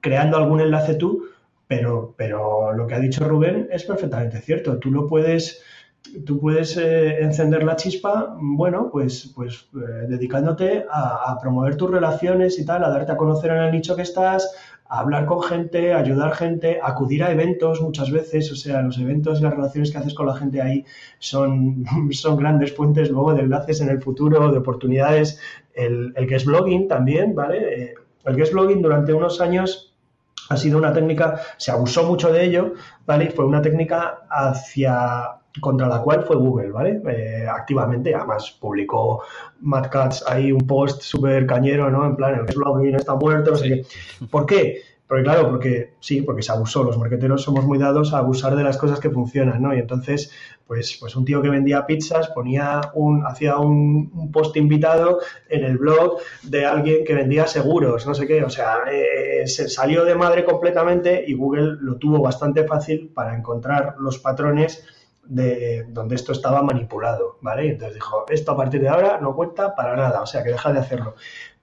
creando 0.00 0.36
algún 0.36 0.60
enlace 0.60 0.94
tú, 0.94 1.26
pero, 1.66 2.14
pero 2.16 2.72
lo 2.72 2.86
que 2.86 2.94
ha 2.94 2.98
dicho 2.98 3.24
Rubén 3.24 3.68
es 3.70 3.84
perfectamente 3.84 4.40
cierto. 4.40 4.78
Tú 4.78 4.90
lo 4.90 5.06
puedes, 5.06 5.62
tú 6.24 6.38
puedes 6.38 6.76
eh, 6.76 7.22
encender 7.22 7.64
la 7.64 7.76
chispa, 7.76 8.36
bueno, 8.38 8.88
pues, 8.90 9.32
pues 9.34 9.68
eh, 9.74 10.06
dedicándote 10.08 10.84
a, 10.90 11.32
a, 11.32 11.38
promover 11.40 11.76
tus 11.76 11.90
relaciones 11.90 12.58
y 12.58 12.64
tal, 12.64 12.84
a 12.84 12.90
darte 12.90 13.12
a 13.12 13.16
conocer 13.16 13.50
en 13.50 13.62
el 13.62 13.72
nicho 13.72 13.96
que 13.96 14.02
estás, 14.02 14.54
hablar 14.88 15.26
con 15.26 15.42
gente, 15.42 15.92
ayudar 15.92 16.34
gente, 16.34 16.78
acudir 16.82 17.24
a 17.24 17.32
eventos 17.32 17.80
muchas 17.80 18.10
veces, 18.10 18.52
o 18.52 18.56
sea, 18.56 18.82
los 18.82 18.98
eventos 18.98 19.40
y 19.40 19.42
las 19.42 19.54
relaciones 19.54 19.90
que 19.90 19.98
haces 19.98 20.14
con 20.14 20.26
la 20.26 20.36
gente 20.36 20.60
ahí 20.60 20.84
son, 21.18 21.84
son 22.12 22.36
grandes 22.36 22.74
fuentes 22.74 23.10
luego 23.10 23.34
de 23.34 23.42
enlaces 23.42 23.80
en 23.80 23.88
el 23.88 24.00
futuro, 24.02 24.52
de 24.52 24.58
oportunidades. 24.58 25.40
El, 25.74 26.14
que 26.14 26.36
es 26.36 26.44
blogging 26.44 26.86
también, 26.86 27.34
¿vale? 27.34 27.82
Eh, 27.82 27.94
El 28.24 28.36
guest 28.36 28.52
blogging 28.52 28.80
durante 28.80 29.12
unos 29.12 29.40
años 29.40 29.92
ha 30.48 30.56
sido 30.56 30.78
una 30.78 30.92
técnica, 30.92 31.40
se 31.56 31.72
abusó 31.72 32.04
mucho 32.04 32.30
de 32.32 32.44
ello, 32.44 32.74
¿vale? 33.06 33.30
Fue 33.30 33.44
una 33.44 33.62
técnica 33.62 34.26
hacia 34.30 35.40
contra 35.60 35.88
la 35.88 36.00
cual 36.00 36.24
fue 36.24 36.36
Google, 36.36 36.70
¿vale? 36.70 37.00
Eh, 37.08 37.46
activamente, 37.48 38.14
además 38.14 38.56
publicó 38.60 39.22
Matt 39.60 39.88
Katz 39.88 40.24
ahí 40.26 40.50
un 40.50 40.66
post 40.66 41.02
súper 41.02 41.46
cañero, 41.46 41.90
¿no? 41.90 42.04
En 42.06 42.16
plan, 42.16 42.34
el 42.34 42.46
guest 42.46 42.58
blogging 42.58 42.94
está 42.96 43.14
muerto, 43.14 43.52
no 43.52 43.56
sé 43.56 43.68
qué. 43.68 44.26
¿Por 44.30 44.46
qué? 44.46 44.82
Porque 45.06 45.22
claro, 45.22 45.50
porque 45.50 45.92
sí, 46.00 46.22
porque 46.22 46.42
se 46.42 46.50
abusó. 46.50 46.82
Los 46.82 46.98
marqueteros 46.98 47.42
somos 47.42 47.64
muy 47.64 47.78
dados 47.78 48.14
a 48.14 48.18
abusar 48.18 48.56
de 48.56 48.64
las 48.64 48.78
cosas 48.78 48.98
que 49.00 49.10
funcionan, 49.10 49.60
¿no? 49.60 49.74
Y 49.74 49.78
entonces, 49.78 50.32
pues, 50.66 50.96
pues 50.98 51.14
un 51.14 51.26
tío 51.26 51.42
que 51.42 51.50
vendía 51.50 51.86
pizzas 51.86 52.28
ponía 52.28 52.80
un, 52.94 53.24
hacía 53.26 53.58
un, 53.58 54.32
post 54.32 54.56
invitado 54.56 55.20
en 55.48 55.64
el 55.64 55.76
blog 55.76 56.18
de 56.42 56.64
alguien 56.64 57.04
que 57.04 57.14
vendía 57.14 57.46
seguros, 57.46 58.06
no 58.06 58.14
sé 58.14 58.26
qué. 58.26 58.42
O 58.42 58.50
sea, 58.50 58.78
eh, 58.90 59.46
se 59.46 59.68
salió 59.68 60.04
de 60.04 60.14
madre 60.14 60.44
completamente 60.44 61.22
y 61.26 61.34
Google 61.34 61.76
lo 61.80 61.96
tuvo 61.96 62.20
bastante 62.20 62.64
fácil 62.64 63.10
para 63.14 63.36
encontrar 63.36 63.96
los 63.98 64.18
patrones 64.18 64.84
de 65.26 65.84
donde 65.88 66.14
esto 66.14 66.32
estaba 66.32 66.62
manipulado, 66.62 67.38
¿vale? 67.40 67.70
Entonces 67.70 67.94
dijo, 67.94 68.24
esto 68.28 68.52
a 68.52 68.56
partir 68.56 68.80
de 68.80 68.88
ahora 68.88 69.18
no 69.20 69.34
cuenta 69.34 69.74
para 69.74 69.96
nada, 69.96 70.22
o 70.22 70.26
sea, 70.26 70.42
que 70.42 70.50
deja 70.50 70.72
de 70.72 70.80
hacerlo. 70.80 71.14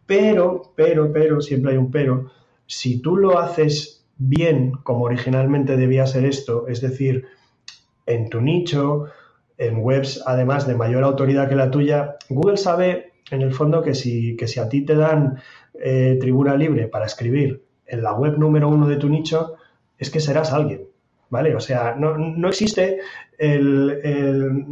Pero, 0.05 0.73
pero, 0.75 1.11
pero, 1.11 1.41
siempre 1.41 1.71
hay 1.71 1.77
un 1.77 1.91
pero 1.91 2.31
si 2.65 3.01
tú 3.01 3.17
lo 3.17 3.39
haces 3.39 4.05
bien 4.17 4.71
como 4.83 5.05
originalmente 5.05 5.77
debía 5.77 6.07
ser 6.07 6.25
esto, 6.25 6.67
es 6.67 6.81
decir, 6.81 7.25
en 8.05 8.29
tu 8.29 8.41
nicho, 8.41 9.05
en 9.57 9.83
webs 9.83 10.23
además 10.25 10.65
de 10.67 10.75
mayor 10.75 11.03
autoridad 11.03 11.49
que 11.49 11.55
la 11.55 11.69
tuya, 11.69 12.17
Google 12.29 12.57
sabe 12.57 13.13
en 13.29 13.41
el 13.41 13.53
fondo 13.53 13.81
que 13.81 13.93
si, 13.95 14.35
que 14.35 14.47
si 14.47 14.59
a 14.59 14.69
ti 14.69 14.85
te 14.85 14.95
dan 14.95 15.41
eh, 15.73 16.17
tribuna 16.19 16.55
libre 16.55 16.87
para 16.87 17.05
escribir 17.05 17.63
en 17.85 18.03
la 18.03 18.13
web 18.13 18.37
número 18.37 18.69
uno 18.69 18.87
de 18.87 18.97
tu 18.97 19.09
nicho, 19.09 19.55
es 19.97 20.09
que 20.09 20.19
serás 20.19 20.51
alguien. 20.51 20.87
¿Vale? 21.29 21.55
O 21.55 21.61
sea, 21.61 21.95
no, 21.95 22.49
existe 22.49 22.99
el, 23.41 24.63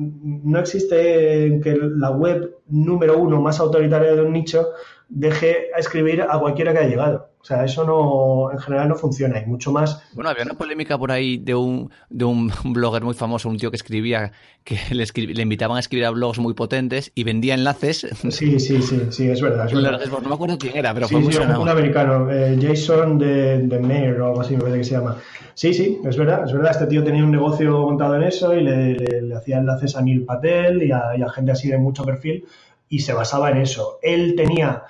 no 0.44 0.60
existe 0.60 1.60
que 1.64 1.76
la 1.76 2.12
web 2.12 2.56
número 2.68 3.18
uno 3.18 3.42
más 3.42 3.60
autoritaria 3.60 4.14
de 4.14 4.22
un 4.22 4.32
nicho 4.32 4.70
deje 5.08 5.72
a 5.76 5.80
escribir 5.80 6.22
a 6.22 6.40
cualquiera 6.40 6.72
que 6.72 6.80
haya 6.80 6.90
llegado. 6.90 7.29
O 7.42 7.46
sea, 7.46 7.64
eso 7.64 7.86
no, 7.86 8.52
en 8.52 8.60
general 8.60 8.90
no 8.90 8.96
funciona 8.96 9.40
y 9.40 9.46
mucho 9.46 9.72
más. 9.72 10.04
Bueno, 10.14 10.30
había 10.30 10.44
una 10.44 10.56
polémica 10.56 10.98
por 10.98 11.10
ahí 11.10 11.38
de 11.38 11.56
un, 11.56 11.90
de 12.10 12.26
un 12.26 12.52
blogger 12.66 13.04
muy 13.04 13.14
famoso, 13.14 13.48
un 13.48 13.58
tío 13.58 13.72
que 13.72 13.78
escribía, 13.78 14.34
que 14.66 14.78
le, 14.92 15.06
le 15.06 15.42
invitaban 15.42 15.78
a 15.78 15.80
escribir 15.80 16.06
a 16.06 16.10
blogs 16.10 16.38
muy 16.40 16.54
potentes 16.54 17.12
y 17.16 17.24
vendía 17.24 17.54
enlaces. 17.54 18.08
Sí, 18.30 18.60
sí, 18.60 18.82
sí, 18.82 19.08
sí, 19.10 19.30
es 19.30 19.42
verdad. 19.42 19.72
No 19.72 20.30
me 20.30 20.36
acuerdo 20.36 20.58
quién 20.58 20.76
era, 20.76 20.94
pero 20.94 21.08
fue 21.08 21.22
muy 21.22 21.32
sí, 21.32 21.40
un 21.40 21.70
americano, 21.70 22.30
eh, 22.30 22.58
Jason 22.62 23.18
de, 23.18 23.60
de 23.60 23.80
Mayer 23.80 24.20
o 24.22 24.28
algo 24.28 24.42
así 24.42 24.56
me 24.56 24.60
parece 24.60 24.78
que 24.80 24.84
se 24.84 24.92
llama. 24.92 25.16
Sí, 25.54 25.74
sí, 25.74 26.00
es 26.04 26.18
verdad, 26.18 26.44
es 26.46 26.54
verdad. 26.54 26.72
Este 26.72 26.88
tío 26.88 27.04
tenía 27.04 27.24
un 27.24 27.32
negocio 27.32 27.72
montado 27.80 28.16
en 28.16 28.24
eso 28.24 28.54
y 28.54 28.64
le, 28.64 28.96
le, 28.96 29.36
hacía 29.36 29.58
enlaces 29.58 29.96
a 29.96 30.02
Neil 30.02 30.24
Patel 30.24 30.84
y 30.84 30.92
a, 30.92 31.18
y 31.18 31.22
a 31.22 31.30
gente 31.30 31.54
así 31.54 31.70
de 31.70 31.78
mucho 31.78 32.04
perfil 32.04 32.46
y 32.90 33.00
se 33.00 33.14
basaba 33.14 33.52
en 33.52 33.58
eso. 33.58 34.00
Él 34.02 34.36
tenía 34.36 34.84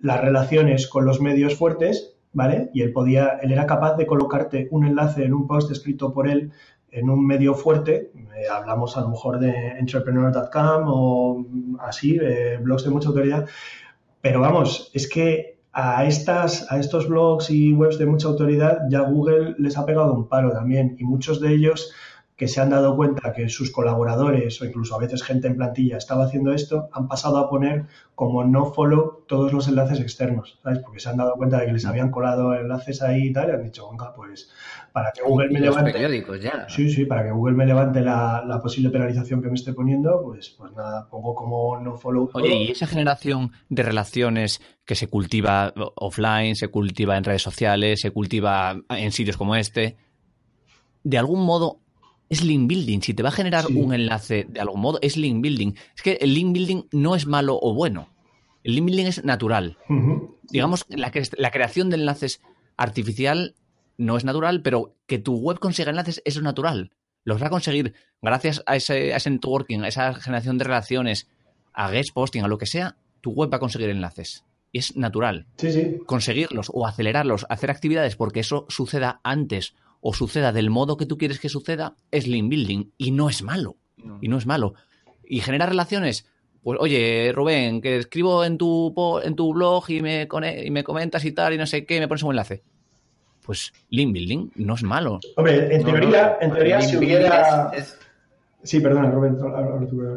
las 0.00 0.20
relaciones 0.20 0.86
con 0.86 1.04
los 1.04 1.20
medios 1.20 1.56
fuertes, 1.56 2.14
¿vale? 2.32 2.70
Y 2.74 2.82
él 2.82 2.92
podía, 2.92 3.38
él 3.42 3.52
era 3.52 3.66
capaz 3.66 3.96
de 3.96 4.06
colocarte 4.06 4.68
un 4.70 4.86
enlace 4.86 5.24
en 5.24 5.34
un 5.34 5.46
post 5.46 5.70
escrito 5.70 6.12
por 6.12 6.28
él 6.28 6.52
en 6.90 7.10
un 7.10 7.26
medio 7.26 7.54
fuerte, 7.54 8.12
eh, 8.14 8.46
hablamos 8.52 8.96
a 8.96 9.00
lo 9.00 9.08
mejor 9.08 9.40
de 9.40 9.50
entrepreneur.com 9.78 10.84
o 10.86 11.46
así, 11.80 12.18
blogs 12.60 12.84
de 12.84 12.90
mucha 12.90 13.08
autoridad, 13.08 13.48
pero 14.20 14.40
vamos, 14.40 14.92
es 14.94 15.08
que 15.08 15.58
a, 15.74 16.04
estas, 16.06 16.70
a 16.70 16.78
estos 16.78 17.08
blogs 17.08 17.50
y 17.50 17.72
webs 17.72 17.98
de 17.98 18.06
mucha 18.06 18.28
autoridad 18.28 18.78
ya 18.88 19.00
Google 19.00 19.56
les 19.58 19.76
ha 19.76 19.84
pegado 19.84 20.14
un 20.14 20.28
palo 20.28 20.52
también 20.52 20.96
y 20.98 21.04
muchos 21.04 21.40
de 21.40 21.52
ellos 21.52 21.92
que 22.36 22.48
se 22.48 22.60
han 22.60 22.70
dado 22.70 22.96
cuenta 22.96 23.32
que 23.32 23.48
sus 23.48 23.70
colaboradores 23.70 24.60
o 24.60 24.64
incluso 24.64 24.96
a 24.96 24.98
veces 24.98 25.22
gente 25.22 25.46
en 25.46 25.56
plantilla 25.56 25.96
estaba 25.96 26.24
haciendo 26.24 26.52
esto, 26.52 26.88
han 26.92 27.06
pasado 27.06 27.38
a 27.38 27.48
poner 27.48 27.86
como 28.16 28.44
no 28.44 28.72
follow 28.72 29.24
todos 29.28 29.52
los 29.52 29.68
enlaces 29.68 30.00
externos, 30.00 30.58
¿sabes? 30.62 30.80
Porque 30.80 30.98
se 30.98 31.08
han 31.08 31.16
dado 31.16 31.34
cuenta 31.34 31.60
de 31.60 31.66
que 31.66 31.72
les 31.72 31.84
habían 31.84 32.10
colado 32.10 32.54
enlaces 32.54 33.02
ahí 33.02 33.28
y 33.28 33.32
tal, 33.32 33.48
y 33.48 33.52
han 33.52 33.62
dicho, 33.62 33.88
venga, 33.88 34.12
pues 34.14 34.50
para 34.92 35.12
que 35.12 35.22
Google 35.22 35.50
me 35.50 35.60
levante. 35.60 35.92
periódicos 35.92 36.40
ya. 36.40 36.68
Sí, 36.68 36.90
sí, 36.90 37.04
para 37.04 37.24
que 37.24 37.30
Google 37.30 37.56
me 37.56 37.66
levante 37.66 38.00
la, 38.00 38.60
posible 38.62 38.90
penalización 38.90 39.40
que 39.40 39.48
me 39.48 39.54
esté 39.54 39.72
poniendo, 39.72 40.20
pues, 40.22 40.50
pues 40.50 40.72
nada, 40.72 41.08
pongo 41.08 41.34
como 41.34 41.78
no 41.80 41.96
follow. 41.96 42.30
Oye, 42.34 42.54
y 42.54 42.70
esa 42.70 42.86
generación 42.86 43.52
de 43.68 43.82
relaciones 43.84 44.60
que 44.84 44.96
se 44.96 45.06
cultiva 45.06 45.72
offline, 45.96 46.56
se 46.56 46.68
cultiva 46.68 47.16
en 47.16 47.24
redes 47.24 47.42
sociales, 47.42 48.00
se 48.00 48.10
cultiva 48.10 48.80
en 48.88 49.12
sitios 49.12 49.36
como 49.36 49.54
este, 49.56 49.96
de 51.04 51.18
algún 51.18 51.44
modo 51.44 51.83
es 52.28 52.42
link 52.42 52.68
building. 52.68 53.00
Si 53.00 53.14
te 53.14 53.22
va 53.22 53.28
a 53.28 53.32
generar 53.32 53.66
un 53.66 53.94
enlace 53.94 54.46
de 54.48 54.60
algún 54.60 54.80
modo, 54.80 54.98
es 55.02 55.16
link 55.16 55.42
building. 55.42 55.74
Es 55.94 56.02
que 56.02 56.18
el 56.20 56.34
link 56.34 56.52
building 56.52 56.84
no 56.92 57.14
es 57.14 57.26
malo 57.26 57.58
o 57.60 57.74
bueno. 57.74 58.08
El 58.62 58.74
link 58.74 58.86
building 58.86 59.06
es 59.06 59.24
natural. 59.24 59.76
Digamos, 60.50 60.86
la, 60.88 61.12
la 61.36 61.50
creación 61.50 61.90
de 61.90 61.96
enlaces 61.96 62.40
artificial 62.76 63.54
no 63.98 64.16
es 64.16 64.24
natural, 64.24 64.62
pero 64.62 64.96
que 65.06 65.18
tu 65.18 65.36
web 65.36 65.58
consiga 65.58 65.90
enlaces 65.90 66.22
es 66.24 66.40
natural. 66.40 66.90
Los 67.24 67.42
va 67.42 67.46
a 67.46 67.50
conseguir 67.50 67.94
gracias 68.20 68.62
a 68.66 68.76
ese, 68.76 69.14
a 69.14 69.16
ese 69.16 69.30
networking, 69.30 69.80
a 69.80 69.88
esa 69.88 70.14
generación 70.14 70.58
de 70.58 70.64
relaciones, 70.64 71.28
a 71.72 71.90
guest 71.90 72.12
posting, 72.12 72.42
a 72.42 72.48
lo 72.48 72.58
que 72.58 72.66
sea, 72.66 72.96
tu 73.20 73.32
web 73.32 73.52
va 73.52 73.56
a 73.56 73.60
conseguir 73.60 73.90
enlaces. 73.90 74.44
Y 74.72 74.78
es 74.78 74.96
natural. 74.96 75.46
Sí, 75.56 75.72
sí. 75.72 75.98
Conseguirlos 76.04 76.70
o 76.72 76.86
acelerarlos, 76.86 77.46
hacer 77.48 77.70
actividades 77.70 78.16
porque 78.16 78.40
eso 78.40 78.66
suceda 78.68 79.20
antes 79.22 79.74
o 80.06 80.12
suceda 80.12 80.52
del 80.52 80.68
modo 80.68 80.98
que 80.98 81.06
tú 81.06 81.16
quieres 81.16 81.40
que 81.40 81.48
suceda, 81.48 81.96
es 82.10 82.26
link 82.26 82.50
building 82.50 82.92
y 82.98 83.10
no 83.10 83.30
es 83.30 83.42
malo. 83.42 83.78
Y 84.20 84.28
no 84.28 84.36
es 84.36 84.44
malo. 84.44 84.74
Y 85.24 85.40
genera 85.40 85.64
relaciones. 85.64 86.28
Pues 86.62 86.78
oye, 86.78 87.32
Rubén, 87.34 87.80
que 87.80 87.96
escribo 87.96 88.44
en 88.44 88.58
tu, 88.58 88.94
en 89.22 89.34
tu 89.34 89.54
blog 89.54 89.88
y 89.88 90.02
me, 90.02 90.28
y 90.62 90.70
me 90.70 90.84
comentas 90.84 91.24
y 91.24 91.32
tal 91.32 91.54
y 91.54 91.56
no 91.56 91.64
sé 91.64 91.86
qué, 91.86 92.00
me 92.00 92.06
pones 92.06 92.22
un 92.22 92.32
enlace. 92.32 92.62
Pues 93.42 93.72
link 93.88 94.12
building 94.12 94.50
no 94.56 94.74
es 94.74 94.82
malo. 94.82 95.20
Hombre, 95.36 95.74
en 95.74 95.82
teoría, 95.82 96.36
en 96.38 96.52
teoría 96.52 96.82
si 96.82 96.98
hubiera... 96.98 97.72
Sí, 98.62 98.80
perdona, 98.80 99.10
Rubén. 99.10 99.38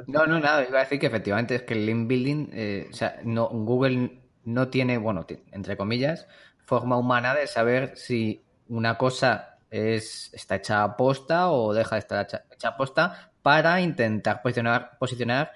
No, 0.08 0.28
no, 0.28 0.40
nada, 0.42 0.68
iba 0.68 0.80
a 0.80 0.84
decir 0.84 1.00
que 1.00 1.08
efectivamente 1.08 1.56
es 1.56 1.62
que 1.62 1.76
el 1.76 1.86
link 1.86 2.10
building, 2.10 2.50
eh, 2.52 2.88
o 2.92 2.94
sea, 2.94 3.22
no, 3.24 3.48
Google 3.48 4.20
no 4.44 4.68
tiene, 4.68 4.98
bueno, 4.98 5.26
entre 5.54 5.78
comillas, 5.78 6.28
forma 6.66 6.98
humana 6.98 7.34
de 7.34 7.48
saber 7.48 7.94
si 7.96 8.44
una 8.68 8.98
cosa 8.98 9.57
es, 9.70 10.32
está 10.34 10.56
hecha 10.56 10.84
a 10.84 10.96
posta 10.96 11.52
o 11.52 11.74
deja 11.74 11.96
de 11.96 12.00
estar 12.00 12.28
hecha, 12.52 12.70
a 12.70 12.78
posta 12.78 13.32
para 13.42 13.82
intentar 13.82 14.42
posicionar, 14.42 14.98
posicionar 14.98 15.52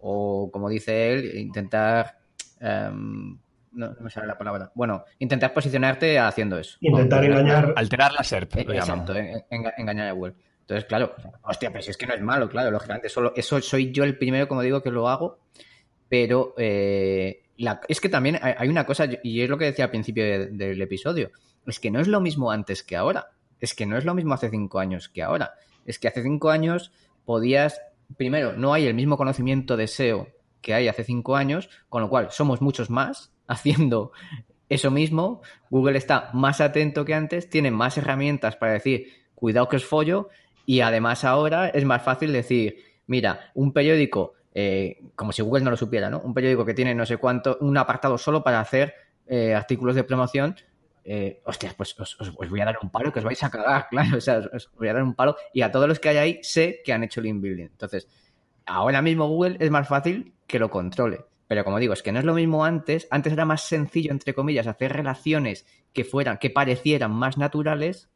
o 0.00 0.50
como 0.52 0.68
dice 0.68 1.12
él, 1.12 1.38
intentar... 1.38 2.18
Em, 2.60 3.38
no, 3.72 3.94
me 4.00 4.08
sale 4.08 4.26
la 4.26 4.38
palabra. 4.38 4.72
Bueno, 4.74 5.04
intentar 5.18 5.52
posicionarte 5.52 6.18
haciendo 6.18 6.58
eso. 6.58 6.78
Intentar 6.80 7.22
engañar. 7.24 7.74
Alterar 7.76 8.12
la 8.12 8.24
SERP. 8.24 8.56
exacto, 8.56 9.14
engañar 9.50 10.08
a 10.08 10.12
Google. 10.12 10.34
Entonces, 10.60 10.86
claro, 10.86 11.14
hostia, 11.42 11.70
pero 11.70 11.82
si 11.82 11.90
es 11.90 11.96
que 11.96 12.06
no 12.06 12.14
es 12.14 12.22
malo, 12.22 12.48
claro, 12.48 12.70
lógicamente. 12.70 13.08
Solo, 13.08 13.32
eso 13.36 13.60
soy 13.60 13.92
yo 13.92 14.02
el 14.02 14.16
primero, 14.16 14.48
como 14.48 14.62
digo, 14.62 14.82
que 14.82 14.90
lo 14.90 15.08
hago. 15.08 15.38
Pero 16.08 16.54
eh, 16.56 17.42
es 17.88 18.00
que 18.00 18.08
también 18.08 18.38
hay 18.42 18.68
una 18.68 18.86
cosa, 18.86 19.06
y 19.22 19.42
es 19.42 19.50
lo 19.50 19.58
que 19.58 19.66
decía 19.66 19.84
al 19.84 19.90
principio 19.90 20.24
del 20.50 20.80
episodio, 20.80 21.30
es 21.66 21.78
que 21.78 21.90
no 21.90 22.00
es 22.00 22.08
lo 22.08 22.20
mismo 22.20 22.50
antes 22.50 22.82
que 22.82 22.96
ahora 22.96 23.30
es 23.60 23.74
que 23.74 23.86
no 23.86 23.96
es 23.96 24.04
lo 24.04 24.14
mismo 24.14 24.34
hace 24.34 24.50
cinco 24.50 24.78
años 24.78 25.08
que 25.08 25.22
ahora. 25.22 25.54
Es 25.84 25.98
que 25.98 26.08
hace 26.08 26.22
cinco 26.22 26.50
años 26.50 26.92
podías, 27.24 27.80
primero, 28.16 28.52
no 28.52 28.72
hay 28.72 28.86
el 28.86 28.94
mismo 28.94 29.16
conocimiento 29.16 29.76
de 29.76 29.86
SEO 29.86 30.28
que 30.60 30.74
hay 30.74 30.88
hace 30.88 31.04
cinco 31.04 31.36
años, 31.36 31.70
con 31.88 32.02
lo 32.02 32.08
cual 32.08 32.28
somos 32.30 32.60
muchos 32.60 32.90
más 32.90 33.32
haciendo 33.46 34.12
eso 34.68 34.90
mismo. 34.90 35.42
Google 35.70 35.96
está 35.96 36.30
más 36.32 36.60
atento 36.60 37.04
que 37.04 37.14
antes, 37.14 37.48
tiene 37.48 37.70
más 37.70 37.96
herramientas 37.98 38.56
para 38.56 38.72
decir, 38.72 39.08
cuidado 39.34 39.68
que 39.68 39.76
es 39.76 39.84
follo, 39.84 40.28
y 40.64 40.80
además 40.80 41.24
ahora 41.24 41.68
es 41.68 41.84
más 41.84 42.02
fácil 42.02 42.32
decir, 42.32 42.78
mira, 43.06 43.52
un 43.54 43.72
periódico, 43.72 44.34
eh, 44.52 44.98
como 45.14 45.32
si 45.32 45.42
Google 45.42 45.62
no 45.62 45.70
lo 45.70 45.76
supiera, 45.76 46.10
¿no? 46.10 46.20
Un 46.20 46.34
periódico 46.34 46.64
que 46.64 46.74
tiene 46.74 46.94
no 46.94 47.06
sé 47.06 47.18
cuánto, 47.18 47.58
un 47.60 47.76
apartado 47.78 48.18
solo 48.18 48.42
para 48.42 48.58
hacer 48.58 48.94
eh, 49.28 49.54
artículos 49.54 49.94
de 49.94 50.02
promoción, 50.02 50.56
eh, 51.08 51.40
hostias, 51.44 51.72
pues 51.74 51.94
os, 52.00 52.34
voy 52.34 52.60
a 52.60 52.64
dar 52.64 52.78
un 52.82 52.90
palo 52.90 53.12
que 53.12 53.20
os 53.20 53.24
vais 53.24 53.42
a 53.44 53.50
cagar, 53.50 53.86
claro, 53.90 54.16
o 54.16 54.20
sea, 54.20 54.42
os, 54.52 54.70
voy 54.76 54.88
a 54.88 54.92
dar 54.92 55.04
un 55.04 55.14
palo 55.14 55.36
y 55.54 55.62
a 55.62 55.70
todos 55.70 55.88
los 55.88 56.00
que 56.00 56.08
hay 56.08 56.16
ahí 56.16 56.38
sé 56.42 56.82
que 56.84 56.92
han 56.92 57.04
hecho 57.04 57.20
link 57.20 57.40
building. 57.40 57.66
Entonces, 57.66 58.08
ahora 58.66 59.00
mismo 59.02 59.28
Google 59.28 59.56
es 59.60 59.70
más 59.70 59.86
fácil 59.86 60.34
que 60.46 60.58
lo 60.58 60.68
controle. 60.68 61.24
Pero 61.46 61.62
como 61.62 61.78
digo, 61.78 61.92
es 61.92 62.02
que 62.02 62.10
no 62.10 62.18
es 62.18 62.24
lo 62.24 62.34
mismo 62.34 62.64
antes. 62.64 63.06
Antes 63.10 63.32
era 63.32 63.44
más 63.44 63.62
sencillo, 63.62 64.10
entre 64.10 64.34
comillas, 64.34 64.66
hacer 64.66 64.92
relaciones 64.92 65.64
que 65.92 66.04
fueran, 66.04 66.38
que 66.38 66.50
parecieran 66.50 67.12
más 67.12 67.38
naturales, 67.38 68.10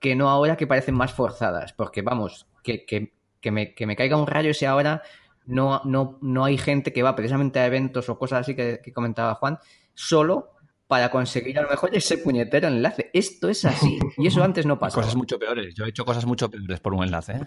que 0.00 0.16
no 0.16 0.28
ahora 0.28 0.56
que 0.56 0.66
parecen 0.66 0.96
más 0.96 1.12
forzadas. 1.12 1.72
Porque 1.72 2.02
vamos, 2.02 2.48
que, 2.64 2.84
que, 2.84 3.12
me, 3.52 3.72
que 3.74 3.86
me, 3.86 3.94
caiga 3.94 4.16
un 4.16 4.26
rayo 4.26 4.52
si 4.52 4.64
ahora 4.64 5.02
no, 5.46 5.80
no, 5.84 6.18
no 6.20 6.44
hay 6.44 6.58
gente 6.58 6.92
que 6.92 7.04
va 7.04 7.14
precisamente 7.14 7.60
a 7.60 7.66
eventos 7.66 8.08
o 8.08 8.18
cosas 8.18 8.40
así 8.40 8.56
que, 8.56 8.80
que 8.82 8.92
comentaba 8.92 9.36
Juan, 9.36 9.60
solo 9.94 10.51
para 10.92 11.08
conseguir 11.08 11.58
a 11.58 11.62
lo 11.62 11.70
mejor 11.70 11.88
ese 11.94 12.18
puñetero 12.18 12.68
enlace. 12.68 13.08
Esto 13.14 13.48
es 13.48 13.64
así. 13.64 13.98
Y 14.18 14.26
eso 14.26 14.44
antes 14.44 14.66
no 14.66 14.78
pasaba. 14.78 15.04
Cosas 15.04 15.16
mucho 15.16 15.38
peores. 15.38 15.74
Yo 15.74 15.86
he 15.86 15.88
hecho 15.88 16.04
cosas 16.04 16.26
mucho 16.26 16.50
peores 16.50 16.80
por 16.80 16.92
un 16.92 17.04
enlace. 17.04 17.32
¿eh? 17.32 17.46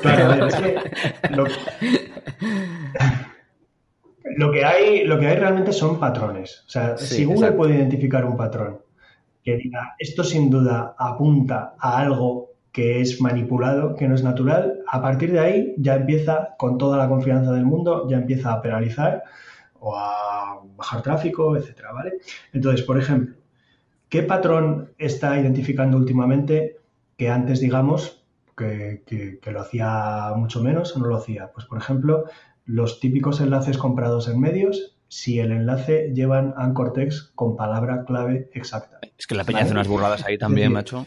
Claro, 0.00 0.46
es 0.46 0.54
que 0.54 0.78
lo, 4.36 4.52
que 4.52 4.64
hay, 4.64 5.04
lo 5.04 5.18
que 5.18 5.26
hay 5.26 5.36
realmente 5.36 5.72
son 5.72 5.98
patrones. 5.98 6.62
O 6.64 6.70
sea, 6.70 6.96
si 6.96 7.24
Google 7.24 7.50
puede 7.50 7.74
identificar 7.74 8.24
un 8.24 8.36
patrón 8.36 8.78
que 9.42 9.56
diga 9.56 9.96
esto 9.98 10.22
sin 10.22 10.48
duda 10.48 10.94
apunta 10.96 11.74
a 11.80 11.98
algo 11.98 12.52
que 12.70 13.00
es 13.00 13.20
manipulado, 13.20 13.96
que 13.96 14.06
no 14.06 14.14
es 14.14 14.22
natural, 14.22 14.78
a 14.86 15.02
partir 15.02 15.32
de 15.32 15.40
ahí 15.40 15.74
ya 15.76 15.96
empieza, 15.96 16.54
con 16.56 16.78
toda 16.78 16.98
la 16.98 17.08
confianza 17.08 17.50
del 17.50 17.64
mundo, 17.64 18.06
ya 18.08 18.18
empieza 18.18 18.52
a 18.52 18.62
penalizar 18.62 19.24
o 19.86 19.96
a 19.96 20.60
bajar 20.76 21.00
tráfico, 21.00 21.56
etcétera, 21.56 21.92
¿vale? 21.92 22.14
Entonces, 22.52 22.84
por 22.84 22.98
ejemplo, 22.98 23.36
¿qué 24.08 24.22
patrón 24.24 24.90
está 24.98 25.38
identificando 25.38 25.96
últimamente 25.96 26.78
que 27.16 27.30
antes, 27.30 27.60
digamos, 27.60 28.24
que, 28.56 29.38
lo 29.44 29.60
hacía 29.60 30.32
mucho 30.34 30.60
menos 30.60 30.96
o 30.96 30.98
no 30.98 31.06
lo 31.06 31.16
hacía? 31.16 31.52
Pues, 31.52 31.66
por 31.66 31.78
ejemplo, 31.78 32.24
los 32.64 32.98
típicos 32.98 33.40
enlaces 33.40 33.78
comprados 33.78 34.26
en 34.26 34.40
medios, 34.40 34.96
si 35.06 35.38
el 35.38 35.52
enlace 35.52 36.10
llevan 36.12 36.52
anchor 36.56 36.92
text 36.92 37.32
con 37.36 37.56
palabra 37.56 38.04
clave 38.04 38.50
exacta. 38.54 38.98
Es 39.16 39.28
que 39.28 39.36
la 39.36 39.44
peña 39.44 39.60
hace 39.60 39.72
unas 39.72 39.86
burradas 39.86 40.24
ahí 40.26 40.36
también, 40.36 40.72
macho. 40.72 41.06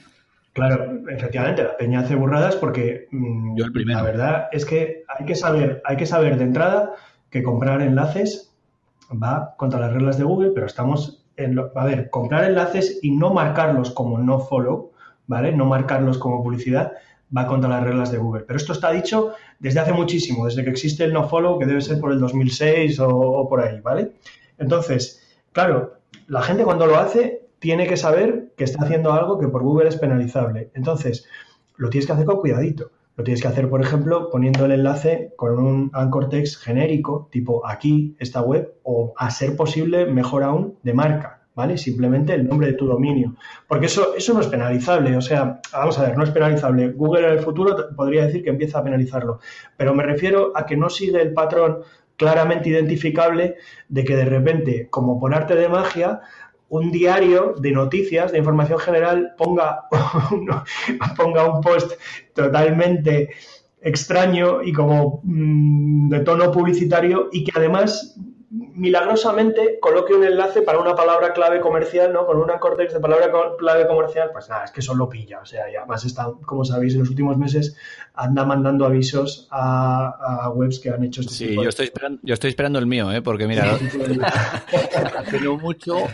Claro, 0.53 1.01
efectivamente, 1.09 1.63
la 1.63 1.75
peña 1.75 1.99
hace 1.99 2.15
burradas 2.15 2.55
porque 2.55 3.07
mm, 3.11 3.57
la 3.85 4.03
verdad 4.03 4.47
es 4.53 4.65
que 4.65 5.03
hay 5.07 5.25
que 5.25 5.35
saber, 5.35 5.81
hay 5.83 5.97
que 5.97 6.05
saber 6.05 6.37
de 6.37 6.45
entrada 6.45 6.93
que 7.29 7.43
comprar 7.43 7.81
enlaces 7.81 8.48
va 9.11 9.55
contra 9.57 9.79
las 9.79 9.93
reglas 9.93 10.17
de 10.17 10.23
Google, 10.23 10.51
pero 10.51 10.65
estamos 10.65 11.25
en 11.35 11.55
lo, 11.55 11.71
a 11.75 11.85
ver, 11.85 12.09
comprar 12.09 12.43
enlaces 12.43 12.99
y 13.01 13.11
no 13.11 13.33
marcarlos 13.33 13.91
como 13.91 14.17
no 14.19 14.39
follow, 14.39 14.91
¿vale? 15.27 15.51
No 15.51 15.65
marcarlos 15.65 16.17
como 16.17 16.43
publicidad 16.43 16.93
va 17.35 17.47
contra 17.47 17.69
las 17.69 17.83
reglas 17.83 18.11
de 18.11 18.17
Google. 18.17 18.43
Pero 18.43 18.57
esto 18.57 18.73
está 18.73 18.91
dicho 18.91 19.33
desde 19.59 19.79
hace 19.79 19.93
muchísimo, 19.93 20.45
desde 20.45 20.63
que 20.63 20.69
existe 20.69 21.03
el 21.03 21.13
no 21.13 21.27
follow, 21.27 21.59
que 21.59 21.65
debe 21.65 21.81
ser 21.81 21.99
por 21.99 22.11
el 22.11 22.19
2006 22.19 22.99
o, 22.99 23.09
o 23.09 23.47
por 23.47 23.61
ahí, 23.61 23.79
¿vale? 23.81 24.13
Entonces, 24.57 25.23
claro, 25.51 25.99
la 26.27 26.41
gente 26.41 26.63
cuando 26.63 26.85
lo 26.85 26.97
hace 26.97 27.47
tiene 27.59 27.87
que 27.87 27.97
saber 27.97 28.53
que 28.57 28.63
está 28.63 28.83
haciendo 28.83 29.13
algo 29.13 29.39
que 29.39 29.47
por 29.47 29.63
Google 29.63 29.89
es 29.89 29.97
penalizable. 29.97 30.71
Entonces, 30.73 31.25
lo 31.77 31.89
tienes 31.89 32.07
que 32.07 32.13
hacer 32.13 32.25
con 32.25 32.39
cuidadito. 32.39 32.91
Lo 33.19 33.25
tienes 33.25 33.41
que 33.41 33.49
hacer, 33.49 33.69
por 33.69 33.81
ejemplo, 33.81 34.29
poniendo 34.29 34.63
el 34.63 34.71
enlace 34.71 35.33
con 35.35 35.59
un 35.59 35.91
anchor 35.91 36.29
text 36.29 36.63
genérico, 36.63 37.27
tipo 37.29 37.67
aquí, 37.67 38.15
esta 38.17 38.41
web, 38.41 38.75
o 38.83 39.13
a 39.17 39.29
ser 39.29 39.57
posible, 39.57 40.05
mejor 40.05 40.41
aún, 40.41 40.77
de 40.83 40.93
marca, 40.93 41.41
¿vale? 41.53 41.77
Simplemente 41.77 42.33
el 42.33 42.47
nombre 42.47 42.67
de 42.67 42.75
tu 42.75 42.87
dominio. 42.87 43.35
Porque 43.67 43.87
eso, 43.87 44.15
eso 44.15 44.33
no 44.33 44.39
es 44.39 44.47
penalizable. 44.47 45.17
O 45.17 45.21
sea, 45.21 45.59
vamos 45.73 45.99
a 45.99 46.03
ver, 46.03 46.17
no 46.17 46.23
es 46.23 46.29
penalizable. 46.29 46.93
Google 46.93 47.27
en 47.27 47.33
el 47.33 47.39
futuro 47.39 47.75
podría 47.93 48.25
decir 48.25 48.41
que 48.41 48.51
empieza 48.51 48.79
a 48.79 48.85
penalizarlo. 48.85 49.41
Pero 49.75 49.93
me 49.93 50.03
refiero 50.03 50.53
a 50.55 50.65
que 50.65 50.77
no 50.77 50.89
sigue 50.89 51.21
el 51.21 51.33
patrón 51.33 51.79
claramente 52.15 52.69
identificable 52.69 53.57
de 53.89 54.05
que 54.05 54.15
de 54.15 54.25
repente, 54.25 54.87
como 54.89 55.19
por 55.19 55.35
arte 55.35 55.55
de 55.55 55.67
magia, 55.67 56.21
un 56.69 56.91
diario 56.91 57.55
de 57.57 57.71
noticias, 57.71 58.31
de 58.31 58.37
información 58.37 58.79
general, 58.79 59.33
ponga, 59.37 59.87
ponga 61.17 61.51
un 61.51 61.61
post 61.61 61.93
totalmente 62.33 63.29
extraño 63.81 64.61
y 64.61 64.73
como 64.73 65.21
mm, 65.23 66.09
de 66.09 66.19
tono 66.19 66.51
publicitario 66.51 67.29
y 67.31 67.43
que 67.43 67.51
además 67.55 68.15
milagrosamente 68.51 69.77
coloque 69.79 70.13
un 70.13 70.23
enlace 70.23 70.63
para 70.63 70.79
una 70.79 70.95
palabra 70.95 71.33
clave 71.33 71.59
comercial, 71.59 72.11
¿no? 72.11 72.25
Con 72.25 72.37
una 72.37 72.59
cortex 72.59 72.93
de 72.93 72.99
palabra 72.99 73.31
clave 73.59 73.87
comercial, 73.87 74.29
pues 74.33 74.49
nada, 74.49 74.65
es 74.65 74.71
que 74.71 74.79
eso 74.79 74.95
lo 74.95 75.07
pilla. 75.07 75.39
O 75.41 75.45
sea, 75.45 75.69
y 75.71 75.75
además 75.75 76.03
está, 76.03 76.31
como 76.45 76.65
sabéis, 76.65 76.93
en 76.93 77.01
los 77.01 77.09
últimos 77.09 77.37
meses 77.37 77.77
anda 78.15 78.45
mandando 78.45 78.85
avisos 78.85 79.47
a, 79.51 80.49
webs 80.55 80.79
que 80.79 80.89
han 80.89 81.03
hecho 81.03 81.21
este 81.21 81.33
sí, 81.33 81.55
yo 81.55 81.69
estoy 81.69 81.85
esperando, 81.85 82.19
yo 82.23 82.33
estoy 82.33 82.49
esperando 82.49 82.79
el 82.79 82.87
mío, 82.87 83.11
¿eh? 83.11 83.21
Porque 83.21 83.45
mira, 83.45 83.65
no 85.43 85.57
mucho 85.57 86.07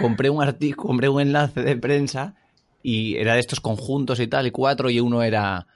compré 0.00 0.30
un 0.30 0.42
artículo, 0.42 0.88
compré 0.88 1.08
un 1.08 1.20
enlace 1.20 1.62
de 1.62 1.76
prensa 1.76 2.34
y 2.82 3.16
era 3.16 3.34
de 3.34 3.40
estos 3.40 3.60
conjuntos 3.60 4.20
y 4.20 4.26
tal, 4.26 4.46
y 4.46 4.50
cuatro, 4.50 4.90
y 4.90 5.00
uno 5.00 5.22
era 5.22 5.66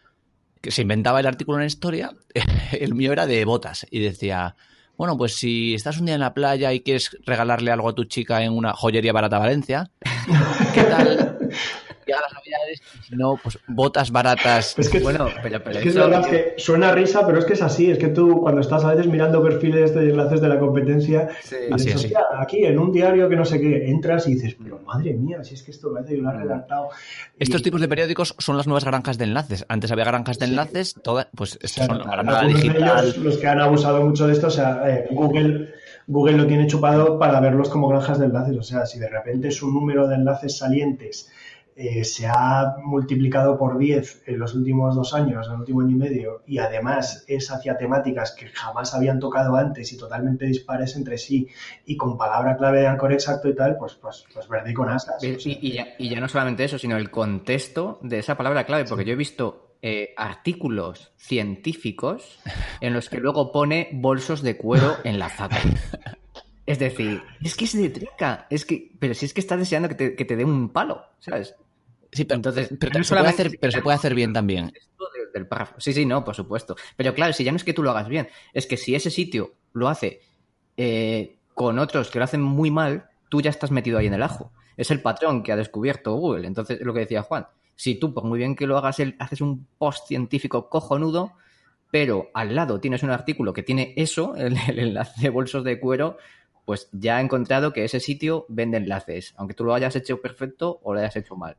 que 0.60 0.70
se 0.70 0.82
inventaba 0.82 1.20
el 1.20 1.26
artículo 1.26 1.58
en 1.58 1.62
la 1.62 1.66
historia, 1.66 2.10
el 2.72 2.94
mío 2.94 3.12
era 3.12 3.26
de 3.26 3.44
botas, 3.44 3.86
y 3.90 4.00
decía, 4.00 4.56
bueno, 4.96 5.16
pues 5.16 5.34
si 5.34 5.74
estás 5.74 5.98
un 5.98 6.06
día 6.06 6.14
en 6.14 6.20
la 6.20 6.34
playa 6.34 6.72
y 6.72 6.80
quieres 6.80 7.16
regalarle 7.24 7.70
algo 7.70 7.88
a 7.88 7.94
tu 7.94 8.04
chica 8.04 8.42
en 8.42 8.52
una 8.52 8.72
joyería 8.72 9.12
barata 9.12 9.38
Valencia, 9.38 9.90
¿qué 10.74 10.82
tal? 10.82 11.35
Llega 12.06 12.20
las 12.20 12.32
navidades 12.32 12.82
y 12.94 13.02
si 13.02 13.16
no, 13.16 13.38
pues 13.42 13.58
botas 13.66 14.10
baratas. 14.10 14.78
Es 14.78 14.88
que, 14.88 15.00
bueno, 15.00 15.28
pero, 15.42 15.58
es, 15.58 15.78
que 15.78 15.88
es 15.88 15.94
verdad 15.94 16.24
que 16.24 16.54
suena 16.56 16.92
risa, 16.92 17.26
pero 17.26 17.38
es 17.38 17.44
que 17.44 17.54
es 17.54 17.62
así. 17.62 17.90
Es 17.90 17.98
que 17.98 18.08
tú 18.08 18.40
cuando 18.40 18.60
estás 18.60 18.84
a 18.84 18.94
veces 18.94 19.10
mirando 19.10 19.42
perfiles 19.42 19.94
de 19.94 20.10
enlaces 20.10 20.40
de 20.40 20.48
la 20.48 20.58
competencia, 20.58 21.28
y 21.50 22.12
aquí 22.38 22.64
en 22.64 22.78
un 22.78 22.92
diario 22.92 23.28
que 23.28 23.36
no 23.36 23.44
sé 23.44 23.60
qué, 23.60 23.88
entras 23.88 24.26
y 24.28 24.34
dices, 24.34 24.56
pero 24.62 24.78
madre 24.80 25.14
mía, 25.14 25.42
si 25.42 25.54
es 25.54 25.62
que 25.62 25.72
esto 25.72 25.92
parece 25.92 26.14
que 26.14 26.22
lo 26.22 26.30
redactado. 26.30 26.88
Estos 27.38 27.62
tipos 27.62 27.80
de 27.80 27.88
periódicos 27.88 28.34
son 28.38 28.56
las 28.56 28.66
nuevas 28.66 28.84
granjas 28.84 29.18
de 29.18 29.24
enlaces. 29.24 29.66
Antes 29.68 29.90
había 29.90 30.04
granjas 30.04 30.38
de 30.38 30.46
enlaces, 30.46 30.94
toda, 31.02 31.28
pues 31.34 31.58
estos 31.60 31.86
son 31.86 31.98
la 31.98 32.42
digital. 32.44 33.12
De 33.12 33.18
los 33.18 33.38
que 33.38 33.46
han 33.46 33.60
abusado 33.60 34.02
mucho 34.02 34.26
de 34.26 34.32
esto, 34.32 34.46
o 34.46 34.50
sea, 34.50 34.82
eh, 34.88 35.08
Google 35.10 35.74
Google 36.08 36.36
lo 36.36 36.46
tiene 36.46 36.66
chupado 36.68 37.18
para 37.18 37.40
verlos 37.40 37.68
como 37.68 37.88
granjas 37.88 38.18
de 38.18 38.26
enlaces. 38.26 38.56
O 38.56 38.62
sea, 38.62 38.86
si 38.86 38.98
de 38.98 39.08
repente 39.08 39.50
su 39.50 39.70
número 39.70 40.06
de 40.06 40.14
enlaces 40.14 40.56
salientes 40.56 41.28
eh, 41.78 42.04
se 42.04 42.26
ha 42.26 42.76
multiplicado 42.82 43.58
por 43.58 43.76
10 43.76 44.22
en 44.24 44.38
los 44.38 44.54
últimos 44.54 44.96
dos 44.96 45.12
años, 45.12 45.46
en 45.46 45.52
el 45.52 45.60
último 45.60 45.82
año 45.82 45.90
y 45.90 45.98
medio, 45.98 46.42
y 46.46 46.56
además 46.56 47.22
es 47.28 47.50
hacia 47.50 47.76
temáticas 47.76 48.32
que 48.32 48.48
jamás 48.48 48.94
habían 48.94 49.20
tocado 49.20 49.56
antes 49.56 49.92
y 49.92 49.98
totalmente 49.98 50.46
dispares 50.46 50.96
entre 50.96 51.18
sí 51.18 51.46
y 51.84 51.98
con 51.98 52.16
palabra 52.16 52.56
clave 52.56 52.80
de 52.80 52.86
ancor 52.86 53.12
exacto 53.12 53.50
y 53.50 53.54
tal, 53.54 53.76
pues, 53.76 53.94
pues, 53.94 54.24
pues 54.32 54.48
verde 54.48 54.72
con 54.72 54.88
asas. 54.88 55.22
Y, 55.22 55.72
ya, 55.72 56.20
no 56.20 56.28
solamente 56.28 56.64
eso, 56.64 56.78
sino 56.78 56.96
el 56.96 57.10
contexto 57.10 57.98
de 58.02 58.20
esa 58.20 58.38
palabra 58.38 58.64
clave, 58.64 58.86
porque 58.88 59.04
yo 59.04 59.12
he 59.12 59.16
visto 59.16 59.76
eh, 59.82 60.14
artículos 60.16 61.12
científicos 61.18 62.38
en 62.80 62.94
los 62.94 63.10
que 63.10 63.18
luego 63.18 63.52
pone 63.52 63.90
bolsos 63.92 64.40
de 64.40 64.56
cuero 64.56 64.96
en 65.04 65.18
la 65.18 65.28
faca. 65.28 65.58
Es 66.64 66.80
decir, 66.80 67.22
es 67.44 67.54
que 67.54 67.66
es 67.66 67.76
de 67.76 67.90
trica. 67.90 68.46
Es 68.50 68.64
que, 68.64 68.90
pero 68.98 69.14
si 69.14 69.26
es 69.26 69.32
que 69.32 69.40
estás 69.40 69.58
deseando 69.58 69.88
que 69.88 69.94
te, 69.94 70.16
que 70.16 70.24
te 70.24 70.34
dé 70.34 70.44
un 70.44 70.70
palo, 70.70 71.04
¿sabes? 71.20 71.54
Sí, 72.16 72.24
pero, 72.24 72.36
Entonces, 72.36 72.70
pero, 72.80 73.04
se, 73.04 73.14
puede 73.14 73.28
hacer, 73.28 73.50
pero 73.60 73.70
se 73.70 73.82
puede 73.82 73.96
hacer 73.96 74.14
bien 74.14 74.32
también. 74.32 74.72
Del 75.34 75.46
Sí, 75.76 75.92
sí, 75.92 76.06
no, 76.06 76.24
por 76.24 76.34
supuesto. 76.34 76.74
Pero 76.96 77.12
claro, 77.12 77.34
si 77.34 77.44
ya 77.44 77.52
no 77.52 77.56
es 77.56 77.64
que 77.64 77.74
tú 77.74 77.82
lo 77.82 77.90
hagas 77.90 78.08
bien, 78.08 78.26
es 78.54 78.66
que 78.66 78.78
si 78.78 78.94
ese 78.94 79.10
sitio 79.10 79.52
lo 79.74 79.88
hace 79.88 80.22
eh, 80.78 81.36
con 81.52 81.78
otros 81.78 82.10
que 82.10 82.18
lo 82.18 82.24
hacen 82.24 82.40
muy 82.40 82.70
mal, 82.70 83.10
tú 83.28 83.42
ya 83.42 83.50
estás 83.50 83.70
metido 83.70 83.98
ahí 83.98 84.06
en 84.06 84.14
el 84.14 84.22
ajo. 84.22 84.50
Es 84.78 84.90
el 84.90 85.02
patrón 85.02 85.42
que 85.42 85.52
ha 85.52 85.56
descubierto 85.56 86.14
Google. 86.14 86.46
Entonces, 86.46 86.80
lo 86.80 86.94
que 86.94 87.00
decía 87.00 87.22
Juan, 87.22 87.48
si 87.74 87.96
tú, 87.96 88.14
por 88.14 88.24
muy 88.24 88.38
bien 88.38 88.56
que 88.56 88.66
lo 88.66 88.78
hagas, 88.78 88.96
haces 89.18 89.42
un 89.42 89.66
post 89.76 90.08
científico 90.08 90.70
cojonudo, 90.70 91.34
pero 91.90 92.30
al 92.32 92.54
lado 92.54 92.80
tienes 92.80 93.02
un 93.02 93.10
artículo 93.10 93.52
que 93.52 93.62
tiene 93.62 93.92
eso, 93.98 94.36
el, 94.36 94.56
el 94.68 94.78
enlace 94.78 95.20
de 95.20 95.28
bolsos 95.28 95.64
de 95.64 95.78
cuero, 95.78 96.16
pues 96.64 96.88
ya 96.92 97.18
ha 97.18 97.20
encontrado 97.20 97.74
que 97.74 97.84
ese 97.84 98.00
sitio 98.00 98.46
vende 98.48 98.78
enlaces, 98.78 99.34
aunque 99.36 99.52
tú 99.52 99.64
lo 99.64 99.74
hayas 99.74 99.94
hecho 99.96 100.22
perfecto 100.22 100.80
o 100.82 100.94
lo 100.94 101.00
hayas 101.00 101.16
hecho 101.16 101.36
mal. 101.36 101.58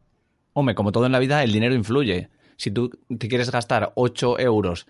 Hombre, 0.60 0.74
como 0.74 0.92
todo 0.92 1.06
en 1.06 1.12
la 1.12 1.20
vida, 1.20 1.44
el 1.44 1.52
dinero 1.54 1.76
influye. 1.76 2.30
Si 2.56 2.72
tú 2.72 2.90
te 2.90 3.28
quieres 3.28 3.52
gastar 3.52 3.92
8 3.94 4.40
euros 4.40 4.88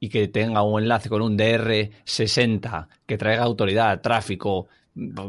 y 0.00 0.08
que 0.08 0.28
tenga 0.28 0.62
un 0.62 0.80
enlace 0.80 1.10
con 1.10 1.20
un 1.20 1.36
DR60 1.36 2.88
que 3.04 3.18
traiga 3.18 3.42
autoridad, 3.42 4.00
tráfico, 4.00 4.66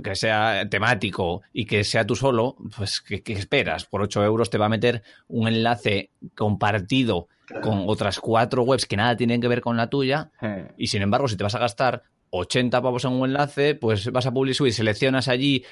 que 0.02 0.16
sea 0.16 0.66
temático 0.70 1.42
y 1.52 1.66
que 1.66 1.84
sea 1.84 2.06
tú 2.06 2.16
solo, 2.16 2.56
pues 2.78 3.02
¿qué, 3.02 3.22
esperas? 3.34 3.84
Por 3.84 4.02
8 4.02 4.24
euros 4.24 4.50
te 4.50 4.58
va 4.58 4.68
a 4.68 4.70
meter 4.70 5.04
un 5.28 5.50
enlace 5.50 6.10
compartido 6.36 7.28
con 7.62 7.84
otras 7.88 8.22
cuatro 8.22 8.64
webs 8.64 8.86
que 8.86 8.96
nada 8.96 9.18
tienen 9.18 9.42
que 9.42 9.50
ver 9.50 9.60
con 9.60 9.76
la 9.76 9.90
tuya 9.90 10.32
y 10.78 10.88
sin 10.88 11.02
embargo 11.02 11.28
si 11.28 11.36
te 11.36 11.44
vas 11.44 11.54
a 11.54 11.60
gastar 11.60 12.04
80 12.38 12.82
pavos 12.82 13.06
en 13.06 13.12
un 13.14 13.28
enlace, 13.28 13.76
pues 13.76 14.12
vas 14.12 14.26
a 14.26 14.34
PubliSuite, 14.34 14.76
seleccionas 14.76 15.28
allí 15.28 15.64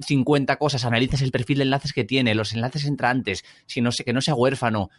50 0.00 0.56
cosas, 0.56 0.84
analizas 0.84 1.22
el 1.22 1.30
perfil 1.30 1.58
de 1.58 1.64
enlaces 1.64 1.92
que 1.92 2.04
tiene, 2.04 2.34
los 2.34 2.52
enlaces 2.52 2.84
entrantes, 2.84 3.44
si 3.66 3.80
no 3.80 3.92
sé, 3.92 4.04
que 4.04 4.12
no 4.12 4.20
sea 4.20 4.34
huérfano, 4.34 4.90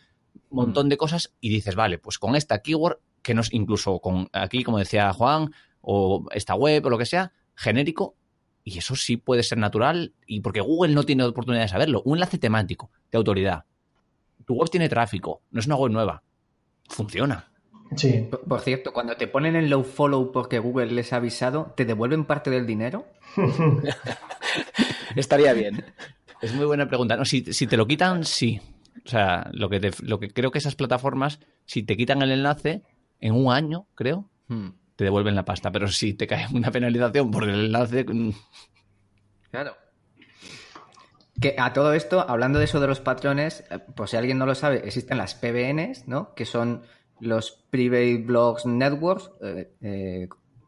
un 0.50 0.58
montón 0.58 0.90
de 0.90 0.98
cosas 0.98 1.34
y 1.40 1.50
dices, 1.50 1.76
vale, 1.76 1.98
pues 1.98 2.20
con 2.20 2.36
esta 2.36 2.62
keyword, 2.62 3.00
que 3.22 3.34
no 3.34 3.42
es 3.42 3.54
incluso 3.54 4.00
con 4.00 4.30
aquí, 4.34 4.64
como 4.64 4.80
decía 4.80 5.12
Juan, 5.14 5.54
o 5.82 6.26
esta 6.32 6.56
web 6.56 6.86
o 6.86 6.90
lo 6.90 6.98
que 6.98 7.06
sea, 7.06 7.34
genérico, 7.56 8.16
y 8.64 8.78
eso 8.78 8.96
sí 8.96 9.18
puede 9.18 9.44
ser 9.44 9.58
natural, 9.58 10.14
y 10.26 10.42
porque 10.42 10.62
Google 10.62 10.94
no 10.94 11.04
tiene 11.04 11.24
oportunidad 11.24 11.64
de 11.64 11.70
saberlo, 11.70 12.02
un 12.06 12.18
enlace 12.18 12.38
temático 12.38 12.92
de 13.12 13.18
autoridad. 13.18 13.66
Tu 14.46 14.54
web 14.54 14.70
tiene 14.70 14.90
tráfico, 14.90 15.42
no 15.52 15.60
es 15.60 15.66
una 15.66 15.76
web 15.76 15.92
nueva. 15.92 16.24
Funciona. 16.90 17.51
Sí. 17.96 18.30
Por, 18.48 18.62
cierto, 18.62 18.94
cuando 18.94 19.16
te 19.16 19.28
ponen 19.28 19.56
en 19.56 19.70
low 19.70 19.84
follow 19.84 20.32
porque 20.32 20.60
Google 20.60 20.88
les 20.88 21.12
ha 21.14 21.18
avisado, 21.18 21.74
¿te 21.76 21.86
devuelven 21.86 22.26
parte 22.26 22.50
del 22.50 22.66
dinero? 22.66 23.06
Estaría 25.16 25.54
bien. 25.54 25.84
Es 26.42 26.54
muy 26.54 26.66
buena 26.66 26.88
pregunta. 26.88 27.18
No, 27.18 27.26
si, 27.26 27.42
te 27.42 27.78
lo 27.78 27.86
quitan, 27.86 28.24
sí. 28.24 28.62
O 29.06 29.10
sea, 29.10 29.50
lo 29.52 29.70
que, 29.70 29.92
lo 30.04 30.20
que 30.20 30.30
creo 30.30 30.52
que 30.52 30.60
esas 30.60 30.76
plataformas, 30.76 31.40
si 31.66 31.84
te 31.84 31.98
quitan 31.98 32.22
el 32.22 32.32
enlace, 32.32 32.84
en 33.20 33.34
un 33.34 33.52
año, 33.52 33.88
creo, 33.94 34.30
hmm. 34.48 34.70
te 34.96 35.04
devuelven 35.04 35.36
la 35.36 35.46
pasta. 35.46 35.72
Pero 35.72 35.88
si 35.88 36.14
te 36.14 36.28
cae 36.28 36.48
una 36.54 36.72
penalización 36.72 37.30
por 37.30 37.44
el 37.44 37.66
enlace. 37.66 38.06
Mm. 38.06 38.32
Claro. 39.52 39.76
Que 41.40 41.56
a 41.58 41.74
todo 41.74 41.94
esto, 41.94 42.24
hablando 42.28 42.60
de 42.60 42.66
eso 42.66 42.80
de 42.80 42.88
los 42.88 43.02
patrones, 43.02 43.64
por 43.96 44.08
si 44.08 44.16
alguien 44.16 44.38
no 44.38 44.46
lo 44.46 44.56
sabe, 44.56 44.82
existen 44.86 45.18
las 45.18 45.36
PBNs, 45.36 46.08
¿no? 46.08 46.34
Que 46.36 46.46
son 46.46 46.84
los 47.22 47.52
Private 47.70 48.18
Blogs 48.18 48.66
Networks, 48.66 49.32
eh, 49.42 49.72
eh 49.82 50.28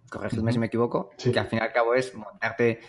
corregidme 0.09 0.53
si 0.53 0.59
me 0.59 0.67
equivoco, 0.67 1.09
que 1.17 1.39
al 1.39 1.47
fin 1.47 1.59
y 1.59 1.61
al 1.63 1.73
cabo 1.73 1.95
es 1.95 2.13
montarte 2.13 2.79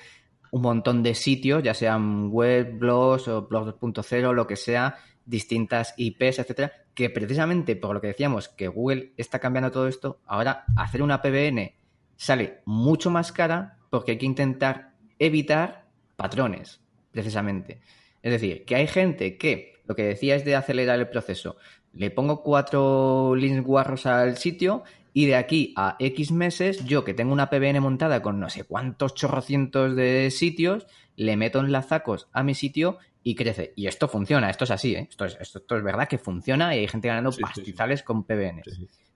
un 0.51 0.63
montón 0.63 1.03
de 1.03 1.15
sitios, 1.15 1.63
ya 1.63 1.75
sean 1.75 2.31
web, 2.31 2.79
blogs 2.79 3.27
o 3.29 3.47
blogs 3.49 3.75
2.0, 3.81 4.33
lo 4.35 4.47
que 4.47 4.57
sea, 4.57 4.97
distintas 5.25 5.95
IPs, 5.97 6.39
etcétera, 6.39 6.73
que 6.95 7.11
precisamente 7.11 7.77
por 7.77 7.95
lo 7.95 8.01
que 8.01 8.09
decíamos 8.09 8.49
que 8.51 8.69
Google 8.69 9.15
está 9.17 9.39
cambiando 9.39 9.71
todo 9.71 9.89
esto, 9.89 10.21
ahora 10.27 10.65
hacer 10.77 11.03
una 11.03 11.23
PBN 11.23 11.75
sale 12.17 12.61
mucho 12.67 13.11
más 13.11 13.33
cara 13.33 13.79
porque 13.91 14.13
hay 14.13 14.19
que 14.19 14.27
intentar 14.27 14.93
evitar 15.19 15.87
patrones, 16.17 16.81
precisamente. 17.11 17.81
Es 18.23 18.33
decir, 18.33 18.65
que 18.65 18.77
hay 18.77 18.87
gente 18.87 19.37
que 19.37 19.83
lo 19.87 19.95
que 19.95 20.05
decía 20.05 20.37
es 20.37 20.45
de 20.45 20.57
acelerar 20.57 20.99
el 20.99 21.09
proceso. 21.09 21.57
Le 21.97 22.11
pongo 22.11 22.43
cuatro 22.43 23.35
links 23.37 23.63
guarros 23.63 24.07
al 24.07 24.37
sitio 24.37 24.83
y 25.13 25.27
de 25.27 25.37
aquí 25.37 25.73
a 25.77 25.97
X 26.01 26.33
meses, 26.33 26.85
yo 26.85 27.05
que 27.05 27.15
tengo 27.15 27.33
una 27.33 27.49
PBN 27.49 27.81
montada 27.81 28.21
con 28.21 28.41
no 28.41 28.51
sé 28.51 28.65
cuántos 28.65 29.15
chorrocientos 29.15 29.95
de 29.95 30.31
sitios, 30.33 30.89
le 31.17 31.37
meto 31.37 31.61
enlazacos 31.61 32.29
a 32.33 32.43
mi 32.43 32.55
sitio 32.55 32.99
y 33.23 33.37
crece. 33.37 33.73
Y 33.77 33.87
esto 33.87 34.09
funciona, 34.09 34.51
esto 34.51 34.65
es 34.65 34.73
así, 34.73 34.97
¿eh? 34.97 35.07
esto, 35.09 35.25
es, 35.25 35.39
esto, 35.41 35.77
es 35.77 35.83
verdad 35.85 36.09
que 36.09 36.19
funciona 36.19 36.75
y 36.75 36.81
hay 36.81 36.89
gente 36.89 37.07
ganando 37.07 37.31
pastizales 37.31 38.03
con 38.03 38.25
PBN. 38.25 38.63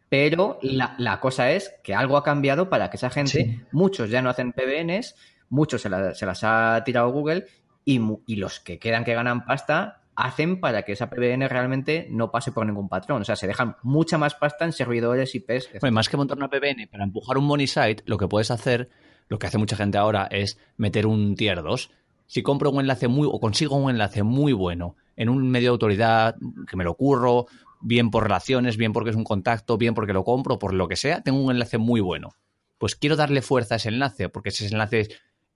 Pero 0.08 0.60
la, 0.62 1.20
cosa 1.20 1.50
es 1.50 1.74
que 1.82 1.94
algo 1.94 2.16
ha 2.16 2.22
cambiado 2.22 2.70
para 2.70 2.90
que 2.90 2.96
esa 2.96 3.10
gente, 3.10 3.66
muchos 3.72 4.08
ya 4.08 4.22
no 4.22 4.30
hacen 4.30 4.52
PBNs, 4.52 5.16
muchos 5.50 5.82
se, 5.82 5.90
las 5.90 6.44
ha 6.44 6.82
tirado 6.84 7.10
Google 7.10 7.46
y, 7.84 8.00
y 8.26 8.36
los 8.36 8.60
que 8.60 8.78
quedan 8.78 9.04
que 9.04 9.14
ganan 9.14 9.44
pasta 9.44 9.97
hacen 10.18 10.58
para 10.58 10.82
que 10.82 10.92
esa 10.92 11.08
PBN 11.08 11.48
realmente 11.48 12.08
no 12.10 12.32
pase 12.32 12.50
por 12.50 12.66
ningún 12.66 12.88
patrón. 12.88 13.22
O 13.22 13.24
sea, 13.24 13.36
se 13.36 13.46
dejan 13.46 13.76
mucha 13.84 14.18
más 14.18 14.34
pasta 14.34 14.64
en 14.64 14.72
servidores, 14.72 15.32
IPs. 15.32 15.70
Bueno, 15.80 15.94
más 15.94 16.08
que 16.08 16.16
montar 16.16 16.36
una 16.36 16.50
PBN 16.50 16.88
para 16.90 17.04
empujar 17.04 17.38
un 17.38 17.44
money 17.44 17.68
site, 17.68 18.02
lo 18.04 18.18
que 18.18 18.26
puedes 18.26 18.50
hacer, 18.50 18.90
lo 19.28 19.38
que 19.38 19.46
hace 19.46 19.58
mucha 19.58 19.76
gente 19.76 19.96
ahora, 19.96 20.26
es 20.28 20.58
meter 20.76 21.06
un 21.06 21.36
tier 21.36 21.62
2. 21.62 21.90
Si 22.26 22.42
compro 22.42 22.70
un 22.70 22.80
enlace 22.80 23.06
muy, 23.06 23.28
o 23.30 23.38
consigo 23.38 23.76
un 23.76 23.90
enlace 23.90 24.24
muy 24.24 24.52
bueno 24.52 24.96
en 25.14 25.28
un 25.28 25.48
medio 25.48 25.68
de 25.68 25.74
autoridad, 25.74 26.34
que 26.68 26.76
me 26.76 26.82
lo 26.82 26.94
curro, 26.94 27.46
bien 27.80 28.10
por 28.10 28.24
relaciones, 28.24 28.76
bien 28.76 28.92
porque 28.92 29.10
es 29.10 29.16
un 29.16 29.24
contacto, 29.24 29.78
bien 29.78 29.94
porque 29.94 30.12
lo 30.12 30.24
compro, 30.24 30.58
por 30.58 30.74
lo 30.74 30.88
que 30.88 30.96
sea, 30.96 31.22
tengo 31.22 31.40
un 31.40 31.52
enlace 31.52 31.78
muy 31.78 32.00
bueno. 32.00 32.30
Pues 32.78 32.96
quiero 32.96 33.14
darle 33.14 33.40
fuerza 33.40 33.74
a 33.74 33.76
ese 33.76 33.90
enlace, 33.90 34.28
porque 34.28 34.48
ese 34.48 34.66
enlace 34.66 35.10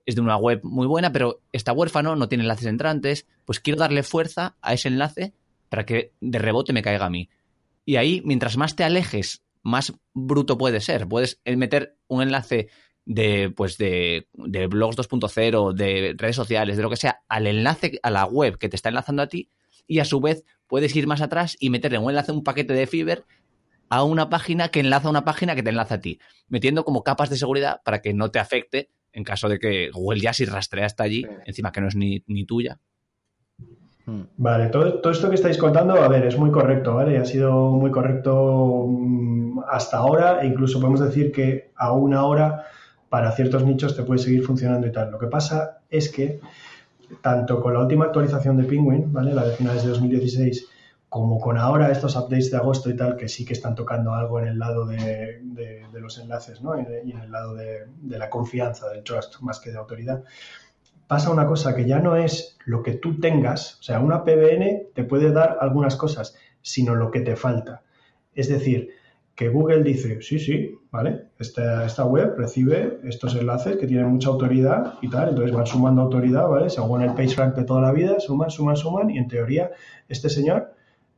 es 0.07 0.15
de 0.15 0.21
una 0.21 0.37
web 0.37 0.61
muy 0.63 0.87
buena, 0.87 1.13
pero 1.13 1.41
está 1.53 1.73
huérfano, 1.73 2.17
no 2.17 2.29
tiene 2.29 2.45
enlaces 2.45 2.67
entrantes, 2.67 3.27
pues 3.45 3.61
quiero 3.61 3.79
darle 3.79 4.03
fuerza 4.03 4.57
a 4.61 4.75
ese 4.75 4.89
enlace 4.89 5.35
para 5.69 5.87
que 5.87 6.13
de 6.21 6.39
rebote 6.39 6.73
me 6.73 6.83
caiga 6.83 7.07
a 7.07 7.11
mí. 7.11 7.31
Y 7.85 7.97
ahí, 7.97 8.23
mientras 8.25 8.57
más 8.57 8.77
te 8.77 8.85
alejes, 8.85 9.43
más 9.63 9.93
bruto 10.13 10.59
puede 10.59 10.81
ser. 10.81 11.09
Puedes 11.09 11.41
meter 11.45 11.97
un 12.09 12.23
enlace 12.23 12.69
de, 13.05 13.53
pues 13.57 13.79
de, 13.79 14.29
de 14.35 14.67
blogs 14.67 14.97
2.0, 14.97 15.73
de 15.73 16.15
redes 16.17 16.37
sociales, 16.37 16.77
de 16.77 16.83
lo 16.83 16.91
que 16.91 16.97
sea, 16.97 17.23
al 17.29 17.47
enlace, 17.47 17.99
a 18.03 18.11
la 18.11 18.25
web 18.27 18.59
que 18.59 18.69
te 18.69 18.77
está 18.77 18.89
enlazando 18.89 19.23
a 19.23 19.29
ti, 19.29 19.49
y 19.87 19.99
a 19.99 20.05
su 20.05 20.21
vez 20.21 20.45
puedes 20.67 20.95
ir 20.95 21.07
más 21.07 21.21
atrás 21.21 21.57
y 21.59 21.71
meterle 21.71 21.99
un 21.99 22.11
enlace, 22.11 22.33
un 22.33 22.45
paquete 22.45 22.73
de 22.73 22.87
Fiber 22.87 23.25
a 23.89 24.05
una 24.05 24.31
página 24.31 24.69
que 24.69 24.81
enlaza 24.81 25.09
a 25.09 25.11
una 25.11 25.25
página 25.25 25.55
que 25.55 25.63
te 25.63 25.71
enlaza 25.71 25.97
a 25.97 26.01
ti, 26.01 26.19
metiendo 26.49 26.85
como 26.85 27.03
capas 27.03 27.29
de 27.29 27.37
seguridad 27.37 27.83
para 27.85 28.01
que 28.01 28.15
no 28.15 28.31
te 28.31 28.39
afecte 28.39 28.91
en 29.13 29.25
caso 29.25 29.49
de 29.49 29.59
que 29.59 29.91
Google 29.91 30.21
ya 30.21 30.33
si 30.33 30.45
rastrea 30.45 30.87
hasta 30.87 31.05
allí, 31.05 31.27
encima 31.47 31.73
que 31.73 31.81
no 31.81 31.89
es 31.89 31.97
ni, 31.97 32.21
tuya. 32.47 32.79
Hmm. 34.07 34.23
Vale, 34.37 34.67
todo, 34.69 35.01
todo, 35.01 35.13
esto 35.13 35.29
que 35.29 35.37
estáis 35.37 35.59
contando, 35.59 35.95
a 35.95 36.09
ver, 36.09 36.27
es 36.27 36.37
muy 36.37 36.51
correcto, 36.51 36.95
¿vale? 36.95 37.19
Ha 37.19 37.25
sido 37.25 37.71
muy 37.71 37.91
correcto 37.91 38.87
mm, 38.89 39.61
hasta 39.71 39.99
ahora 39.99 40.43
e 40.43 40.47
incluso 40.47 40.81
podemos 40.81 41.01
decir 41.01 41.31
que 41.31 41.71
aún 41.77 42.15
ahora 42.15 42.65
para 43.09 43.31
ciertos 43.33 43.65
nichos 43.65 43.95
te 43.95 44.03
puede 44.03 44.19
seguir 44.19 44.43
funcionando 44.43 44.87
y 44.87 44.93
tal. 44.93 45.11
Lo 45.11 45.19
que 45.19 45.27
pasa 45.27 45.83
es 45.91 46.09
que 46.09 46.41
tanto 47.21 47.61
con 47.61 47.75
la 47.75 47.81
última 47.81 48.07
actualización 48.07 48.57
de 48.57 48.65
Penguin, 48.65 49.13
¿vale? 49.13 49.35
La 49.35 49.45
de 49.45 49.53
finales 49.55 49.83
de 49.85 49.91
2016, 49.91 50.69
como 51.13 51.39
con 51.39 51.59
ahora 51.59 51.93
estos 51.93 52.17
updates 52.17 52.51
de 52.51 52.57
agosto 52.57 52.89
y 52.89 52.97
tal, 52.97 53.19
que 53.19 53.29
sí 53.29 53.45
que 53.45 53.53
están 53.53 53.75
tocando 53.75 54.15
algo 54.15 54.41
en 54.41 54.49
el 54.49 54.59
lado 54.59 54.87
de, 54.87 55.43
los 55.93 56.17
enlaces 56.19 56.63
¿no? 56.63 56.75
y 56.75 57.11
en 57.11 57.19
el 57.19 57.31
lado 57.31 57.55
de, 57.55 57.87
la 58.09 58.31
confianza, 58.31 58.89
del 58.89 59.03
trust, 59.05 59.39
más 59.43 59.61
que 59.61 59.71
de 59.71 59.77
autoridad, 59.77 60.25
pasa 61.07 61.31
una 61.31 61.47
cosa 61.47 61.77
que 61.77 61.85
ya 61.85 61.99
no 61.99 62.17
es 62.17 62.57
lo 62.65 62.83
que 62.83 62.95
tú 62.95 63.21
tengas, 63.21 63.79
o 63.81 63.83
sea, 63.83 64.01
una 64.01 64.25
PBN 64.25 64.87
te 64.95 65.05
puede 65.05 65.33
dar 65.33 65.59
algunas 65.61 65.97
cosas, 65.97 66.35
sino 66.63 66.95
lo 66.95 67.11
que 67.11 67.21
te 67.21 67.37
falta. 67.37 67.83
Es 68.35 68.49
decir, 68.49 68.89
que 69.35 69.51
Google 69.51 69.83
dice, 69.83 70.23
sí, 70.23 70.39
sí, 70.39 70.79
¿vale? 70.91 71.27
Esta, 71.39 71.85
esta 71.85 72.07
web 72.07 72.37
recibe 72.39 73.01
estos 73.05 73.37
enlaces 73.37 73.77
que 73.77 73.87
tienen 73.87 74.07
mucha 74.07 74.31
autoridad 74.31 74.95
y 75.03 75.11
tal, 75.11 75.29
entonces 75.29 75.55
van 75.55 75.67
sumando 75.67 76.01
autoridad, 76.01 76.49
¿vale? 76.49 76.71
Según 76.71 77.03
el 77.03 77.13
PageRank 77.13 77.55
de 77.55 77.65
toda 77.65 77.83
la 77.83 77.93
vida, 77.93 78.19
suman, 78.19 78.49
suman, 78.49 78.77
suman, 78.77 79.11
y 79.11 79.19
en 79.19 79.29
teoría 79.29 79.73
este 80.09 80.31
señor 80.31 80.73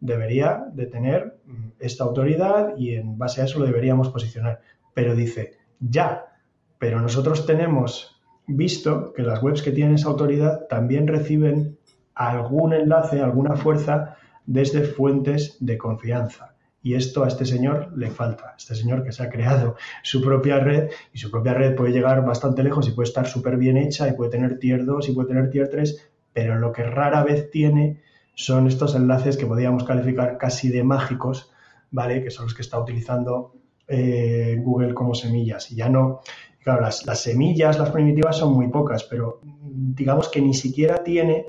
debería 0.04 0.66
de 0.72 0.86
tener 0.86 1.38
mm, 1.46 1.68
esta 1.80 2.04
autoridad 2.04 2.76
y 2.76 2.94
en 2.94 3.16
base 3.16 3.40
a 3.40 3.44
eso 3.44 3.58
lo 3.58 3.64
deberíamos 3.64 4.10
posicionar. 4.10 4.60
Pero 4.92 5.16
dice, 5.16 5.54
ya, 5.80 6.26
pero 6.78 7.00
nosotros 7.00 7.46
tenemos 7.46 8.22
visto 8.46 9.14
que 9.14 9.22
las 9.22 9.42
webs 9.42 9.62
que 9.62 9.72
tienen 9.72 9.94
esa 9.94 10.08
autoridad 10.08 10.66
también 10.68 11.06
reciben 11.06 11.78
algún 12.14 12.74
enlace, 12.74 13.22
alguna 13.22 13.56
fuerza 13.56 14.16
desde 14.44 14.82
fuentes 14.82 15.56
de 15.60 15.78
confianza. 15.78 16.54
Y 16.82 16.96
esto 16.96 17.24
a 17.24 17.28
este 17.28 17.46
señor 17.46 17.90
le 17.96 18.10
falta. 18.10 18.54
Este 18.58 18.74
señor 18.74 19.04
que 19.04 19.12
se 19.12 19.22
ha 19.22 19.30
creado 19.30 19.76
su 20.02 20.20
propia 20.20 20.58
red 20.58 20.90
y 21.14 21.18
su 21.18 21.30
propia 21.30 21.54
red 21.54 21.74
puede 21.74 21.92
llegar 21.92 22.22
bastante 22.26 22.62
lejos 22.62 22.86
y 22.88 22.90
puede 22.90 23.08
estar 23.08 23.26
súper 23.26 23.56
bien 23.56 23.78
hecha 23.78 24.06
y 24.06 24.12
puede 24.12 24.32
tener 24.32 24.58
tier 24.58 24.84
2 24.84 25.08
y 25.08 25.12
puede 25.12 25.28
tener 25.28 25.48
tier 25.48 25.70
3, 25.70 26.10
pero 26.34 26.58
lo 26.58 26.72
que 26.72 26.82
rara 26.82 27.24
vez 27.24 27.50
tiene 27.50 28.02
son 28.34 28.66
estos 28.66 28.94
enlaces 28.94 29.36
que 29.36 29.46
podríamos 29.46 29.84
calificar 29.84 30.38
casi 30.38 30.68
de 30.68 30.82
mágicos, 30.82 31.52
¿vale? 31.90 32.22
Que 32.22 32.30
son 32.30 32.46
los 32.46 32.54
que 32.54 32.62
está 32.62 32.78
utilizando 32.78 33.54
eh, 33.86 34.56
Google 34.60 34.94
como 34.94 35.14
semillas. 35.14 35.70
Y 35.70 35.76
ya 35.76 35.88
no, 35.88 36.20
claro, 36.62 36.82
las, 36.82 37.04
semillas, 37.20 37.78
las 37.78 37.90
primitivas 37.90 38.36
son 38.36 38.52
muy 38.54 38.68
pocas, 38.68 39.04
pero 39.04 39.40
digamos 39.42 40.28
que 40.28 40.40
ni 40.40 40.54
siquiera 40.54 41.04
tiene 41.04 41.46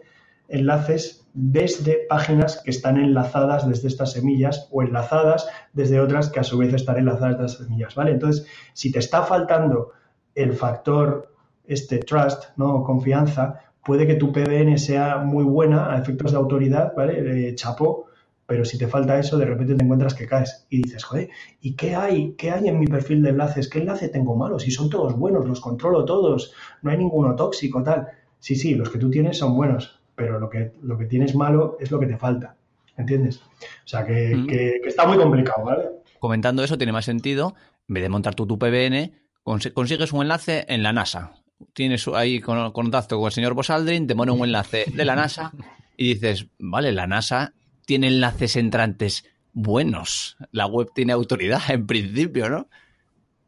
enlaces 0.48 1.28
desde 1.34 2.06
páginas 2.08 2.62
que 2.64 2.72
están 2.72 2.98
enlazadas 2.98 3.68
desde 3.68 3.88
estas 3.88 4.12
semillas 4.12 4.68
o 4.72 4.84
enlazadas 4.84 5.48
desde 5.74 6.00
otras 6.00 6.30
que 6.30 6.40
a 6.40 6.44
su 6.44 6.58
vez 6.58 6.74
están 6.74 6.98
enlazadas 6.98 7.38
desde 7.38 7.46
estas 7.46 7.68
semillas, 7.68 7.96
¿vale? 7.96 8.12
Entonces, 8.12 8.48
si 8.74 8.92
te 8.92 9.00
está 9.00 9.24
faltando 9.24 9.92
el 10.36 10.54
factor 10.54 11.34
este 11.66 12.00
trust, 12.00 12.46
¿no? 12.58 12.84
confianza, 12.84 13.62
puede 13.86 14.08
que 14.08 14.16
tu 14.16 14.34
PBN 14.34 14.78
sea 14.80 15.18
muy 15.18 15.44
buena 15.44 15.94
a 15.94 16.00
efectos 16.00 16.32
de 16.32 16.38
autoridad, 16.38 16.94
¿vale? 16.98 17.54
chapó, 17.54 18.08
pero 18.48 18.66
si 18.66 18.80
te 18.80 18.88
falta 18.88 19.20
eso, 19.20 19.38
de 19.38 19.46
repente 19.46 19.76
te 19.76 19.84
encuentras 19.84 20.16
que 20.16 20.28
caes 20.28 20.66
y 20.72 20.82
dices, 20.82 21.04
joder, 21.04 21.30
¿y 21.62 21.76
qué 21.76 21.96
hay? 21.96 22.34
¿Qué 22.34 22.50
hay 22.50 22.68
en 22.68 22.80
mi 22.80 22.88
perfil 22.88 23.22
de 23.22 23.30
enlaces? 23.30 23.70
¿Qué 23.70 23.80
enlace 23.80 24.10
tengo 24.10 24.36
malo? 24.36 24.58
Si 24.58 24.72
son 24.72 24.90
todos 24.90 25.16
buenos, 25.16 25.46
los 25.46 25.62
controlo 25.62 26.04
todos, 26.04 26.52
no 26.82 26.90
hay 26.90 26.98
ninguno 26.98 27.36
tóxico, 27.36 27.84
tal. 27.84 28.08
Sí, 28.40 28.56
sí, 28.56 28.74
los 28.74 28.90
que 28.90 28.98
tú 28.98 29.12
tienes 29.12 29.38
son 29.38 29.56
buenos, 29.56 30.00
pero 30.16 30.40
lo 30.40 30.50
que, 30.50 30.74
lo 30.82 30.98
que 30.98 31.06
tienes 31.06 31.36
malo 31.36 31.78
es 31.80 31.92
lo 31.92 32.00
que 32.00 32.08
te 32.08 32.18
falta, 32.18 32.56
¿entiendes? 32.98 33.38
O 33.38 33.88
sea, 33.88 34.04
que, 34.04 34.36
mm. 34.36 34.48
que, 34.48 34.82
está 34.86 35.06
muy 35.08 35.18
complicado, 35.18 35.64
¿vale? 35.64 35.90
Comentando 36.20 36.64
eso, 36.64 36.78
tiene 36.78 36.92
más 36.92 37.06
sentido, 37.06 37.54
en 37.88 37.94
vez 37.94 38.04
de 38.04 38.10
montar 38.10 38.34
tu, 38.34 38.48
tu 38.48 38.58
PBN, 38.58 39.12
consigues 39.44 40.12
un 40.12 40.24
enlace 40.24 40.66
en 40.70 40.82
la 40.82 40.92
NASA 40.92 41.34
tienes 41.74 42.08
ahí 42.08 42.40
contacto 42.40 43.18
con 43.18 43.28
el 43.28 43.32
señor 43.32 43.54
Bosaldrin, 43.54 44.08
te 44.08 44.16
pone 44.16 44.32
un 44.32 44.44
enlace 44.44 44.86
de 44.94 45.06
la 45.06 45.16
NASA 45.16 45.52
y 45.98 46.14
dices, 46.14 46.48
vale, 46.60 46.92
la 46.92 47.08
NASA 47.08 47.54
tiene 47.86 48.08
enlaces 48.08 48.56
entrantes 48.56 49.26
buenos. 49.54 50.38
La 50.52 50.68
web 50.68 50.90
tiene 50.94 51.14
autoridad, 51.14 51.62
en 51.70 51.88
principio, 51.88 52.50
¿no? 52.50 52.68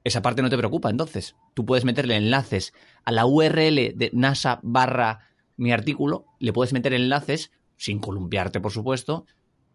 Esa 0.04 0.22
parte 0.22 0.42
no 0.42 0.50
te 0.50 0.58
preocupa, 0.58 0.90
entonces. 0.90 1.36
Tú 1.54 1.66
puedes 1.66 1.84
meterle 1.84 2.16
enlaces 2.16 2.74
a 3.04 3.12
la 3.12 3.26
URL 3.26 3.94
de 3.96 4.10
NASA 4.14 4.60
barra 4.64 5.20
mi 5.58 5.72
artículo, 5.72 6.26
le 6.40 6.54
puedes 6.54 6.72
meter 6.72 6.94
enlaces, 6.94 7.52
sin 7.78 8.00
columpiarte, 8.00 8.62
por 8.62 8.72
supuesto, 8.72 9.26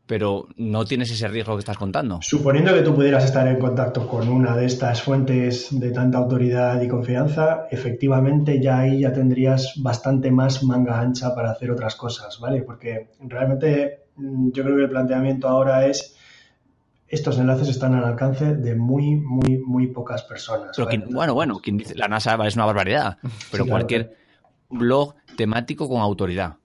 pero 0.06 0.48
no 0.56 0.84
tienes 0.84 1.10
ese 1.10 1.28
riesgo 1.28 1.54
que 1.54 1.60
estás 1.60 1.78
contando. 1.78 2.18
Suponiendo 2.22 2.74
que 2.74 2.82
tú 2.82 2.94
pudieras 2.94 3.24
estar 3.24 3.46
en 3.46 3.58
contacto 3.58 4.06
con 4.06 4.28
una 4.28 4.56
de 4.56 4.66
estas 4.66 5.02
fuentes 5.02 5.68
de 5.70 5.90
tanta 5.90 6.18
autoridad 6.18 6.80
y 6.82 6.88
confianza, 6.88 7.66
efectivamente 7.70 8.60
ya 8.60 8.80
ahí 8.80 9.00
ya 9.00 9.12
tendrías 9.12 9.74
bastante 9.82 10.30
más 10.30 10.62
manga 10.64 11.00
ancha 11.00 11.34
para 11.34 11.52
hacer 11.52 11.70
otras 11.70 11.94
cosas, 11.94 12.38
¿vale? 12.40 12.62
Porque 12.62 13.10
realmente 13.20 14.04
mm, 14.16 14.50
yo 14.52 14.64
creo 14.64 14.76
que 14.76 14.82
el 14.82 14.90
planteamiento 14.90 15.48
ahora 15.48 15.86
es 15.86 16.16
estos 17.12 17.38
enlaces 17.38 17.68
están 17.68 17.94
al 17.94 18.04
alcance 18.04 18.54
de 18.54 18.74
muy, 18.74 19.16
muy, 19.16 19.58
muy 19.58 19.86
pocas 19.88 20.22
personas. 20.22 20.74
bueno, 21.10 21.34
bueno, 21.34 21.58
quien 21.58 21.76
dice, 21.76 21.94
la 21.94 22.08
NASA 22.08 22.38
es 22.46 22.56
una 22.56 22.64
barbaridad, 22.64 23.18
pero 23.50 23.66
cualquier 23.66 24.16
blog 24.70 25.14
temático 25.36 25.90
con 25.90 26.00
autoridad. 26.00 26.56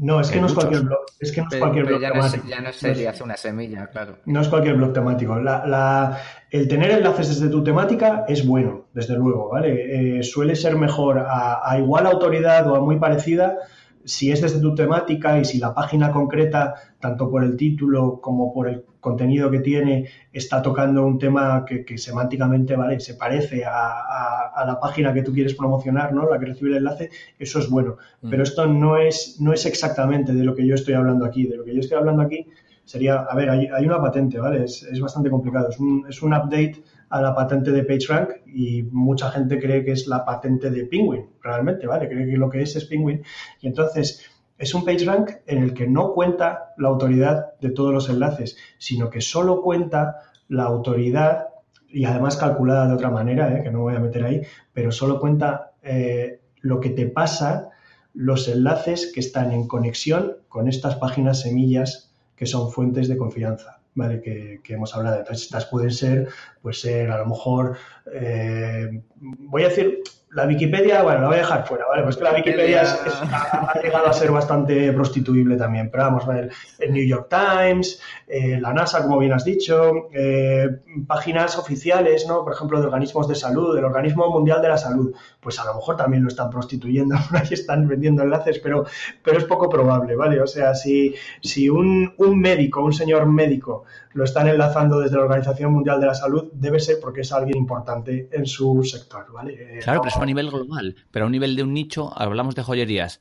No, 0.00 0.20
es 0.20 0.30
que 0.30 0.40
no 0.40 0.46
es 0.46 0.52
cualquier 0.52 0.82
blog. 0.82 1.00
Es 1.18 1.32
que 1.32 1.40
no 1.40 1.48
es 1.50 1.58
cualquier 1.58 1.84
blog 1.84 2.00
ya 2.00 2.12
temático. 2.12 2.44
No 2.44 2.50
ya 2.50 2.60
no 2.60 2.72
sería 2.72 3.14
una 3.22 3.36
semilla, 3.36 3.86
claro. 3.88 4.18
No 4.26 4.40
es 4.40 4.48
cualquier 4.48 4.76
blog 4.76 4.92
temático. 4.92 5.36
el 5.36 6.68
tener 6.68 6.90
enlaces 6.92 7.28
desde 7.28 7.50
tu 7.50 7.64
temática 7.64 8.24
es 8.28 8.46
bueno, 8.46 8.86
desde 8.94 9.16
luego, 9.16 9.50
¿vale? 9.50 10.18
Eh, 10.18 10.22
suele 10.22 10.54
ser 10.54 10.76
mejor 10.76 11.18
a, 11.18 11.68
a, 11.68 11.78
igual 11.78 12.06
autoridad 12.06 12.70
o 12.70 12.76
a 12.76 12.80
muy 12.80 12.98
parecida 12.98 13.58
si 14.04 14.30
es 14.30 14.40
desde 14.40 14.60
tu 14.60 14.74
temática 14.74 15.38
y 15.38 15.44
si 15.44 15.58
la 15.58 15.74
página 15.74 16.12
concreta, 16.12 16.74
tanto 17.00 17.28
por 17.28 17.44
el 17.44 17.56
título 17.56 18.20
como 18.20 18.54
por 18.54 18.68
el 18.68 18.84
contenido 19.00 19.50
que 19.50 19.60
tiene, 19.60 20.08
está 20.32 20.62
tocando 20.62 21.04
un 21.06 21.18
tema 21.18 21.64
que, 21.64 21.98
semánticamente 21.98 22.76
¿vale? 22.76 23.00
se 23.00 23.14
parece 23.14 23.64
a, 23.64 24.64
la 24.66 24.78
página 24.80 25.14
que 25.14 25.22
tú 25.22 25.32
quieres 25.32 25.54
promocionar, 25.54 26.12
¿no? 26.12 26.28
la 26.28 26.38
que 26.38 26.46
recibe 26.46 26.70
el 26.70 26.78
enlace, 26.78 27.10
eso 27.38 27.58
es 27.60 27.70
bueno. 27.70 27.96
Mm. 28.22 28.30
Pero 28.30 28.42
esto 28.42 28.66
no 28.66 28.96
es, 28.96 29.36
no 29.40 29.52
es 29.52 29.66
exactamente 29.66 30.32
de 30.32 30.44
lo 30.44 30.54
que 30.54 30.66
yo 30.66 30.74
estoy 30.74 30.94
hablando 30.94 31.24
aquí. 31.24 31.46
De 31.46 31.56
lo 31.56 31.64
que 31.64 31.74
yo 31.74 31.80
estoy 31.80 31.96
hablando 31.96 32.22
aquí 32.22 32.46
sería, 32.84 33.16
a 33.16 33.36
ver, 33.36 33.50
hay, 33.50 33.86
una 33.86 34.00
patente, 34.00 34.38
¿vale? 34.38 34.64
Es, 34.64 34.82
es 34.82 35.00
bastante 35.00 35.30
complicado. 35.30 35.68
Es 35.68 35.78
un, 35.78 36.06
es 36.08 36.22
un 36.22 36.32
update 36.32 36.82
a 37.10 37.22
la 37.22 37.34
patente 37.34 37.70
de 37.70 37.84
PageRank 37.84 38.30
y 38.46 38.82
mucha 38.90 39.30
gente 39.30 39.58
cree 39.58 39.84
que 39.84 39.92
es 39.92 40.06
la 40.06 40.24
patente 40.24 40.70
de 40.70 40.84
Penguin, 40.84 41.26
realmente, 41.42 41.86
¿vale? 41.86 42.08
Cree 42.08 42.26
que 42.26 42.36
lo 42.36 42.50
que 42.50 42.62
es 42.62 42.76
es 42.76 42.84
Penguin. 42.84 43.22
Y 43.60 43.68
entonces 43.68 44.24
es 44.58 44.74
un 44.74 44.84
PageRank 44.84 45.30
en 45.46 45.62
el 45.62 45.72
que 45.72 45.86
no 45.86 46.12
cuenta 46.12 46.74
la 46.76 46.88
autoridad 46.88 47.58
de 47.60 47.70
todos 47.70 47.94
los 47.94 48.08
enlaces, 48.10 48.56
sino 48.76 49.08
que 49.08 49.20
solo 49.20 49.62
cuenta 49.62 50.16
la 50.48 50.64
autoridad 50.64 51.48
y 51.88 52.04
además 52.04 52.36
calculada 52.36 52.86
de 52.86 52.94
otra 52.94 53.10
manera, 53.10 53.56
¿eh? 53.56 53.62
que 53.62 53.70
no 53.70 53.80
voy 53.80 53.94
a 53.94 54.00
meter 54.00 54.24
ahí, 54.24 54.42
pero 54.72 54.92
solo 54.92 55.20
cuenta 55.20 55.72
eh, 55.82 56.40
lo 56.60 56.80
que 56.80 56.90
te 56.90 57.06
pasa, 57.06 57.70
los 58.12 58.48
enlaces 58.48 59.12
que 59.14 59.20
están 59.20 59.52
en 59.52 59.68
conexión 59.68 60.36
con 60.48 60.68
estas 60.68 60.96
páginas 60.96 61.40
semillas 61.40 62.12
que 62.34 62.46
son 62.46 62.70
fuentes 62.70 63.08
de 63.08 63.16
confianza. 63.16 63.80
¿vale? 63.94 64.20
Que, 64.20 64.60
hemos 64.68 64.94
hablado. 64.94 65.18
Entonces, 65.18 65.46
estas 65.46 65.66
pueden 65.66 65.90
ser, 65.90 66.28
pues 66.62 66.80
ser 66.80 67.10
a 67.10 67.18
lo 67.18 67.26
mejor, 67.26 67.76
eh, 68.12 69.02
voy 69.16 69.64
a 69.64 69.68
decir, 69.68 70.02
la 70.32 70.46
Wikipedia, 70.46 71.02
bueno, 71.02 71.22
la 71.22 71.26
voy 71.28 71.36
a 71.36 71.40
dejar 71.40 71.66
fuera, 71.66 71.86
¿vale? 71.86 72.02
Pues 72.02 72.16
que 72.16 72.24
la 72.24 72.32
Wikipedia 72.32 72.82
ha, 72.82 73.80
llegado 73.80 74.08
a 74.08 74.12
ser 74.12 74.30
bastante 74.30 74.92
prostituible 74.92 75.56
también, 75.56 75.90
pero 75.90 76.04
vamos 76.04 76.24
a 76.28 76.32
ver, 76.32 76.50
el 76.78 76.92
New 76.92 77.06
York 77.06 77.28
Times, 77.30 78.00
eh, 78.26 78.58
la 78.60 78.74
NASA, 78.74 79.02
como 79.02 79.18
bien 79.18 79.32
has 79.32 79.44
dicho, 79.44 80.08
eh, 80.12 80.68
páginas 81.06 81.56
oficiales, 81.56 82.26
¿no? 82.28 82.44
Por 82.44 82.52
ejemplo, 82.52 82.78
de 82.78 82.86
organismos 82.86 83.26
de 83.26 83.34
salud, 83.34 83.74
del 83.74 83.84
Organismo 83.84 84.28
Mundial 84.30 84.60
de 84.60 84.68
la 84.68 84.76
Salud, 84.76 85.14
pues 85.40 85.58
a 85.60 85.64
lo 85.64 85.74
mejor 85.74 85.96
también 85.96 86.22
lo 86.22 86.28
están 86.28 86.50
prostituyendo, 86.50 87.16
ahí 87.32 87.48
están 87.50 87.88
vendiendo 87.88 88.22
enlaces, 88.22 88.58
pero, 88.58 88.84
pero 89.22 89.38
es 89.38 89.44
poco 89.44 89.70
probable, 89.70 90.14
¿vale? 90.14 90.40
O 90.42 90.46
sea, 90.46 90.74
si, 90.74 91.14
si 91.40 91.70
un, 91.70 92.12
un 92.18 92.38
médico, 92.38 92.84
un 92.84 92.92
señor 92.92 93.26
médico, 93.26 93.84
lo 94.12 94.24
están 94.24 94.48
enlazando 94.48 95.00
desde 95.00 95.16
la 95.16 95.22
Organización 95.22 95.72
Mundial 95.72 96.00
de 96.00 96.06
la 96.06 96.14
Salud, 96.14 96.50
debe 96.52 96.80
ser 96.80 96.96
porque 97.00 97.20
es 97.20 97.32
alguien 97.32 97.56
importante 97.56 98.28
en 98.32 98.46
su 98.46 98.82
sector, 98.82 99.32
¿vale? 99.32 99.54
Eh, 99.54 99.78
claro, 99.80 100.02
pero 100.02 100.17
eso 100.18 100.22
a 100.22 100.26
nivel 100.26 100.50
global, 100.50 100.96
pero 101.10 101.24
a 101.24 101.26
un 101.26 101.32
nivel 101.32 101.56
de 101.56 101.62
un 101.62 101.72
nicho, 101.72 102.12
hablamos 102.16 102.54
de 102.54 102.62
joyerías. 102.62 103.20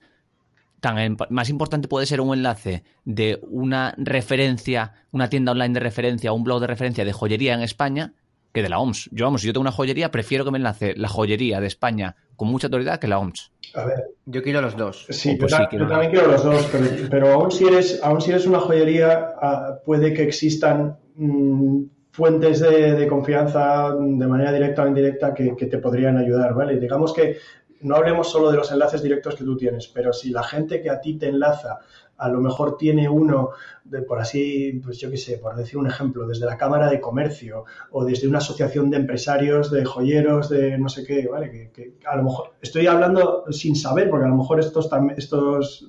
Tan, 0.80 1.18
más 1.30 1.50
importante 1.50 1.88
puede 1.88 2.06
ser 2.06 2.22
un 2.22 2.34
enlace 2.36 2.84
de 3.04 3.40
una 3.42 3.96
referencia, 3.98 4.94
una 5.12 5.30
tienda 5.30 5.52
online 5.52 5.74
de 5.74 5.80
referencia, 5.80 6.34
un 6.34 6.44
blog 6.44 6.62
de 6.62 6.68
referencia 6.68 7.04
de 7.04 7.14
joyería 7.14 7.56
en 7.56 7.62
España 7.62 8.14
que 8.54 8.62
de 8.62 8.70
la 8.70 8.80
OMS. 8.80 9.10
Yo, 9.12 9.26
vamos, 9.26 9.42
si 9.42 9.48
yo 9.48 9.54
tengo 9.54 9.62
una 9.62 9.72
joyería, 9.72 10.12
prefiero 10.12 10.46
que 10.46 10.52
me 10.52 10.58
enlace 10.58 10.94
la 10.96 11.08
joyería 11.08 11.60
de 11.60 11.68
España 11.68 12.16
con 12.36 12.48
mucha 12.48 12.68
autoridad 12.68 13.00
que 13.00 13.08
la 13.08 13.20
OMS. 13.20 13.52
A 13.76 13.86
ver. 13.86 14.04
Yo 14.26 14.42
quiero 14.42 14.62
los 14.62 14.78
dos. 14.78 15.06
Sí, 15.10 15.36
pues 15.36 15.52
yo, 15.52 15.88
también 15.88 16.12
quiero 16.12 16.32
los 16.32 16.44
dos, 16.44 16.68
pero, 17.10 17.34
aún, 17.34 17.52
si 17.52 17.66
eres, 17.66 18.00
aún 18.04 18.22
si 18.22 18.32
eres 18.32 18.46
una 18.46 18.60
joyería, 18.60 19.34
ah, 19.42 19.80
puede 19.86 20.14
que 20.14 20.24
existan 20.24 20.98
mm, 21.16 21.84
fuentes 22.18 22.60
de, 22.62 23.08
confianza 23.08 23.94
de 23.96 24.28
manera 24.28 24.52
directa 24.52 24.82
o 24.82 24.88
indirecta 24.88 25.36
que, 25.36 25.56
que, 25.56 25.68
te 25.68 25.78
podrían 25.78 26.18
ayudar, 26.18 26.56
¿vale? 26.56 26.80
Digamos 26.80 27.14
que 27.14 27.38
no 27.82 27.96
hablemos 27.96 28.32
solo 28.32 28.52
de 28.52 28.58
los 28.58 28.72
enlaces 28.72 29.04
directos 29.04 29.36
que 29.36 29.44
tú 29.44 29.56
tienes, 29.58 29.88
pero 29.88 30.14
si 30.14 30.30
la 30.30 30.44
gente 30.44 30.82
que 30.82 30.90
a 30.90 31.00
ti 31.00 31.18
te 31.18 31.30
enlaza 31.30 31.80
a 32.18 32.30
lo 32.30 32.42
mejor 32.42 32.78
tiene 32.78 33.08
uno, 33.08 33.52
de, 33.84 34.02
por 34.02 34.20
así, 34.20 34.82
pues 34.84 34.98
yo 34.98 35.10
qué 35.10 35.18
sé, 35.18 35.38
por 35.38 35.56
decir 35.56 35.78
un 35.78 35.88
ejemplo, 35.88 36.28
desde 36.28 36.46
la 36.46 36.58
Cámara 36.58 36.90
de 36.90 37.00
Comercio 37.00 37.66
o 37.92 38.04
desde 38.04 38.28
una 38.28 38.40
asociación 38.40 38.90
de 38.90 38.98
empresarios, 38.98 39.72
de 39.72 39.86
joyeros, 39.86 40.50
de 40.50 40.78
no 40.78 40.90
sé 40.90 41.06
qué, 41.06 41.28
¿vale? 41.28 41.72
Que, 41.72 41.94
a 42.06 42.18
lo 42.18 42.24
mejor 42.24 42.54
estoy 42.62 42.88
hablando 42.88 43.46
sin 43.52 43.76
saber, 43.76 44.10
porque 44.10 44.26
a 44.26 44.30
lo 44.30 44.36
mejor 44.36 44.60
estos, 44.60 44.90
estos 45.16 45.88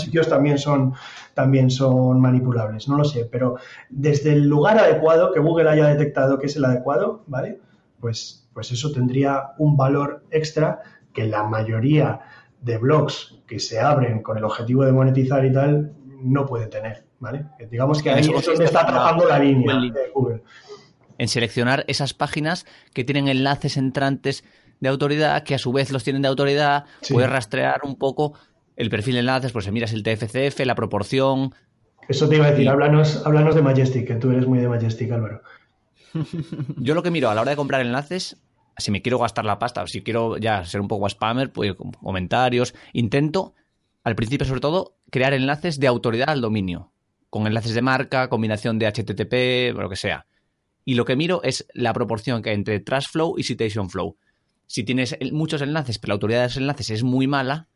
sitios 0.00 0.28
también 0.28 0.58
son, 0.58 0.94
también 1.34 1.70
son 1.70 2.20
manipulables, 2.20 2.88
no 2.88 2.96
lo 2.96 3.04
sé, 3.04 3.28
pero 3.30 3.56
desde 3.90 4.32
el 4.32 4.48
lugar 4.48 4.78
adecuado, 4.78 5.32
que 5.32 5.40
Google 5.40 5.68
haya 5.68 5.88
detectado 5.88 6.38
que 6.38 6.46
es 6.46 6.56
el 6.56 6.64
adecuado, 6.64 7.24
¿vale? 7.26 7.60
Pues, 8.00 8.48
pues 8.54 8.70
eso 8.70 8.92
tendría 8.92 9.50
un 9.58 9.76
valor 9.76 10.22
extra 10.30 10.82
que 11.18 11.26
la 11.26 11.42
mayoría 11.42 12.20
de 12.60 12.78
blogs 12.78 13.34
que 13.48 13.58
se 13.58 13.80
abren 13.80 14.22
con 14.22 14.38
el 14.38 14.44
objetivo 14.44 14.84
de 14.84 14.92
monetizar 14.92 15.44
y 15.44 15.52
tal, 15.52 15.92
no 16.22 16.46
puede 16.46 16.68
tener, 16.68 17.06
¿vale? 17.18 17.46
Digamos 17.68 18.00
que 18.04 18.10
ahí 18.10 18.20
es 18.20 18.46
donde 18.46 18.66
está 18.66 18.86
trabajando 18.86 19.26
la 19.26 19.40
línea 19.40 19.74
de 19.74 20.10
Google. 20.14 20.44
En 21.18 21.26
seleccionar 21.26 21.84
esas 21.88 22.14
páginas 22.14 22.66
que 22.94 23.02
tienen 23.02 23.26
enlaces 23.26 23.76
entrantes 23.76 24.44
de 24.78 24.88
autoridad, 24.88 25.42
que 25.42 25.56
a 25.56 25.58
su 25.58 25.72
vez 25.72 25.90
los 25.90 26.04
tienen 26.04 26.22
de 26.22 26.28
autoridad, 26.28 26.84
puedes 27.10 27.28
rastrear 27.28 27.80
un 27.82 27.96
poco 27.96 28.34
el 28.76 28.88
perfil 28.88 29.14
de 29.14 29.20
enlaces, 29.20 29.50
pues 29.50 29.68
miras 29.72 29.92
el 29.92 30.04
TFCF, 30.04 30.60
la 30.66 30.76
proporción. 30.76 31.52
Eso 32.08 32.28
te 32.28 32.36
iba 32.36 32.46
a 32.46 32.52
decir, 32.52 32.68
háblanos, 32.68 33.26
háblanos 33.26 33.56
de 33.56 33.62
Majestic, 33.62 34.06
que 34.06 34.14
tú 34.14 34.30
eres 34.30 34.46
muy 34.46 34.60
de 34.60 34.68
Majestic, 34.68 35.10
Álvaro. 35.10 35.42
Yo 36.76 36.94
lo 36.94 37.02
que 37.02 37.10
miro 37.10 37.28
a 37.28 37.34
la 37.34 37.40
hora 37.40 37.50
de 37.50 37.56
comprar 37.56 37.80
enlaces 37.80 38.36
si 38.78 38.90
me 38.90 39.02
quiero 39.02 39.18
gastar 39.18 39.44
la 39.44 39.58
pasta 39.58 39.86
si 39.86 40.02
quiero 40.02 40.36
ya 40.38 40.64
ser 40.64 40.80
un 40.80 40.88
poco 40.88 41.08
spammer, 41.08 41.52
pues 41.52 41.74
comentarios. 42.02 42.74
Intento, 42.92 43.54
al 44.04 44.14
principio 44.14 44.46
sobre 44.46 44.60
todo, 44.60 44.96
crear 45.10 45.34
enlaces 45.34 45.78
de 45.80 45.86
autoridad 45.86 46.30
al 46.30 46.40
dominio, 46.40 46.92
con 47.30 47.46
enlaces 47.46 47.74
de 47.74 47.82
marca, 47.82 48.28
combinación 48.28 48.78
de 48.78 48.86
HTTP, 48.86 49.76
lo 49.78 49.88
que 49.88 49.96
sea. 49.96 50.26
Y 50.84 50.94
lo 50.94 51.04
que 51.04 51.16
miro 51.16 51.42
es 51.42 51.66
la 51.74 51.92
proporción 51.92 52.40
que 52.40 52.50
hay 52.50 52.54
entre 52.54 52.80
Trust 52.80 53.10
Flow 53.12 53.34
y 53.36 53.42
Citation 53.42 53.90
Flow. 53.90 54.16
Si 54.66 54.84
tienes 54.84 55.16
muchos 55.32 55.60
enlaces, 55.60 55.98
pero 55.98 56.12
la 56.12 56.14
autoridad 56.14 56.40
de 56.40 56.46
esos 56.46 56.58
enlaces 56.58 56.90
es 56.90 57.02
muy 57.02 57.26
mala, 57.26 57.68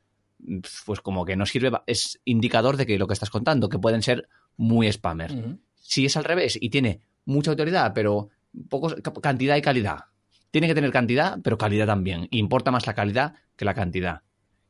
pues 0.86 1.00
como 1.00 1.24
que 1.24 1.36
no 1.36 1.46
sirve, 1.46 1.70
es 1.86 2.20
indicador 2.24 2.76
de 2.76 2.86
que 2.86 2.98
lo 2.98 3.06
que 3.06 3.14
estás 3.14 3.30
contando, 3.30 3.68
que 3.68 3.78
pueden 3.78 4.02
ser 4.02 4.28
muy 4.56 4.90
spammer. 4.90 5.58
Si 5.74 6.06
es 6.06 6.16
al 6.16 6.24
revés 6.24 6.58
y 6.60 6.70
tiene 6.70 7.00
mucha 7.24 7.50
autoridad, 7.50 7.92
pero 7.94 8.30
pocos, 8.68 8.96
cantidad 9.22 9.56
y 9.56 9.62
calidad, 9.62 10.06
tiene 10.52 10.68
que 10.68 10.74
tener 10.74 10.92
cantidad, 10.92 11.38
pero 11.42 11.58
calidad 11.58 11.86
también. 11.86 12.28
Importa 12.30 12.70
más 12.70 12.86
la 12.86 12.94
calidad 12.94 13.34
que 13.56 13.64
la 13.64 13.74
cantidad. 13.74 14.20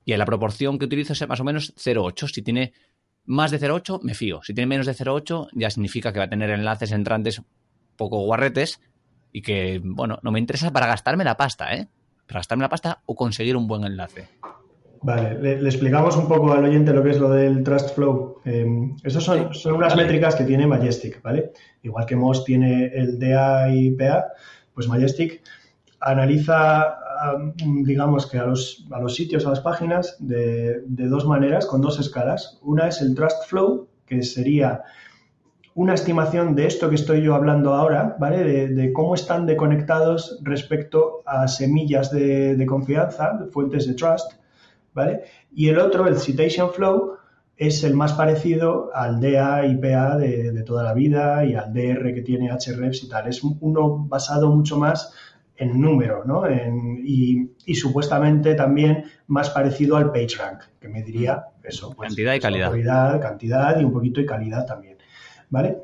Y 0.05 0.13
en 0.13 0.19
la 0.21 0.25
proporción 0.25 0.79
que 0.79 0.87
utilizo 0.87 1.13
es 1.13 1.29
más 1.29 1.41
o 1.41 1.45
menos 1.45 1.75
0,8. 1.77 2.33
Si 2.33 2.43
tiene 2.43 2.73
más 3.25 3.51
de 3.51 3.61
0,8, 3.61 4.01
me 4.03 4.15
fío. 4.15 4.41
Si 4.43 4.55
tiene 4.55 4.69
menos 4.69 4.87
de 4.87 4.95
0,8, 4.95 5.49
ya 5.53 5.71
significa 5.71 6.13
que 6.13 6.21
va 6.21 6.27
a 6.27 6.31
tener 6.31 6.51
enlaces 6.51 6.93
entrantes 6.93 7.43
poco 7.97 8.21
guarretes 8.21 8.81
y 9.33 9.43
que, 9.43 9.81
bueno, 9.83 10.19
no 10.23 10.31
me 10.31 10.39
interesa 10.39 10.73
para 10.73 10.87
gastarme 10.87 11.25
la 11.25 11.37
pasta, 11.37 11.75
¿eh? 11.75 11.89
Para 12.27 12.39
gastarme 12.39 12.63
la 12.63 12.69
pasta 12.69 13.03
o 13.07 13.17
conseguir 13.17 13.57
un 13.57 13.67
buen 13.67 13.85
enlace. 13.85 14.29
Vale, 15.03 15.37
le, 15.41 15.69
explicamos 15.69 16.17
un 16.17 16.29
poco 16.29 16.53
al 16.53 16.65
oyente 16.65 16.93
lo 16.93 17.03
que 17.03 17.11
es 17.11 17.19
lo 17.19 17.31
del 17.31 17.65
Trust 17.65 17.97
Flow. 17.97 18.41
Eh, 18.45 18.67
Esas 19.03 19.25
son, 19.25 19.51
unas 19.75 19.97
métricas 19.97 20.37
que 20.37 20.45
tiene 20.45 20.65
Majestic, 20.69 21.21
¿vale? 21.23 21.51
Igual 21.83 22.07
que 22.07 22.15
Moz 22.15 22.45
tiene 22.45 22.87
el 22.87 23.19
DAIPA, 23.19 24.27
pues 24.73 24.87
Majestic 24.87 25.43
analiza, 26.03 26.99
digamos 27.63 28.27
que 28.27 28.39
a 28.39 28.47
los, 28.47 28.87
a 28.91 29.01
los 29.01 29.15
sitios, 29.15 29.47
a 29.47 29.51
las 29.51 29.61
páginas, 29.61 30.17
de, 30.19 30.83
dos 30.87 31.27
maneras, 31.27 31.67
con 31.67 31.81
dos 31.81 31.99
escalas. 32.01 32.59
Una 32.63 32.89
es 32.89 33.01
el 33.01 33.15
Trust 33.15 33.47
Flow, 33.47 33.89
que 34.07 34.23
sería 34.23 34.83
una 35.75 35.95
estimación 35.95 36.55
de 36.55 36.67
esto 36.67 36.91
que 36.91 36.97
estoy 36.97 37.23
yo 37.23 37.35
hablando 37.35 37.73
ahora, 37.73 38.17
¿vale? 38.19 38.69
De, 38.69 38.93
cómo 38.93 39.15
están 39.15 39.47
deconectados 39.47 40.39
respecto 40.43 41.23
a 41.25 41.49
semillas 41.49 42.11
de, 42.11 42.65
confianza, 42.67 43.47
fuentes 43.51 43.87
de 43.87 43.95
trust, 43.95 44.33
¿vale? 44.93 45.23
Y 45.55 45.69
el 45.69 45.79
otro, 45.79 46.09
el 46.09 46.19
Citation 46.19 46.71
Flow, 46.71 47.13
es 47.57 47.85
el 47.85 47.95
más 47.95 48.15
parecido 48.15 48.91
al 48.93 49.21
DA 49.21 49.65
IPA 49.67 50.17
de, 50.17 50.51
de 50.51 50.63
toda 50.65 50.83
la 50.83 50.95
vida 50.95 51.45
y 51.45 51.55
al 51.55 51.73
DR 51.73 52.13
que 52.13 52.23
tiene 52.23 52.51
HREFs 52.51 53.05
y 53.05 53.09
tal. 53.09 53.29
Es 53.29 53.43
uno 53.45 54.07
basado 54.09 54.51
mucho 54.51 54.79
más 54.79 55.13
en 55.63 55.81
número, 55.81 56.25
¿no? 56.25 56.45
y, 56.49 57.49
supuestamente 57.75 58.55
también 58.55 59.05
más 59.29 59.51
parecido 59.51 59.97
al 59.97 60.13
PageRank, 60.13 60.63
que 60.81 60.89
me 60.89 61.03
diría 61.03 61.45
eso. 61.63 61.93
Pues, 61.95 62.09
cantidad 62.09 62.35
y 62.35 62.41
calidad. 62.41 62.71
Cantidad, 62.71 63.21
cantidad 63.21 63.81
y 63.81 63.85
un 63.85 63.93
poquito 63.93 64.21
de 64.21 64.27
calidad 64.27 64.67
también, 64.67 64.99
¿vale? 65.51 65.79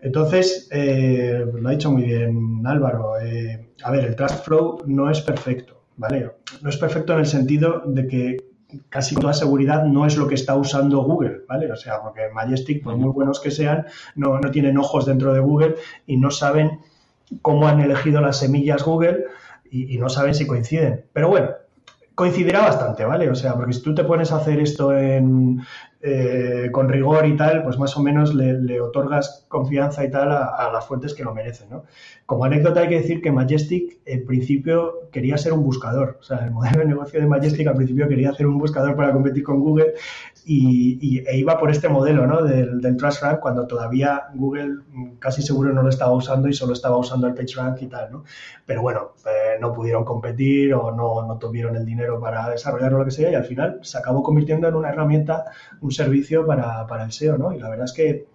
Entonces, 0.00 0.68
eh, 0.70 1.44
lo 1.52 1.68
ha 1.68 1.72
dicho 1.72 1.90
muy 1.90 2.02
bien 2.02 2.62
Álvaro. 2.64 3.20
Eh, 3.20 3.72
a 3.82 3.90
ver, 3.90 4.04
el 4.04 4.16
Trust 4.16 4.44
Flow 4.44 4.78
no 4.86 5.10
es 5.10 5.20
perfecto, 5.20 5.84
¿vale? 5.96 6.30
No 6.62 6.70
es 6.70 6.76
perfecto 6.76 7.12
en 7.12 7.20
el 7.20 7.26
sentido 7.26 7.82
de 7.86 8.06
que 8.06 8.36
casi 8.88 9.14
toda 9.14 9.32
seguridad 9.32 9.84
no 9.84 10.06
es 10.06 10.16
lo 10.16 10.26
que 10.26 10.34
está 10.34 10.54
usando 10.54 11.02
Google, 11.02 11.42
¿vale? 11.48 11.70
O 11.70 11.76
sea, 11.76 12.00
porque 12.02 12.22
Majestic, 12.32 12.82
por 12.82 12.96
muy 12.96 13.10
buenos 13.10 13.40
que 13.40 13.50
sean, 13.50 13.86
no, 14.14 14.38
no 14.38 14.50
tienen 14.50 14.78
ojos 14.78 15.06
dentro 15.06 15.34
de 15.34 15.40
Google 15.40 15.74
y 16.06 16.16
no 16.16 16.30
saben 16.30 16.80
cómo 17.42 17.68
han 17.68 17.80
elegido 17.80 18.20
las 18.20 18.38
semillas 18.38 18.84
Google 18.84 19.24
y, 19.70 19.98
no 19.98 20.08
saben 20.08 20.34
si 20.34 20.46
coinciden. 20.46 21.04
Pero 21.12 21.28
bueno, 21.28 21.50
coincidirá 22.14 22.62
bastante, 22.62 23.04
¿vale? 23.04 23.30
O 23.30 23.34
sea, 23.34 23.54
porque 23.54 23.72
si 23.72 23.82
tú 23.82 23.94
te 23.94 24.04
pones 24.04 24.32
a 24.32 24.36
hacer 24.36 24.58
esto 24.58 24.96
en, 24.96 25.62
eh, 26.02 26.68
con 26.72 26.88
rigor 26.88 27.26
y 27.26 27.36
tal, 27.36 27.62
pues 27.62 27.78
más 27.78 27.96
o 27.96 28.02
menos 28.02 28.34
le, 28.34 28.80
otorgas 28.80 29.46
confianza 29.48 30.04
y 30.04 30.10
tal 30.10 30.32
a, 30.32 30.70
las 30.72 30.86
fuentes 30.86 31.14
que 31.14 31.22
lo 31.22 31.32
merecen, 31.32 31.70
¿no? 31.70 31.84
Como 32.26 32.44
anécdota 32.44 32.80
hay 32.80 32.88
que 32.88 33.00
decir 33.00 33.22
que 33.22 33.30
Majestic 33.30 33.98
en 34.06 34.26
principio 34.26 35.08
quería 35.12 35.38
ser 35.38 35.52
un 35.52 35.62
buscador, 35.62 36.18
o 36.20 36.22
sea, 36.22 36.38
el 36.38 36.50
modelo 36.50 36.80
de 36.80 36.86
negocio 36.86 37.20
de 37.20 37.26
Majestic 37.26 37.66
al 37.68 37.76
principio 37.76 38.08
quería 38.08 38.30
hacer 38.30 38.46
un 38.46 38.58
buscador 38.58 38.96
para 38.96 39.12
competir 39.12 39.44
con 39.44 39.60
Google 39.60 39.94
y, 40.52 41.22
e 41.26 41.36
iba 41.36 41.56
por 41.58 41.70
este 41.70 41.88
modelo, 41.88 42.26
¿no? 42.26 42.42
Del, 42.42 42.80
del 42.80 42.96
Trust 42.96 43.22
Rank 43.22 43.40
cuando 43.40 43.66
todavía 43.66 44.24
Google 44.34 44.78
casi 45.20 45.42
seguro 45.42 45.72
no 45.72 45.82
lo 45.82 45.88
estaba 45.88 46.12
usando 46.12 46.48
y 46.48 46.52
solo 46.52 46.72
estaba 46.72 46.96
usando 46.96 47.28
el 47.28 47.34
PageRank 47.34 47.80
y 47.82 47.86
tal, 47.86 48.10
¿no? 48.10 48.24
Pero 48.66 48.82
bueno, 48.82 49.12
eh, 49.26 49.58
no 49.60 49.72
pudieron 49.72 50.04
competir 50.04 50.74
o 50.74 50.90
no, 50.90 51.24
no 51.24 51.38
tuvieron 51.38 51.76
el 51.76 51.84
dinero 51.84 52.18
para 52.18 52.48
desarrollarlo 52.50 52.96
o 52.96 53.00
lo 53.00 53.04
que 53.04 53.12
sea 53.12 53.30
y 53.30 53.34
al 53.34 53.44
final 53.44 53.78
se 53.82 53.98
acabó 53.98 54.22
convirtiendo 54.24 54.66
en 54.66 54.74
una 54.74 54.88
herramienta, 54.88 55.44
servicio 55.90 56.46
para, 56.46 56.86
para, 56.86 57.04
el 57.04 57.12
SEO, 57.12 57.38
¿no? 57.38 57.52
Y 57.52 57.58
la 57.58 57.68
verdad 57.68 57.84
es 57.84 57.92
que, 57.92 58.26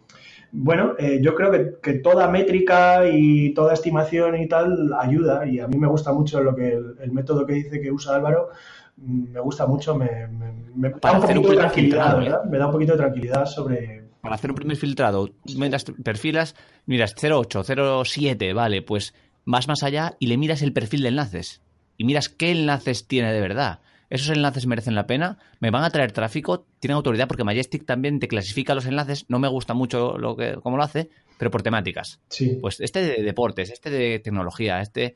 bueno, 0.52 0.94
eh, 0.98 1.20
yo 1.22 1.36
creo 1.36 1.52
que, 1.82 1.94
toda 1.96 2.30
métrica 2.30 3.08
y 3.10 3.54
toda 3.54 3.74
estimación 3.74 4.38
y 4.38 4.48
tal 4.48 4.94
ayuda 4.98 5.46
y 5.46 5.60
a 5.60 5.68
mí 5.68 5.78
me 5.78 5.88
gusta 5.88 6.14
mucho 6.14 6.42
lo 6.42 6.56
que 6.56 6.74
el, 6.74 7.12
método 7.12 7.46
que 7.46 7.54
dice 7.54 7.82
que 7.82 7.92
usa 7.92 8.16
Álvaro, 8.16 8.50
mm, 8.50 8.54
me 8.98 9.40
gusta 9.40 9.68
mucho, 9.68 9.96
me, 9.96 10.28
me, 10.28 10.90
da 10.90 11.12
un 11.14 11.22
poquito 11.22 11.50
de 11.50 11.58
tranquilidad, 11.58 12.18
¿verdad? 12.18 12.44
Me 12.46 12.58
da 12.58 12.66
un 12.68 12.72
poquito 12.72 12.94
de 12.94 12.98
tranquilidad 12.98 13.46
sobre... 13.46 14.06
Para 14.22 14.36
hacer 14.36 14.50
un 14.50 14.56
primer 14.56 14.78
filtrado, 14.78 15.30
miras, 15.56 15.86
perfilas, 16.04 16.56
miras 16.86 17.14
08, 17.22 18.04
07, 18.04 18.54
vale, 18.54 18.82
pues 18.82 19.14
vas 19.46 19.68
más 19.68 19.84
allá 19.84 20.16
y 20.20 20.28
le 20.28 20.38
miras 20.38 20.62
el 20.62 20.74
perfil 20.74 21.04
de 21.04 21.10
enlaces. 21.10 21.62
Y 21.98 22.06
miras 22.06 22.30
qué 22.30 22.52
enlaces 22.52 23.08
tiene 23.08 23.32
de 23.32 23.40
verdad. 23.40 23.82
Esos 24.10 24.30
enlaces 24.30 24.66
merecen 24.66 24.96
la 24.96 25.08
pena, 25.08 25.38
me 25.60 25.72
van 25.72 25.84
a 25.84 25.90
traer 25.90 26.12
tráfico, 26.12 26.66
tienen 26.80 26.96
autoridad 26.96 27.28
porque 27.28 27.44
Majestic 27.44 27.86
también 27.86 28.20
te 28.20 28.28
clasifica 28.28 28.76
los 28.76 28.86
enlaces, 28.86 29.26
no 29.30 29.40
me 29.40 29.48
gusta 29.48 29.74
mucho 29.74 30.18
lo 30.18 30.36
que, 30.36 30.56
cómo 30.62 30.78
lo 30.78 30.84
hace, 30.84 31.10
pero 31.38 31.52
por 31.52 31.64
temáticas. 31.64 32.20
Sí. 32.30 32.58
Pues 32.62 32.80
este 32.80 33.02
de 33.02 33.24
deportes, 33.24 33.72
este 33.72 33.90
de 33.90 34.20
tecnología, 34.20 34.82
este... 34.82 35.16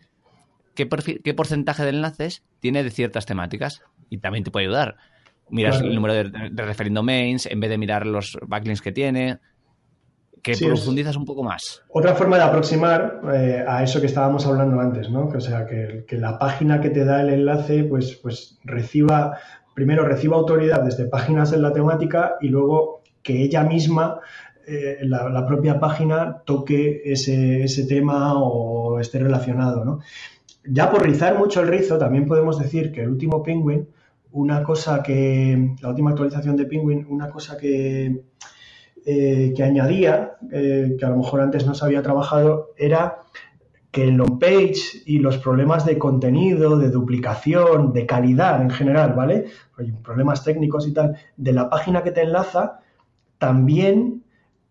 ¿Qué, 0.75 0.87
qué 1.23 1.33
porcentaje 1.33 1.83
de 1.83 1.89
enlaces 1.89 2.43
tiene 2.59 2.83
de 2.83 2.89
ciertas 2.89 3.25
temáticas? 3.25 3.81
Y 4.09 4.19
también 4.19 4.43
te 4.43 4.51
puede 4.51 4.67
ayudar. 4.67 4.97
Miras 5.49 5.81
el 5.81 5.95
número 5.95 6.13
de, 6.13 6.23
de 6.23 6.89
domains 6.91 7.47
en 7.47 7.59
vez 7.59 7.69
de 7.69 7.77
mirar 7.77 8.05
los 8.05 8.37
backlinks 8.47 8.81
que 8.81 8.91
tiene 8.91 9.39
que 10.41 10.55
profundizas 10.57 11.15
un 11.15 11.25
poco 11.25 11.43
más. 11.43 11.81
Otra 11.89 12.15
forma 12.15 12.37
de 12.37 12.43
aproximar 12.43 13.21
eh, 13.33 13.63
a 13.67 13.83
eso 13.83 13.99
que 13.99 14.07
estábamos 14.07 14.45
hablando 14.45 14.79
antes, 14.79 15.09
¿no? 15.09 15.27
o 15.27 15.39
sea, 15.39 15.65
que, 15.65 16.05
la 16.17 16.37
página 16.39 16.81
que 16.81 16.89
te 16.89 17.05
da 17.05 17.21
el 17.21 17.29
enlace, 17.29 17.83
pues, 17.83 18.15
pues 18.21 18.57
reciba, 18.63 19.37
primero 19.73 20.05
reciba 20.05 20.37
autoridad 20.37 20.83
desde 20.83 21.05
páginas 21.05 21.53
en 21.53 21.61
la 21.61 21.73
temática 21.73 22.35
y 22.41 22.49
luego 22.49 23.01
que 23.21 23.41
ella 23.41 23.63
misma, 23.63 24.19
eh, 24.67 24.99
la, 25.01 25.45
propia 25.45 25.79
página, 25.79 26.41
toque 26.45 27.01
ese, 27.05 27.63
ese, 27.63 27.85
tema 27.85 28.35
o 28.35 28.99
esté 28.99 29.19
relacionado, 29.19 29.83
¿no? 29.83 29.99
Ya 30.65 30.91
por 30.91 31.03
rizar 31.03 31.37
mucho 31.37 31.61
el 31.61 31.67
rizo, 31.67 31.97
también 31.97 32.25
podemos 32.25 32.59
decir 32.59 32.91
que 32.91 33.01
el 33.01 33.09
último 33.09 33.41
Penguin, 33.43 33.87
una 34.31 34.63
cosa 34.63 35.01
que, 35.01 35.75
la 35.81 35.89
última 35.89 36.11
actualización 36.11 36.55
de 36.55 36.65
Penguin, 36.65 37.05
una 37.09 37.29
cosa 37.29 37.57
que 37.57 38.23
eh, 39.05 39.53
que 39.55 39.63
añadía, 39.63 40.37
eh, 40.51 40.95
que 40.99 41.05
a 41.05 41.09
lo 41.09 41.17
mejor 41.17 41.41
antes 41.41 41.65
no 41.65 41.73
se 41.73 41.85
había 41.85 42.03
trabajado, 42.03 42.71
era 42.77 43.19
que 43.91 44.03
el 44.03 44.15
long 44.15 44.37
page 44.37 45.01
y 45.05 45.19
los 45.19 45.37
problemas 45.37 45.85
de 45.85 45.97
contenido, 45.97 46.77
de 46.77 46.89
duplicación, 46.89 47.93
de 47.93 48.05
calidad 48.05 48.61
en 48.61 48.69
general, 48.69 49.13
¿vale? 49.13 49.45
Problemas 50.03 50.43
técnicos 50.43 50.87
y 50.87 50.93
tal, 50.93 51.15
de 51.37 51.53
la 51.53 51.69
página 51.69 52.03
que 52.03 52.11
te 52.11 52.21
enlaza, 52.21 52.81
también 53.37 54.23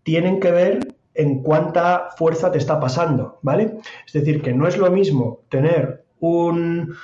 tienen 0.03 0.39
que 0.39 0.51
ver 0.51 0.95
en 1.19 1.43
cuánta 1.43 2.11
fuerza 2.15 2.49
te 2.49 2.57
está 2.57 2.79
pasando, 2.79 3.39
¿vale? 3.41 3.79
Es 4.07 4.13
decir, 4.13 4.41
que 4.41 4.53
no 4.53 4.67
es 4.67 4.77
lo 4.77 4.89
mismo 4.89 5.41
tener 5.49 6.05
un, 6.21 6.95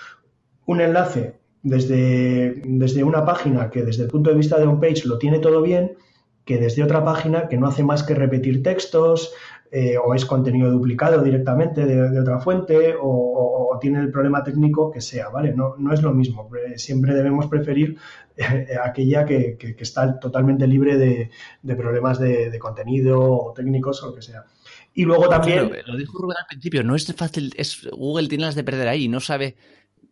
un 0.66 0.82
enlace 0.82 1.36
desde, 1.64 2.62
desde 2.64 3.04
una 3.04 3.26
página 3.26 3.70
que 3.70 3.84
desde 3.84 4.04
el 4.04 4.10
punto 4.10 4.30
de 4.30 4.38
vista 4.38 4.58
de 4.58 4.68
un 4.68 4.80
page 4.80 5.06
lo 5.06 5.18
tiene 5.18 5.40
todo 5.40 5.62
bien, 5.62 5.98
que 6.46 6.58
desde 6.58 6.84
otra 6.84 7.04
página 7.04 7.50
que 7.50 7.58
no 7.58 7.68
hace 7.68 7.84
más 7.84 8.04
que 8.04 8.16
repetir 8.16 8.64
textos 8.64 9.34
eh, 9.72 9.98
o 9.98 10.14
es 10.14 10.26
contenido 10.26 10.72
duplicado 10.72 11.22
directamente 11.22 11.86
de, 11.86 12.20
otra 12.20 12.40
fuente 12.40 12.96
o, 13.00 13.78
tiene 13.82 14.00
el 14.00 14.10
problema 14.10 14.42
técnico 14.42 14.90
que 14.90 15.02
sea, 15.02 15.28
¿vale? 15.28 15.54
No, 15.54 15.76
no 15.78 15.94
es 15.94 16.02
lo 16.02 16.14
mismo. 16.14 16.50
Siempre 16.78 17.14
debemos 17.14 17.48
preferir 17.48 17.98
eh, 18.38 18.68
aquella 18.82 19.26
que, 19.26 19.58
está 19.78 20.18
totalmente 20.18 20.66
libre 20.66 20.98
de, 20.98 21.76
problemas 21.76 22.18
de, 22.18 22.58
contenido 22.58 23.22
o 23.22 23.54
técnicos 23.54 24.02
o 24.02 24.08
lo 24.08 24.16
que 24.16 24.22
sea. 24.22 24.46
Y 24.94 25.04
luego 25.04 25.28
también... 25.28 25.70
lo 25.86 25.98
dijo 25.98 26.18
Rubén 26.18 26.38
al 26.40 26.48
principio, 26.48 26.84
no 26.84 26.96
es 26.96 27.14
fácil, 27.14 27.54
es 27.58 27.86
Google 27.92 28.30
tiene 28.30 28.46
las 28.46 28.56
de 28.56 28.64
perder 28.64 28.88
ahí, 28.88 29.10
no 29.10 29.20
sabe 29.20 29.58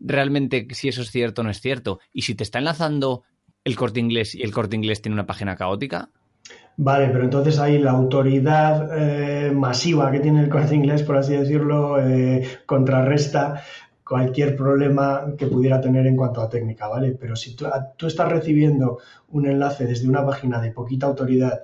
realmente 0.02 0.68
si 0.72 0.90
eso 0.90 1.02
es 1.02 1.10
cierto 1.10 1.42
o 1.42 1.44
no 1.46 1.50
es 1.50 1.62
cierto. 1.62 2.00
Y 2.12 2.24
si 2.24 2.36
te 2.36 2.44
está 2.44 2.60
enlazando 2.60 3.24
el 3.64 3.76
corte 3.78 4.02
inglés 4.02 4.36
y 4.36 4.42
el 4.42 4.52
corte 4.52 4.76
inglés 4.76 5.02
tiene 5.02 5.14
una 5.14 5.26
página 5.26 5.56
caótica, 5.56 6.10
Vale, 6.76 7.10
pero 7.10 7.24
entonces 7.24 7.60
ahí 7.60 7.78
la 7.78 7.92
autoridad 7.92 8.90
eh, 8.98 9.52
masiva 9.52 10.12
que 10.12 10.20
tiene 10.20 10.42
el 10.42 10.50
corte 10.50 10.76
inglés, 10.76 11.04
por 11.04 11.18
así 11.18 11.36
decirlo, 11.36 12.00
eh, 12.00 12.48
contrarresta 12.66 13.62
cualquier 14.04 14.56
problema 14.56 15.34
que 15.38 15.48
pudiera 15.48 15.80
tener 15.80 16.08
en 16.08 16.18
cuanto 16.18 16.42
a 16.42 16.50
técnica, 16.50 16.88
¿vale? 16.88 17.12
Pero 17.20 17.36
si 17.36 17.56
tú, 17.56 17.66
tú, 17.96 18.08
estás 18.08 18.30
recibiendo 18.32 18.98
un 19.30 19.46
enlace 19.46 19.86
desde 19.86 20.10
una 20.10 20.26
página 20.26 20.60
de 20.60 20.72
poquita 20.72 21.06
autoridad 21.06 21.62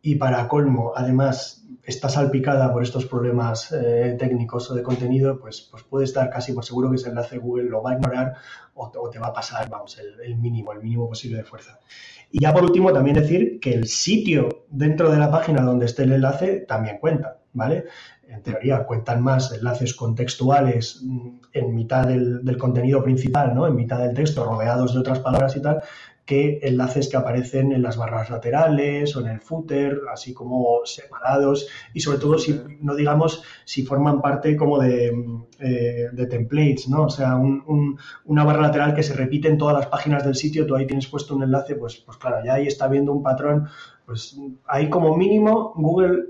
y 0.00 0.14
para 0.14 0.46
colmo, 0.48 0.92
además, 0.94 1.61
está 1.84 2.08
salpicada 2.08 2.72
por 2.72 2.82
estos 2.82 3.06
problemas 3.06 3.72
eh, 3.72 4.16
técnicos 4.18 4.70
o 4.70 4.74
de 4.74 4.82
contenido, 4.82 5.38
pues, 5.38 5.68
pues 5.70 5.82
puede 5.82 6.04
estar 6.04 6.30
casi 6.30 6.52
por 6.52 6.64
seguro 6.64 6.90
que 6.90 6.96
ese 6.96 7.08
enlace 7.08 7.38
Google 7.38 7.68
lo 7.68 7.82
va 7.82 7.92
a 7.92 7.94
ignorar 7.94 8.34
o, 8.74 9.10
te 9.10 9.18
va 9.18 9.28
a 9.28 9.32
pasar, 9.32 9.68
vamos, 9.68 9.98
el, 9.98 10.36
mínimo, 10.36 10.72
el 10.72 10.80
mínimo 10.80 11.08
posible 11.08 11.38
de 11.38 11.44
fuerza. 11.44 11.78
Y 12.30 12.40
ya 12.40 12.52
por 12.52 12.62
último, 12.62 12.92
también 12.92 13.16
decir 13.16 13.58
que 13.60 13.74
el 13.74 13.86
sitio 13.86 14.64
dentro 14.70 15.10
de 15.10 15.18
la 15.18 15.30
página 15.30 15.62
donde 15.62 15.86
esté 15.86 16.04
el 16.04 16.12
enlace 16.12 16.60
también 16.60 16.98
cuenta, 16.98 17.38
¿vale? 17.52 17.84
En 18.26 18.42
teoría 18.42 18.84
cuentan 18.84 19.22
más 19.22 19.52
enlaces 19.52 19.92
contextuales 19.92 21.02
mm, 21.02 21.28
en 21.52 21.74
mitad 21.74 22.06
del, 22.06 22.42
del 22.42 22.56
contenido 22.56 23.02
principal, 23.02 23.54
¿no? 23.54 23.66
En 23.66 23.74
mitad 23.74 23.98
del 23.98 24.14
texto, 24.14 24.44
rodeados 24.44 24.94
de 24.94 25.00
otras 25.00 25.18
palabras 25.18 25.54
y 25.56 25.60
tal, 25.60 25.82
que 26.24 26.60
enlaces 26.62 27.08
que 27.08 27.16
aparecen 27.16 27.72
en 27.72 27.82
las 27.82 27.96
barras 27.96 28.30
laterales 28.30 29.16
o 29.16 29.20
en 29.20 29.26
el 29.26 29.40
footer, 29.40 30.02
así 30.12 30.32
como 30.32 30.80
separados 30.84 31.68
y 31.92 32.00
sobre 32.00 32.18
todo 32.18 32.38
si 32.38 32.60
no 32.80 32.94
digamos 32.94 33.42
si 33.64 33.84
forman 33.84 34.20
parte 34.20 34.56
como 34.56 34.78
de, 34.78 35.12
eh, 35.58 36.26
templates, 36.30 36.88
¿no? 36.88 37.04
O 37.04 37.10
sea, 37.10 37.36
una 37.36 38.44
barra 38.44 38.62
lateral 38.62 38.94
que 38.94 39.02
se 39.02 39.14
repite 39.14 39.48
en 39.48 39.58
todas 39.58 39.76
las 39.76 39.86
páginas 39.86 40.24
del 40.24 40.36
sitio, 40.36 40.66
tú 40.66 40.76
ahí 40.76 40.86
tienes 40.86 41.08
puesto 41.08 41.34
un 41.34 41.42
enlace, 41.42 41.74
pues, 41.74 41.96
pues 41.96 42.16
claro, 42.18 42.44
ya 42.44 42.54
ahí 42.54 42.66
está 42.66 42.86
viendo 42.88 43.12
un 43.12 43.22
patrón, 43.22 43.68
pues 44.06 44.38
ahí 44.66 44.88
como 44.88 45.16
mínimo 45.16 45.72
Google 45.76 46.26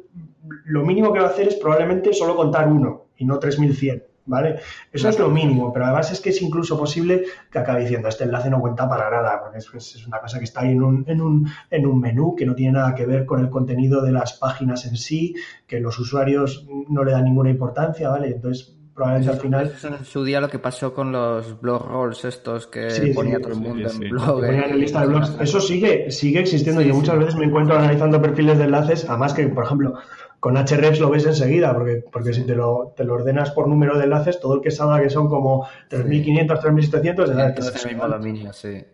lo 0.65 0.85
mínimo 0.85 1.13
que 1.13 1.21
va 1.21 1.27
a 1.27 1.31
hacer 1.31 1.49
es 1.49 1.57
probablemente 1.57 2.13
solo 2.13 2.35
contar 2.35 2.69
uno 2.69 3.07
y 3.17 3.25
no 3.25 3.39
3100. 3.39 4.12
¿Vale? 4.27 4.61
Eso 4.93 5.09
es 5.09 5.19
lo 5.19 5.29
mínimo, 5.29 5.73
pero 5.73 5.87
además 5.87 6.13
es 6.13 6.21
que 6.21 6.31
es 6.31 6.43
incluso 6.43 6.79
posible 6.79 7.25
que 7.51 7.59
acabe 7.59 7.83
diciendo, 7.83 8.09
este 8.09 8.25
enlace 8.25 8.51
no 8.51 8.61
cuenta 8.61 8.89
para 8.89 9.11
nada, 9.11 9.41
porque 9.41 9.59
es, 9.59 10.07
una 10.07 10.21
cosa 10.21 10.39
que 10.39 10.45
está 10.45 10.61
ahí 10.61 10.73
en 10.73 10.83
un, 10.83 11.05
en, 11.09 11.21
un, 11.21 11.49
en 11.71 11.87
un 11.87 12.01
menú 12.01 12.35
que 12.37 12.47
no 12.47 12.55
tiene 12.55 12.73
nada 12.73 12.95
que 12.95 13.07
ver 13.07 13.27
con 13.27 13.41
el 13.41 13.51
contenido 13.51 14.03
de 14.03 14.13
las 14.13 14.35
páginas 14.35 14.87
en 14.87 14.97
sí, 14.97 15.35
que 15.67 15.81
los 15.81 15.99
usuarios 15.99 16.67
no 16.89 17.05
le 17.05 17.13
dan 17.13 17.25
ninguna 17.25 17.51
importancia, 17.51 18.09
¿vale? 18.09 18.29
Entonces, 18.29 18.77
probablemente 18.95 19.31
al 19.31 19.41
final... 19.41 19.73
Eso 19.75 19.89
en 19.89 20.05
su 20.05 20.25
día 20.25 20.41
lo 20.41 20.49
que 20.49 20.59
pasó 20.59 20.93
con 20.95 21.13
los 21.13 21.61
blog 21.61 21.87
rolls 21.87 22.25
estos 22.25 22.67
que 22.67 23.13
ponía 23.15 23.41
todo 23.41 23.53
el 23.53 23.61
mundo 23.61 23.89
en 23.89 24.11
blog. 24.11 24.45
en 24.45 24.79
lista 24.79 25.01
de 25.01 25.07
blogs. 25.09 25.37
Eso 25.41 25.61
sigue, 25.61 26.11
sigue 26.11 26.41
existiendo. 26.41 26.83
Yo 26.83 26.95
muchas 26.95 27.19
veces 27.19 27.37
me 27.37 27.47
encuentro 27.47 27.77
analizando 27.77 28.21
perfiles 28.21 28.59
de 28.59 28.65
enlaces, 28.65 29.09
además 29.09 29.35
que, 29.35 29.49
por 29.49 29.65
ejemplo, 29.65 29.95
con 30.43 30.57
Hrefs 30.57 30.99
lo 30.99 31.09
ves 31.09 31.25
enseguida, 31.25 31.73
porque, 31.73 32.03
porque 32.11 32.35
si 32.35 32.45
te 32.45 32.57
lo, 32.57 32.93
te 32.97 33.05
lo 33.05 33.15
ordenas 33.15 33.53
por 33.53 33.69
número 33.69 33.97
de 33.97 34.03
enlaces, 34.03 34.41
todo 34.41 34.57
el 34.57 34.61
que 34.61 34.73
salga 34.73 35.01
que 35.01 35.09
son 35.09 35.29
como 35.29 35.69
3.500, 35.89 36.61
3.700, 36.61 37.59
es 37.59 37.85
el 37.85 37.93
mismo 37.93 38.09
dominio, 38.09 38.53
sí. 38.53 38.85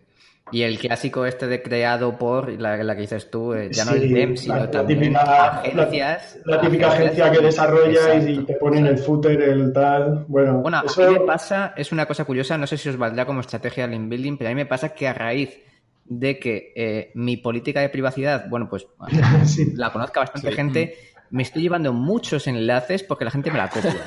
Y 0.51 0.61
el 0.61 0.77
clásico 0.77 1.25
este 1.25 1.47
de 1.47 1.63
creado 1.63 2.19
por, 2.19 2.51
la, 2.51 2.77
la 2.83 2.93
que 2.93 3.01
dices 3.01 3.31
tú, 3.31 3.55
eh, 3.55 3.69
ya 3.71 3.83
no 3.83 3.93
el 3.93 4.13
DEM, 4.13 4.37
sino 4.37 4.57
la, 4.57 4.69
también 4.69 4.99
típica, 4.99 5.45
agencias. 5.47 6.39
La, 6.45 6.61
típica 6.61 6.87
agencia 6.91 7.31
que 7.31 7.39
desarrolla 7.39 8.13
y, 8.13 8.45
te 8.45 8.53
ponen 8.53 8.85
el 8.85 8.99
footer, 8.99 9.41
el 9.41 9.73
tal. 9.73 10.25
Bueno, 10.27 10.59
bueno 10.59 10.77
a 10.77 10.83
mí 10.83 11.13
me 11.13 11.19
pasa, 11.21 11.73
es 11.75 11.91
una 11.91 12.05
cosa 12.05 12.25
curiosa, 12.25 12.59
no 12.59 12.67
sé 12.67 12.77
si 12.77 12.89
os 12.89 12.97
valdrá 12.97 13.25
como 13.25 13.39
estrategia 13.39 13.87
de 13.87 13.93
link 13.93 14.07
building, 14.07 14.37
pero 14.37 14.51
a 14.51 14.53
mí 14.53 14.55
me 14.55 14.67
pasa 14.67 14.89
que 14.89 15.07
a 15.07 15.13
raíz 15.13 15.59
de 16.05 16.37
que 16.37 16.73
eh, 16.75 17.11
mi 17.15 17.37
política 17.37 17.81
de 17.81 17.89
privacidad, 17.89 18.47
bueno, 18.49 18.69
pues 18.69 18.85
la 19.73 19.91
conozca 19.91 20.19
bastante 20.19 20.51
gente, 20.51 20.95
me 21.31 21.43
estoy 21.43 21.61
llevando 21.61 21.93
muchos 21.93 22.47
enlaces 22.47 23.03
porque 23.03 23.25
la 23.25 23.31
gente 23.31 23.51
me 23.51 23.57
la 23.57 23.69
copia. 23.69 23.95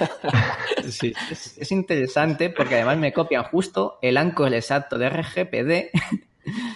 Sí. 0.89 1.14
Es, 1.31 1.70
interesante 1.70 2.51
porque 2.51 2.75
además 2.75 2.99
me 2.99 3.12
copian 3.12 3.45
justo 3.45 3.99
el 4.03 4.16
anchor 4.16 4.53
exacto 4.53 4.99
de 4.99 5.09
RGPD 5.09 5.97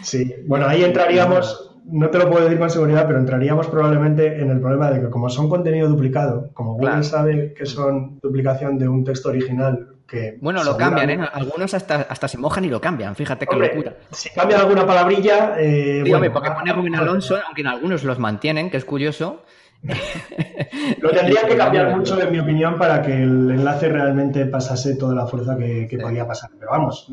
Sí, 0.03 0.35
bueno, 0.47 0.67
ahí 0.67 0.85
entraríamos, 0.85 1.73
no 1.87 2.09
te 2.11 2.19
lo 2.19 2.31
puedo 2.31 2.45
decir 2.45 2.59
con 2.59 2.71
seguridad, 2.71 3.07
pero 3.07 3.19
entraríamos 3.19 3.67
probablemente 3.67 4.41
en 4.41 4.51
el 4.51 4.61
problema 4.61 4.91
de 4.91 5.01
que 5.01 5.11
como 5.11 5.29
son 5.29 5.49
contenido 5.49 5.89
duplicado, 5.89 6.51
como 6.55 6.75
Google 6.75 7.03
sabe 7.03 7.55
que 7.55 7.67
son 7.67 8.21
duplicación 8.21 8.79
de 8.79 8.89
un 8.89 9.05
texto 9.05 9.31
original 9.31 9.89
que... 10.07 10.39
Bueno, 10.41 10.63
lo 10.63 10.77
cambian, 10.77 11.11
¿eh? 11.11 11.29
Algunos 11.33 11.75
hasta, 11.75 12.03
hasta 12.03 12.29
se 12.29 12.39
mojan 12.39 12.65
y 12.65 12.69
lo 12.69 12.81
cambian, 12.81 13.17
fíjate 13.17 13.47
qué 13.47 13.57
locura. 13.57 13.95
Si 14.13 14.31
cambian 14.31 14.61
alguna 14.61 14.87
palabrilla... 14.87 15.57
Eh, 15.59 16.03
Dígame, 16.05 16.31
porque 16.31 16.53
pone 16.53 16.73
Rubén 16.73 16.95
Alonso, 16.95 17.37
aunque 17.45 17.63
en 17.63 17.67
algunos 17.67 18.05
los 18.05 18.21
mantienen, 18.21 18.71
que 18.71 18.77
es 18.77 18.85
curioso. 18.85 19.43
Lo 21.01 21.11
tendría 21.11 21.47
que 21.47 21.57
cambiar 21.57 21.97
mucho, 21.97 22.21
en 22.21 22.33
mi 22.33 22.39
opinión, 22.39 22.79
para 22.79 23.03
que 23.03 23.13
el 23.13 23.51
enlace 23.51 23.89
realmente 23.89 24.47
pasase 24.47 24.97
toda 24.97 25.15
la 25.15 25.27
fuerza 25.27 25.57
que, 25.57 25.87
que 25.89 25.99
podía 25.99 26.27
pasar. 26.27 26.51
Pero 26.59 26.71
vamos, 26.71 27.09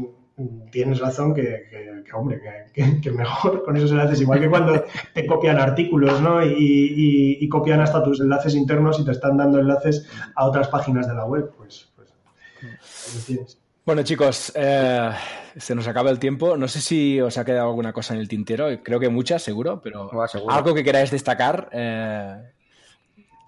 tienes 0.71 0.99
razón 0.99 1.33
que, 1.33 2.03
hombre, 2.13 2.41
que, 2.73 3.11
mejor 3.11 3.63
con 3.63 3.77
esos 3.77 3.91
enlaces, 3.91 4.21
igual 4.21 4.39
que 4.39 4.49
cuando 4.49 4.83
te 5.13 5.27
copian 5.27 5.59
artículos, 5.59 6.21
¿no? 6.21 6.43
Y, 6.43 7.47
copian 7.49 7.81
hasta 7.81 8.01
tus 8.01 8.19
enlaces 8.19 8.55
internos 8.55 8.99
y 8.99 9.05
te 9.05 9.11
están 9.11 9.37
dando 9.37 9.59
enlaces 9.59 10.07
a 10.35 10.45
otras 10.45 10.69
páginas 10.69 11.07
de 11.07 11.13
la 11.13 11.25
web, 11.25 11.51
pues, 11.55 11.91
pues 11.95 13.57
Bueno, 13.85 14.01
chicos, 14.01 14.51
eh, 14.55 15.11
se 15.57 15.75
nos 15.75 15.87
acaba 15.87 16.09
el 16.09 16.19
tiempo. 16.19 16.57
No 16.57 16.67
sé 16.67 16.81
si 16.81 17.19
os 17.21 17.37
ha 17.37 17.45
quedado 17.45 17.69
alguna 17.69 17.93
cosa 17.93 18.13
en 18.13 18.19
el 18.19 18.27
tintero. 18.27 18.67
Creo 18.83 18.99
que 18.99 19.09
muchas, 19.09 19.41
seguro, 19.41 19.81
pero 19.81 20.09
algo 20.49 20.73
que 20.73 20.83
queráis 20.83 21.11
destacar, 21.11 21.69
eh, 21.71 22.35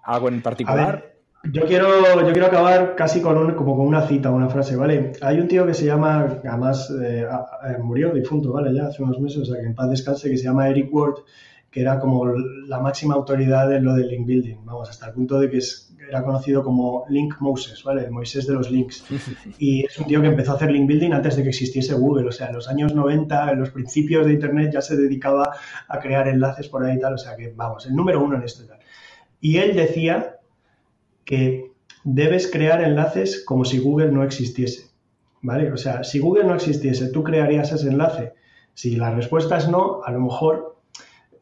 algo 0.03 0.29
en 0.29 0.41
particular. 0.41 1.15
Yo 1.51 1.65
quiero, 1.65 2.19
yo 2.21 2.31
quiero 2.31 2.47
acabar 2.47 2.95
casi 2.95 3.21
con 3.21 3.37
un, 3.37 3.53
como 3.53 3.77
con 3.77 3.85
una 3.85 4.07
cita, 4.07 4.31
una 4.31 4.49
frase, 4.49 4.75
¿vale? 4.75 5.11
Hay 5.21 5.39
un 5.39 5.47
tío 5.47 5.65
que 5.65 5.75
se 5.75 5.85
llama, 5.85 6.39
además 6.43 6.91
eh, 6.99 7.27
murió 7.83 8.11
difunto, 8.11 8.51
¿vale? 8.51 8.73
Ya 8.73 8.87
hace 8.87 9.03
unos 9.03 9.19
meses, 9.19 9.43
o 9.43 9.45
sea 9.45 9.61
que 9.61 9.67
en 9.67 9.75
paz 9.75 9.89
descanse, 9.91 10.29
que 10.29 10.37
se 10.37 10.45
llama 10.45 10.67
Eric 10.69 10.91
Ward, 10.91 11.19
que 11.69 11.81
era 11.81 11.99
como 11.99 12.25
la 12.35 12.79
máxima 12.79 13.13
autoridad 13.13 13.71
en 13.73 13.83
lo 13.83 13.93
del 13.93 14.07
link 14.07 14.25
building, 14.25 14.65
vamos, 14.65 14.89
hasta 14.89 15.07
el 15.07 15.13
punto 15.13 15.39
de 15.39 15.49
que 15.49 15.61
era 16.07 16.23
conocido 16.23 16.63
como 16.63 17.05
Link 17.09 17.35
Moses, 17.39 17.83
¿vale? 17.83 18.03
El 18.05 18.11
Moisés 18.11 18.47
de 18.47 18.53
los 18.53 18.71
links. 18.71 19.05
Y 19.57 19.85
es 19.85 19.97
un 19.97 20.05
tío 20.05 20.21
que 20.21 20.27
empezó 20.27 20.53
a 20.53 20.55
hacer 20.55 20.71
link 20.71 20.87
building 20.87 21.11
antes 21.11 21.35
de 21.35 21.43
que 21.43 21.49
existiese 21.49 21.93
Google, 21.93 22.27
o 22.27 22.31
sea, 22.31 22.47
en 22.47 22.55
los 22.55 22.67
años 22.67 22.93
90, 22.93 23.51
en 23.51 23.59
los 23.59 23.69
principios 23.71 24.25
de 24.25 24.33
Internet 24.33 24.71
ya 24.73 24.81
se 24.81 24.95
dedicaba 24.95 25.51
a 25.87 25.99
crear 25.99 26.27
enlaces 26.27 26.67
por 26.67 26.83
ahí 26.83 26.97
y 26.97 26.99
tal, 26.99 27.13
o 27.13 27.17
sea 27.17 27.35
que, 27.35 27.53
vamos, 27.55 27.85
el 27.85 27.95
número 27.95 28.23
uno 28.23 28.35
en 28.35 28.43
esto 28.43 28.63
y 28.63 28.67
tal. 28.67 28.79
Y 29.41 29.57
él 29.57 29.75
decía 29.75 30.37
que 31.23 31.71
debes 32.03 32.49
crear 32.49 32.81
enlaces 32.81 33.43
como 33.43 33.65
si 33.65 33.79
Google 33.79 34.11
no 34.11 34.23
existiese. 34.23 34.93
¿Vale? 35.41 35.71
O 35.71 35.77
sea, 35.77 36.03
si 36.03 36.17
Google 36.17 36.45
no 36.45 36.55
existiese, 36.55 37.09
¿tú 37.09 37.23
crearías 37.23 37.71
ese 37.71 37.89
enlace? 37.89 38.33
Si 38.73 38.95
la 38.95 39.11
respuesta 39.11 39.57
es 39.57 39.69
no, 39.69 40.01
a 40.03 40.11
lo 40.11 40.19
mejor 40.19 40.74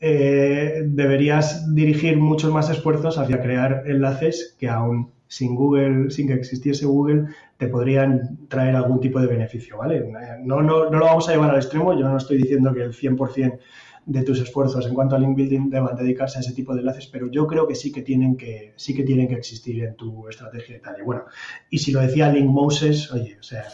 eh, 0.06 0.84
deberías 0.86 1.74
dirigir 1.74 2.18
muchos 2.18 2.52
más 2.52 2.70
esfuerzos 2.70 3.18
hacia 3.18 3.42
crear 3.42 3.84
enlaces 3.86 4.54
que 4.60 4.68
aún 4.68 5.14
sin 5.28 5.56
Google, 5.56 6.12
sin 6.12 6.28
que 6.28 6.34
existiese 6.34 6.86
Google, 6.86 7.28
te 7.58 7.68
podrían 7.68 8.38
traer 8.50 8.76
algún 8.76 9.00
tipo 9.00 9.22
de 9.22 9.28
beneficio, 9.28 9.78
¿vale? 9.78 10.06
No, 10.44 10.62
no, 10.62 10.90
no 10.90 11.00
lo 11.00 11.06
vamos 11.06 11.30
a 11.30 11.32
llevar 11.32 11.52
al 11.52 11.56
extremo, 11.56 11.98
yo 11.98 12.10
no 12.10 12.18
estoy 12.18 12.38
diciendo 12.38 12.74
que 12.74 12.82
el 12.82 12.92
100% 12.92 13.60
de 14.06 14.24
tus 14.24 14.42
esfuerzos 14.42 14.86
en 14.86 14.94
cuanto 14.94 15.16
a 15.16 15.20
link 15.20 15.38
building 15.38 15.70
deban 15.70 15.96
dedicarse 15.96 16.38
a 16.38 16.42
ese 16.42 16.52
tipo 16.52 16.74
de 16.74 16.82
enlaces, 16.82 17.08
pero 17.08 17.32
yo 17.32 17.48
creo 17.48 17.66
que 17.66 17.76
sí 17.76 17.90
que 17.90 18.02
tienen 18.02 18.36
que, 18.36 18.74
sí 18.76 18.94
que, 18.94 19.04
tienen 19.04 19.30
que 19.30 19.36
existir 19.36 19.86
en 19.86 19.96
tu 19.96 20.28
estrategia 20.28 20.76
y 20.76 20.82
tal. 20.82 20.98
Y 21.00 21.04
bueno, 21.04 21.24
y 21.70 21.78
si 21.78 21.94
lo 21.94 22.02
decía 22.02 22.30
Link 22.30 22.50
Moses, 22.50 23.10
oye, 23.14 23.38
o 23.40 23.44
sea, 23.44 23.68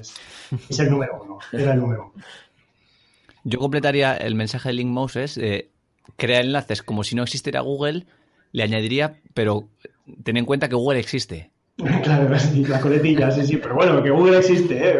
es, 0.00 0.80
el 0.80 0.90
número 0.90 1.22
uno, 1.22 1.38
era 1.52 1.74
el 1.74 1.80
número 1.80 2.10
uno. 2.14 2.24
Yo 3.44 3.58
completaría 3.58 4.16
el 4.16 4.34
mensaje 4.34 4.70
de 4.70 4.72
Link 4.72 4.88
Moses, 4.88 5.34
de 5.34 5.73
crea 6.16 6.40
enlaces 6.40 6.82
como 6.82 7.04
si 7.04 7.14
no 7.14 7.22
existiera 7.22 7.60
Google, 7.60 8.06
le 8.52 8.62
añadiría, 8.62 9.20
pero 9.34 9.68
ten 10.22 10.36
en 10.36 10.44
cuenta 10.44 10.68
que 10.68 10.74
Google 10.74 11.00
existe. 11.00 11.50
Claro, 12.04 12.28
la 12.68 12.80
coletilla, 12.80 13.30
sí, 13.32 13.44
sí, 13.44 13.56
pero 13.56 13.74
bueno, 13.74 14.00
que 14.00 14.10
Google 14.10 14.38
existe, 14.38 14.90
¿eh? 14.90 14.96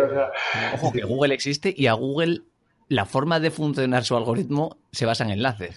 Ojo, 0.75 0.91
que 0.91 1.05
Google 1.05 1.33
existe 1.33 1.73
y 1.77 1.87
a 1.87 1.93
Google 1.93 2.43
la 2.89 3.07
forma 3.07 3.41
de 3.41 3.51
funcionar 3.51 4.05
su 4.05 4.17
algoritmo 4.17 4.77
se 4.91 5.07
basa 5.07 5.25
en 5.25 5.31
enlaces. 5.31 5.77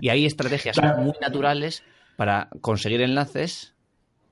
Y 0.00 0.10
hay 0.10 0.26
estrategias 0.26 0.76
muy 0.98 1.14
naturales 1.20 1.82
para 2.16 2.48
conseguir 2.60 3.00
enlaces 3.00 3.74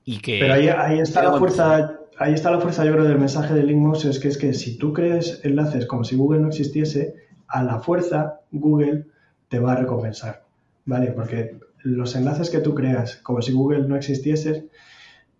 y 0.05 0.19
que... 0.19 0.39
Pero 0.39 0.53
ahí, 0.53 0.99
está 0.99 1.23
la 1.23 1.33
fuerza, 1.33 1.99
ahí 2.17 2.33
está 2.33 2.51
la 2.51 2.59
fuerza, 2.59 2.85
yo 2.85 2.93
creo, 2.93 3.05
del 3.05 3.17
mensaje 3.17 3.53
de 3.53 3.63
Link 3.63 3.95
es 4.05 4.19
que 4.19 4.27
es 4.27 4.37
que 4.37 4.53
si 4.53 4.77
tú 4.77 4.93
crees 4.93 5.41
enlaces 5.43 5.85
como 5.85 6.03
si 6.03 6.15
Google 6.15 6.41
no 6.41 6.49
existiese, 6.49 7.15
a 7.47 7.63
la 7.63 7.79
fuerza 7.79 8.39
Google 8.51 9.05
te 9.53 9.59
va 9.59 9.73
a 9.73 9.75
recompensar, 9.75 10.41
¿vale? 10.85 11.11
Porque 11.11 11.59
los 11.83 12.15
enlaces 12.15 12.49
que 12.49 12.57
tú 12.57 12.73
creas 12.73 13.17
como 13.17 13.39
si 13.39 13.51
Google 13.51 13.87
no 13.87 13.95
existiese, 13.95 14.67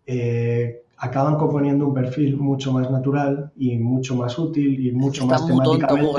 eh, 0.05 0.83
acaban 0.97 1.35
componiendo 1.37 1.87
un 1.87 1.95
perfil 1.95 2.37
mucho 2.37 2.71
más 2.71 2.91
natural 2.91 3.51
y 3.57 3.75
mucho 3.79 4.13
más 4.13 4.37
útil 4.37 4.85
y 4.85 4.91
mucho 4.91 5.25
más 5.25 5.47
temáticamente 5.47 6.13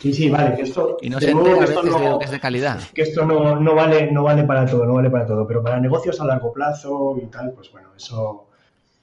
Sí, 0.00 0.12
sí, 0.12 0.30
vale, 0.30 0.56
que 0.56 0.62
esto 0.62 0.96
y 1.00 1.10
no 1.10 1.20
se 1.20 1.32
nuevo, 1.32 1.60
que 1.60 1.64
esto 1.64 1.82
no, 1.84 2.20
es 2.20 2.30
de 2.32 2.40
calidad. 2.40 2.80
Que 2.92 3.02
esto 3.02 3.24
no, 3.24 3.60
no, 3.60 3.76
vale 3.76 4.10
no 4.10 4.24
vale 4.24 4.42
para 4.42 4.66
todo, 4.66 4.84
no 4.84 4.94
vale 4.94 5.10
para 5.10 5.24
todo, 5.24 5.46
pero 5.46 5.62
para 5.62 5.78
negocios 5.78 6.20
a 6.20 6.24
largo 6.24 6.52
plazo 6.52 7.20
y 7.22 7.26
tal, 7.26 7.52
pues 7.52 7.70
bueno, 7.70 7.90
eso 7.96 8.48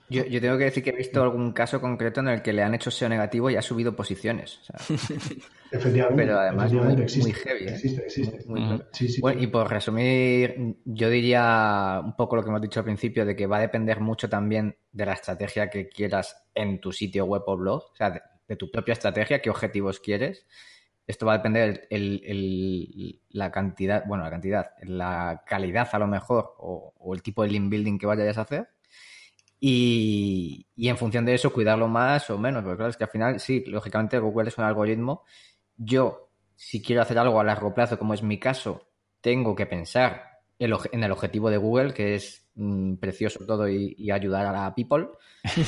yo, 0.09 0.41
tengo 0.41 0.57
que 0.57 0.63
decir 0.65 0.83
que 0.83 0.89
he 0.89 0.95
visto 0.95 1.21
algún 1.21 1.51
caso 1.51 1.79
concreto 1.79 2.19
en 2.21 2.29
el 2.29 2.41
que 2.41 2.51
le 2.51 2.63
han 2.63 2.73
hecho 2.73 2.89
SEO 2.89 3.09
negativo 3.09 3.49
y 3.49 3.55
ha 3.55 3.61
subido 3.61 3.95
posiciones. 3.95 4.59
efectivamente. 5.71 6.23
Pero 6.23 6.39
además 6.39 6.73
muy, 6.73 6.95
muy, 6.95 7.33
heavy. 7.33 7.65
¿eh? 7.65 7.69
Existe, 7.69 8.01
existe. 8.03 9.19
bueno, 9.21 9.39
y 9.39 9.47
por 9.47 9.69
resumir, 9.69 10.77
yo 10.85 11.09
diría 11.09 12.01
un 12.03 12.15
poco 12.15 12.35
lo 12.35 12.43
que 12.43 12.49
hemos 12.49 12.61
dicho 12.61 12.79
al 12.79 12.85
principio, 12.85 13.23
de 13.23 13.35
que 13.35 13.45
va 13.45 13.57
a 13.57 13.61
depender 13.61 13.99
mucho 13.99 14.27
también 14.27 14.75
de 14.91 15.05
la 15.05 15.13
estrategia 15.13 15.69
que 15.69 15.89
quieras 15.89 16.43
en 16.55 16.81
tu 16.81 16.91
sitio 16.91 17.25
web 17.25 17.43
o 17.45 17.55
blog, 17.55 17.83
o 17.91 17.95
sea, 17.95 18.09
de, 18.09 18.55
tu 18.55 18.71
propia 18.71 18.93
estrategia, 18.93 19.41
qué 19.41 19.51
objetivos 19.51 19.99
quieres. 19.99 20.47
Esto 21.05 21.27
va 21.27 21.33
a 21.33 21.37
depender 21.37 21.87
el, 21.91 23.21
la 23.29 23.51
cantidad, 23.51 24.05
bueno, 24.07 24.23
la 24.23 24.31
cantidad, 24.31 24.71
la 24.81 25.43
calidad 25.45 25.87
a 25.91 25.99
lo 25.99 26.07
mejor 26.07 26.55
o, 26.57 26.93
o 26.97 27.13
el 27.13 27.21
tipo 27.21 27.43
de 27.43 27.49
link 27.49 27.69
building 27.69 27.97
que 27.97 28.05
vayas 28.07 28.37
a 28.37 28.41
hacer 28.41 28.69
y, 29.59 30.67
en 30.77 30.97
función 30.97 31.25
de 31.25 31.33
eso 31.33 31.51
cuidarlo 31.51 31.87
más 31.87 32.29
o 32.29 32.37
menos, 32.37 32.63
porque 32.63 32.77
claro, 32.77 32.91
es 32.91 32.97
que 32.97 33.03
al 33.03 33.09
final, 33.09 33.39
sí, 33.39 33.63
lógicamente 33.67 34.19
Google 34.19 34.49
es 34.49 34.57
un 34.57 34.63
algoritmo. 34.63 35.23
Yo, 35.75 36.31
si 36.55 36.81
quiero 36.81 37.01
hacer 37.01 37.17
algo 37.19 37.39
a 37.39 37.43
largo 37.43 37.73
plazo, 37.73 37.99
como 37.99 38.13
es 38.13 38.23
mi 38.23 38.39
caso, 38.39 38.87
tengo 39.21 39.55
que 39.55 39.65
pensar 39.65 40.29
en 40.57 41.03
el 41.03 41.11
objetivo 41.11 41.49
de 41.49 41.57
Google, 41.57 41.93
que 41.93 42.15
es 42.15 42.49
mm, 42.55 42.95
precioso 42.95 43.45
todo 43.45 43.67
y, 43.67 44.11
ayudar 44.11 44.45
a 44.45 44.51
la 44.51 44.75
people. 44.75 45.07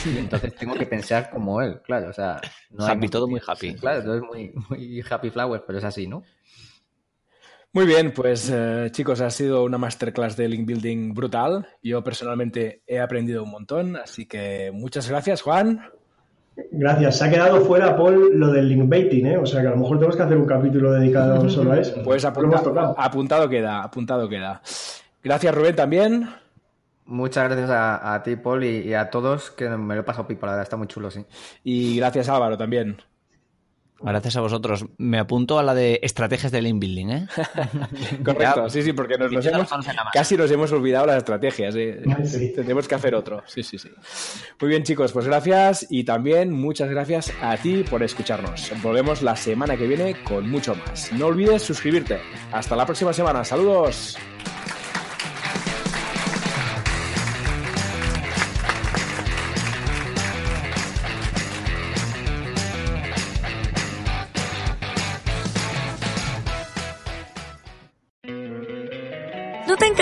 Y 0.05 0.17
entonces 0.17 0.55
tengo 0.55 0.75
que 0.75 0.85
pensar 0.85 1.29
como 1.29 1.61
él, 1.61 1.81
claro. 1.81 2.09
O 2.09 2.13
sea, 2.13 2.41
no 2.71 2.85
happy, 2.85 3.07
todo 3.07 3.27
muy 3.27 3.41
happy. 3.45 3.75
Claro, 3.75 4.03
todo 4.03 4.15
es 4.15 4.21
muy, 4.21 4.53
muy 4.69 5.03
happy 5.09 5.29
flower, 5.29 5.63
pero 5.65 5.79
es 5.79 5.85
así, 5.85 6.07
¿no? 6.07 6.23
Muy 7.73 7.85
bien, 7.85 8.11
pues 8.13 8.51
eh, 8.53 8.89
chicos, 8.91 9.21
ha 9.21 9.29
sido 9.29 9.63
una 9.63 9.77
masterclass 9.77 10.35
de 10.35 10.49
link 10.49 10.67
building 10.67 11.13
brutal. 11.13 11.65
Yo 11.81 12.03
personalmente 12.03 12.83
he 12.85 12.99
aprendido 12.99 13.43
un 13.43 13.51
montón, 13.51 13.95
así 13.95 14.25
que 14.25 14.71
muchas 14.73 15.07
gracias, 15.07 15.41
Juan. 15.41 15.81
Gracias. 16.71 17.17
Se 17.17 17.25
ha 17.25 17.29
quedado 17.29 17.61
fuera, 17.61 17.95
Paul, 17.95 18.37
lo 18.37 18.51
del 18.51 18.67
link 18.67 18.89
baiting, 18.89 19.25
¿eh? 19.25 19.37
O 19.37 19.45
sea 19.45 19.61
que 19.61 19.67
a 19.67 19.71
lo 19.71 19.77
mejor 19.77 19.97
tenemos 19.97 20.17
que 20.17 20.23
hacer 20.23 20.37
un 20.37 20.45
capítulo 20.45 20.91
dedicado 20.91 21.49
solo 21.49 21.71
a 21.71 21.79
eso. 21.79 22.01
Pues 22.03 22.25
apuntado, 22.25 22.93
apuntado 22.97 23.47
queda, 23.47 23.83
apuntado 23.83 24.27
queda. 24.27 24.61
Gracias, 25.23 25.55
Rubén, 25.55 25.75
también. 25.75 26.29
Muchas 27.05 27.49
gracias 27.49 27.69
a, 27.71 28.21
ti, 28.23 28.35
Paul, 28.35 28.63
y, 28.63 28.93
a 28.93 29.09
todos, 29.09 29.51
que 29.51 29.69
me 29.69 29.95
lo 29.95 30.01
he 30.01 30.03
pasado 30.03 30.27
pipa, 30.27 30.47
la 30.47 30.53
verdad, 30.53 30.63
está 30.63 30.77
muy 30.77 30.87
chulo, 30.87 31.09
sí. 31.09 31.25
Y 31.63 31.97
gracias, 31.97 32.29
Álvaro, 32.29 32.57
también. 32.57 32.97
Gracias 34.03 34.35
a 34.35 34.41
vosotros. 34.41 34.85
Me 34.97 35.19
apunto 35.19 35.59
a 35.59 35.63
la 35.63 35.73
de 35.73 35.99
estrategias 36.03 36.51
de 36.51 36.61
lane 36.61 36.79
building, 36.79 37.09
¿eh? 37.09 37.27
Correcto, 38.25 38.69
sí, 38.69 38.81
sí, 38.81 38.93
porque 38.93 39.17
nos, 39.17 39.45
hemos, 39.45 39.69
casi 40.13 40.37
nos 40.37 40.49
hemos 40.51 40.71
olvidado 40.71 41.05
las 41.05 41.17
estrategias. 41.17 41.75
¿eh? 41.75 42.01
Tendremos 42.55 42.87
que 42.87 42.95
hacer 42.95 43.15
otro. 43.15 43.43
Sí, 43.45 43.63
sí, 43.63 43.77
sí. 43.77 43.89
Muy 44.59 44.69
bien, 44.69 44.83
chicos, 44.83 45.11
pues 45.11 45.25
gracias 45.25 45.85
y 45.89 46.03
también 46.03 46.51
muchas 46.51 46.89
gracias 46.89 47.31
a 47.41 47.57
ti 47.57 47.83
por 47.83 48.03
escucharnos. 48.03 48.71
Volvemos 48.81 49.21
la 49.21 49.35
semana 49.35 49.77
que 49.77 49.87
viene 49.87 50.15
con 50.23 50.49
mucho 50.49 50.75
más. 50.75 51.11
No 51.13 51.27
olvides 51.27 51.61
suscribirte. 51.61 52.19
Hasta 52.51 52.75
la 52.75 52.85
próxima 52.85 53.13
semana. 53.13 53.43
Saludos. 53.43 54.17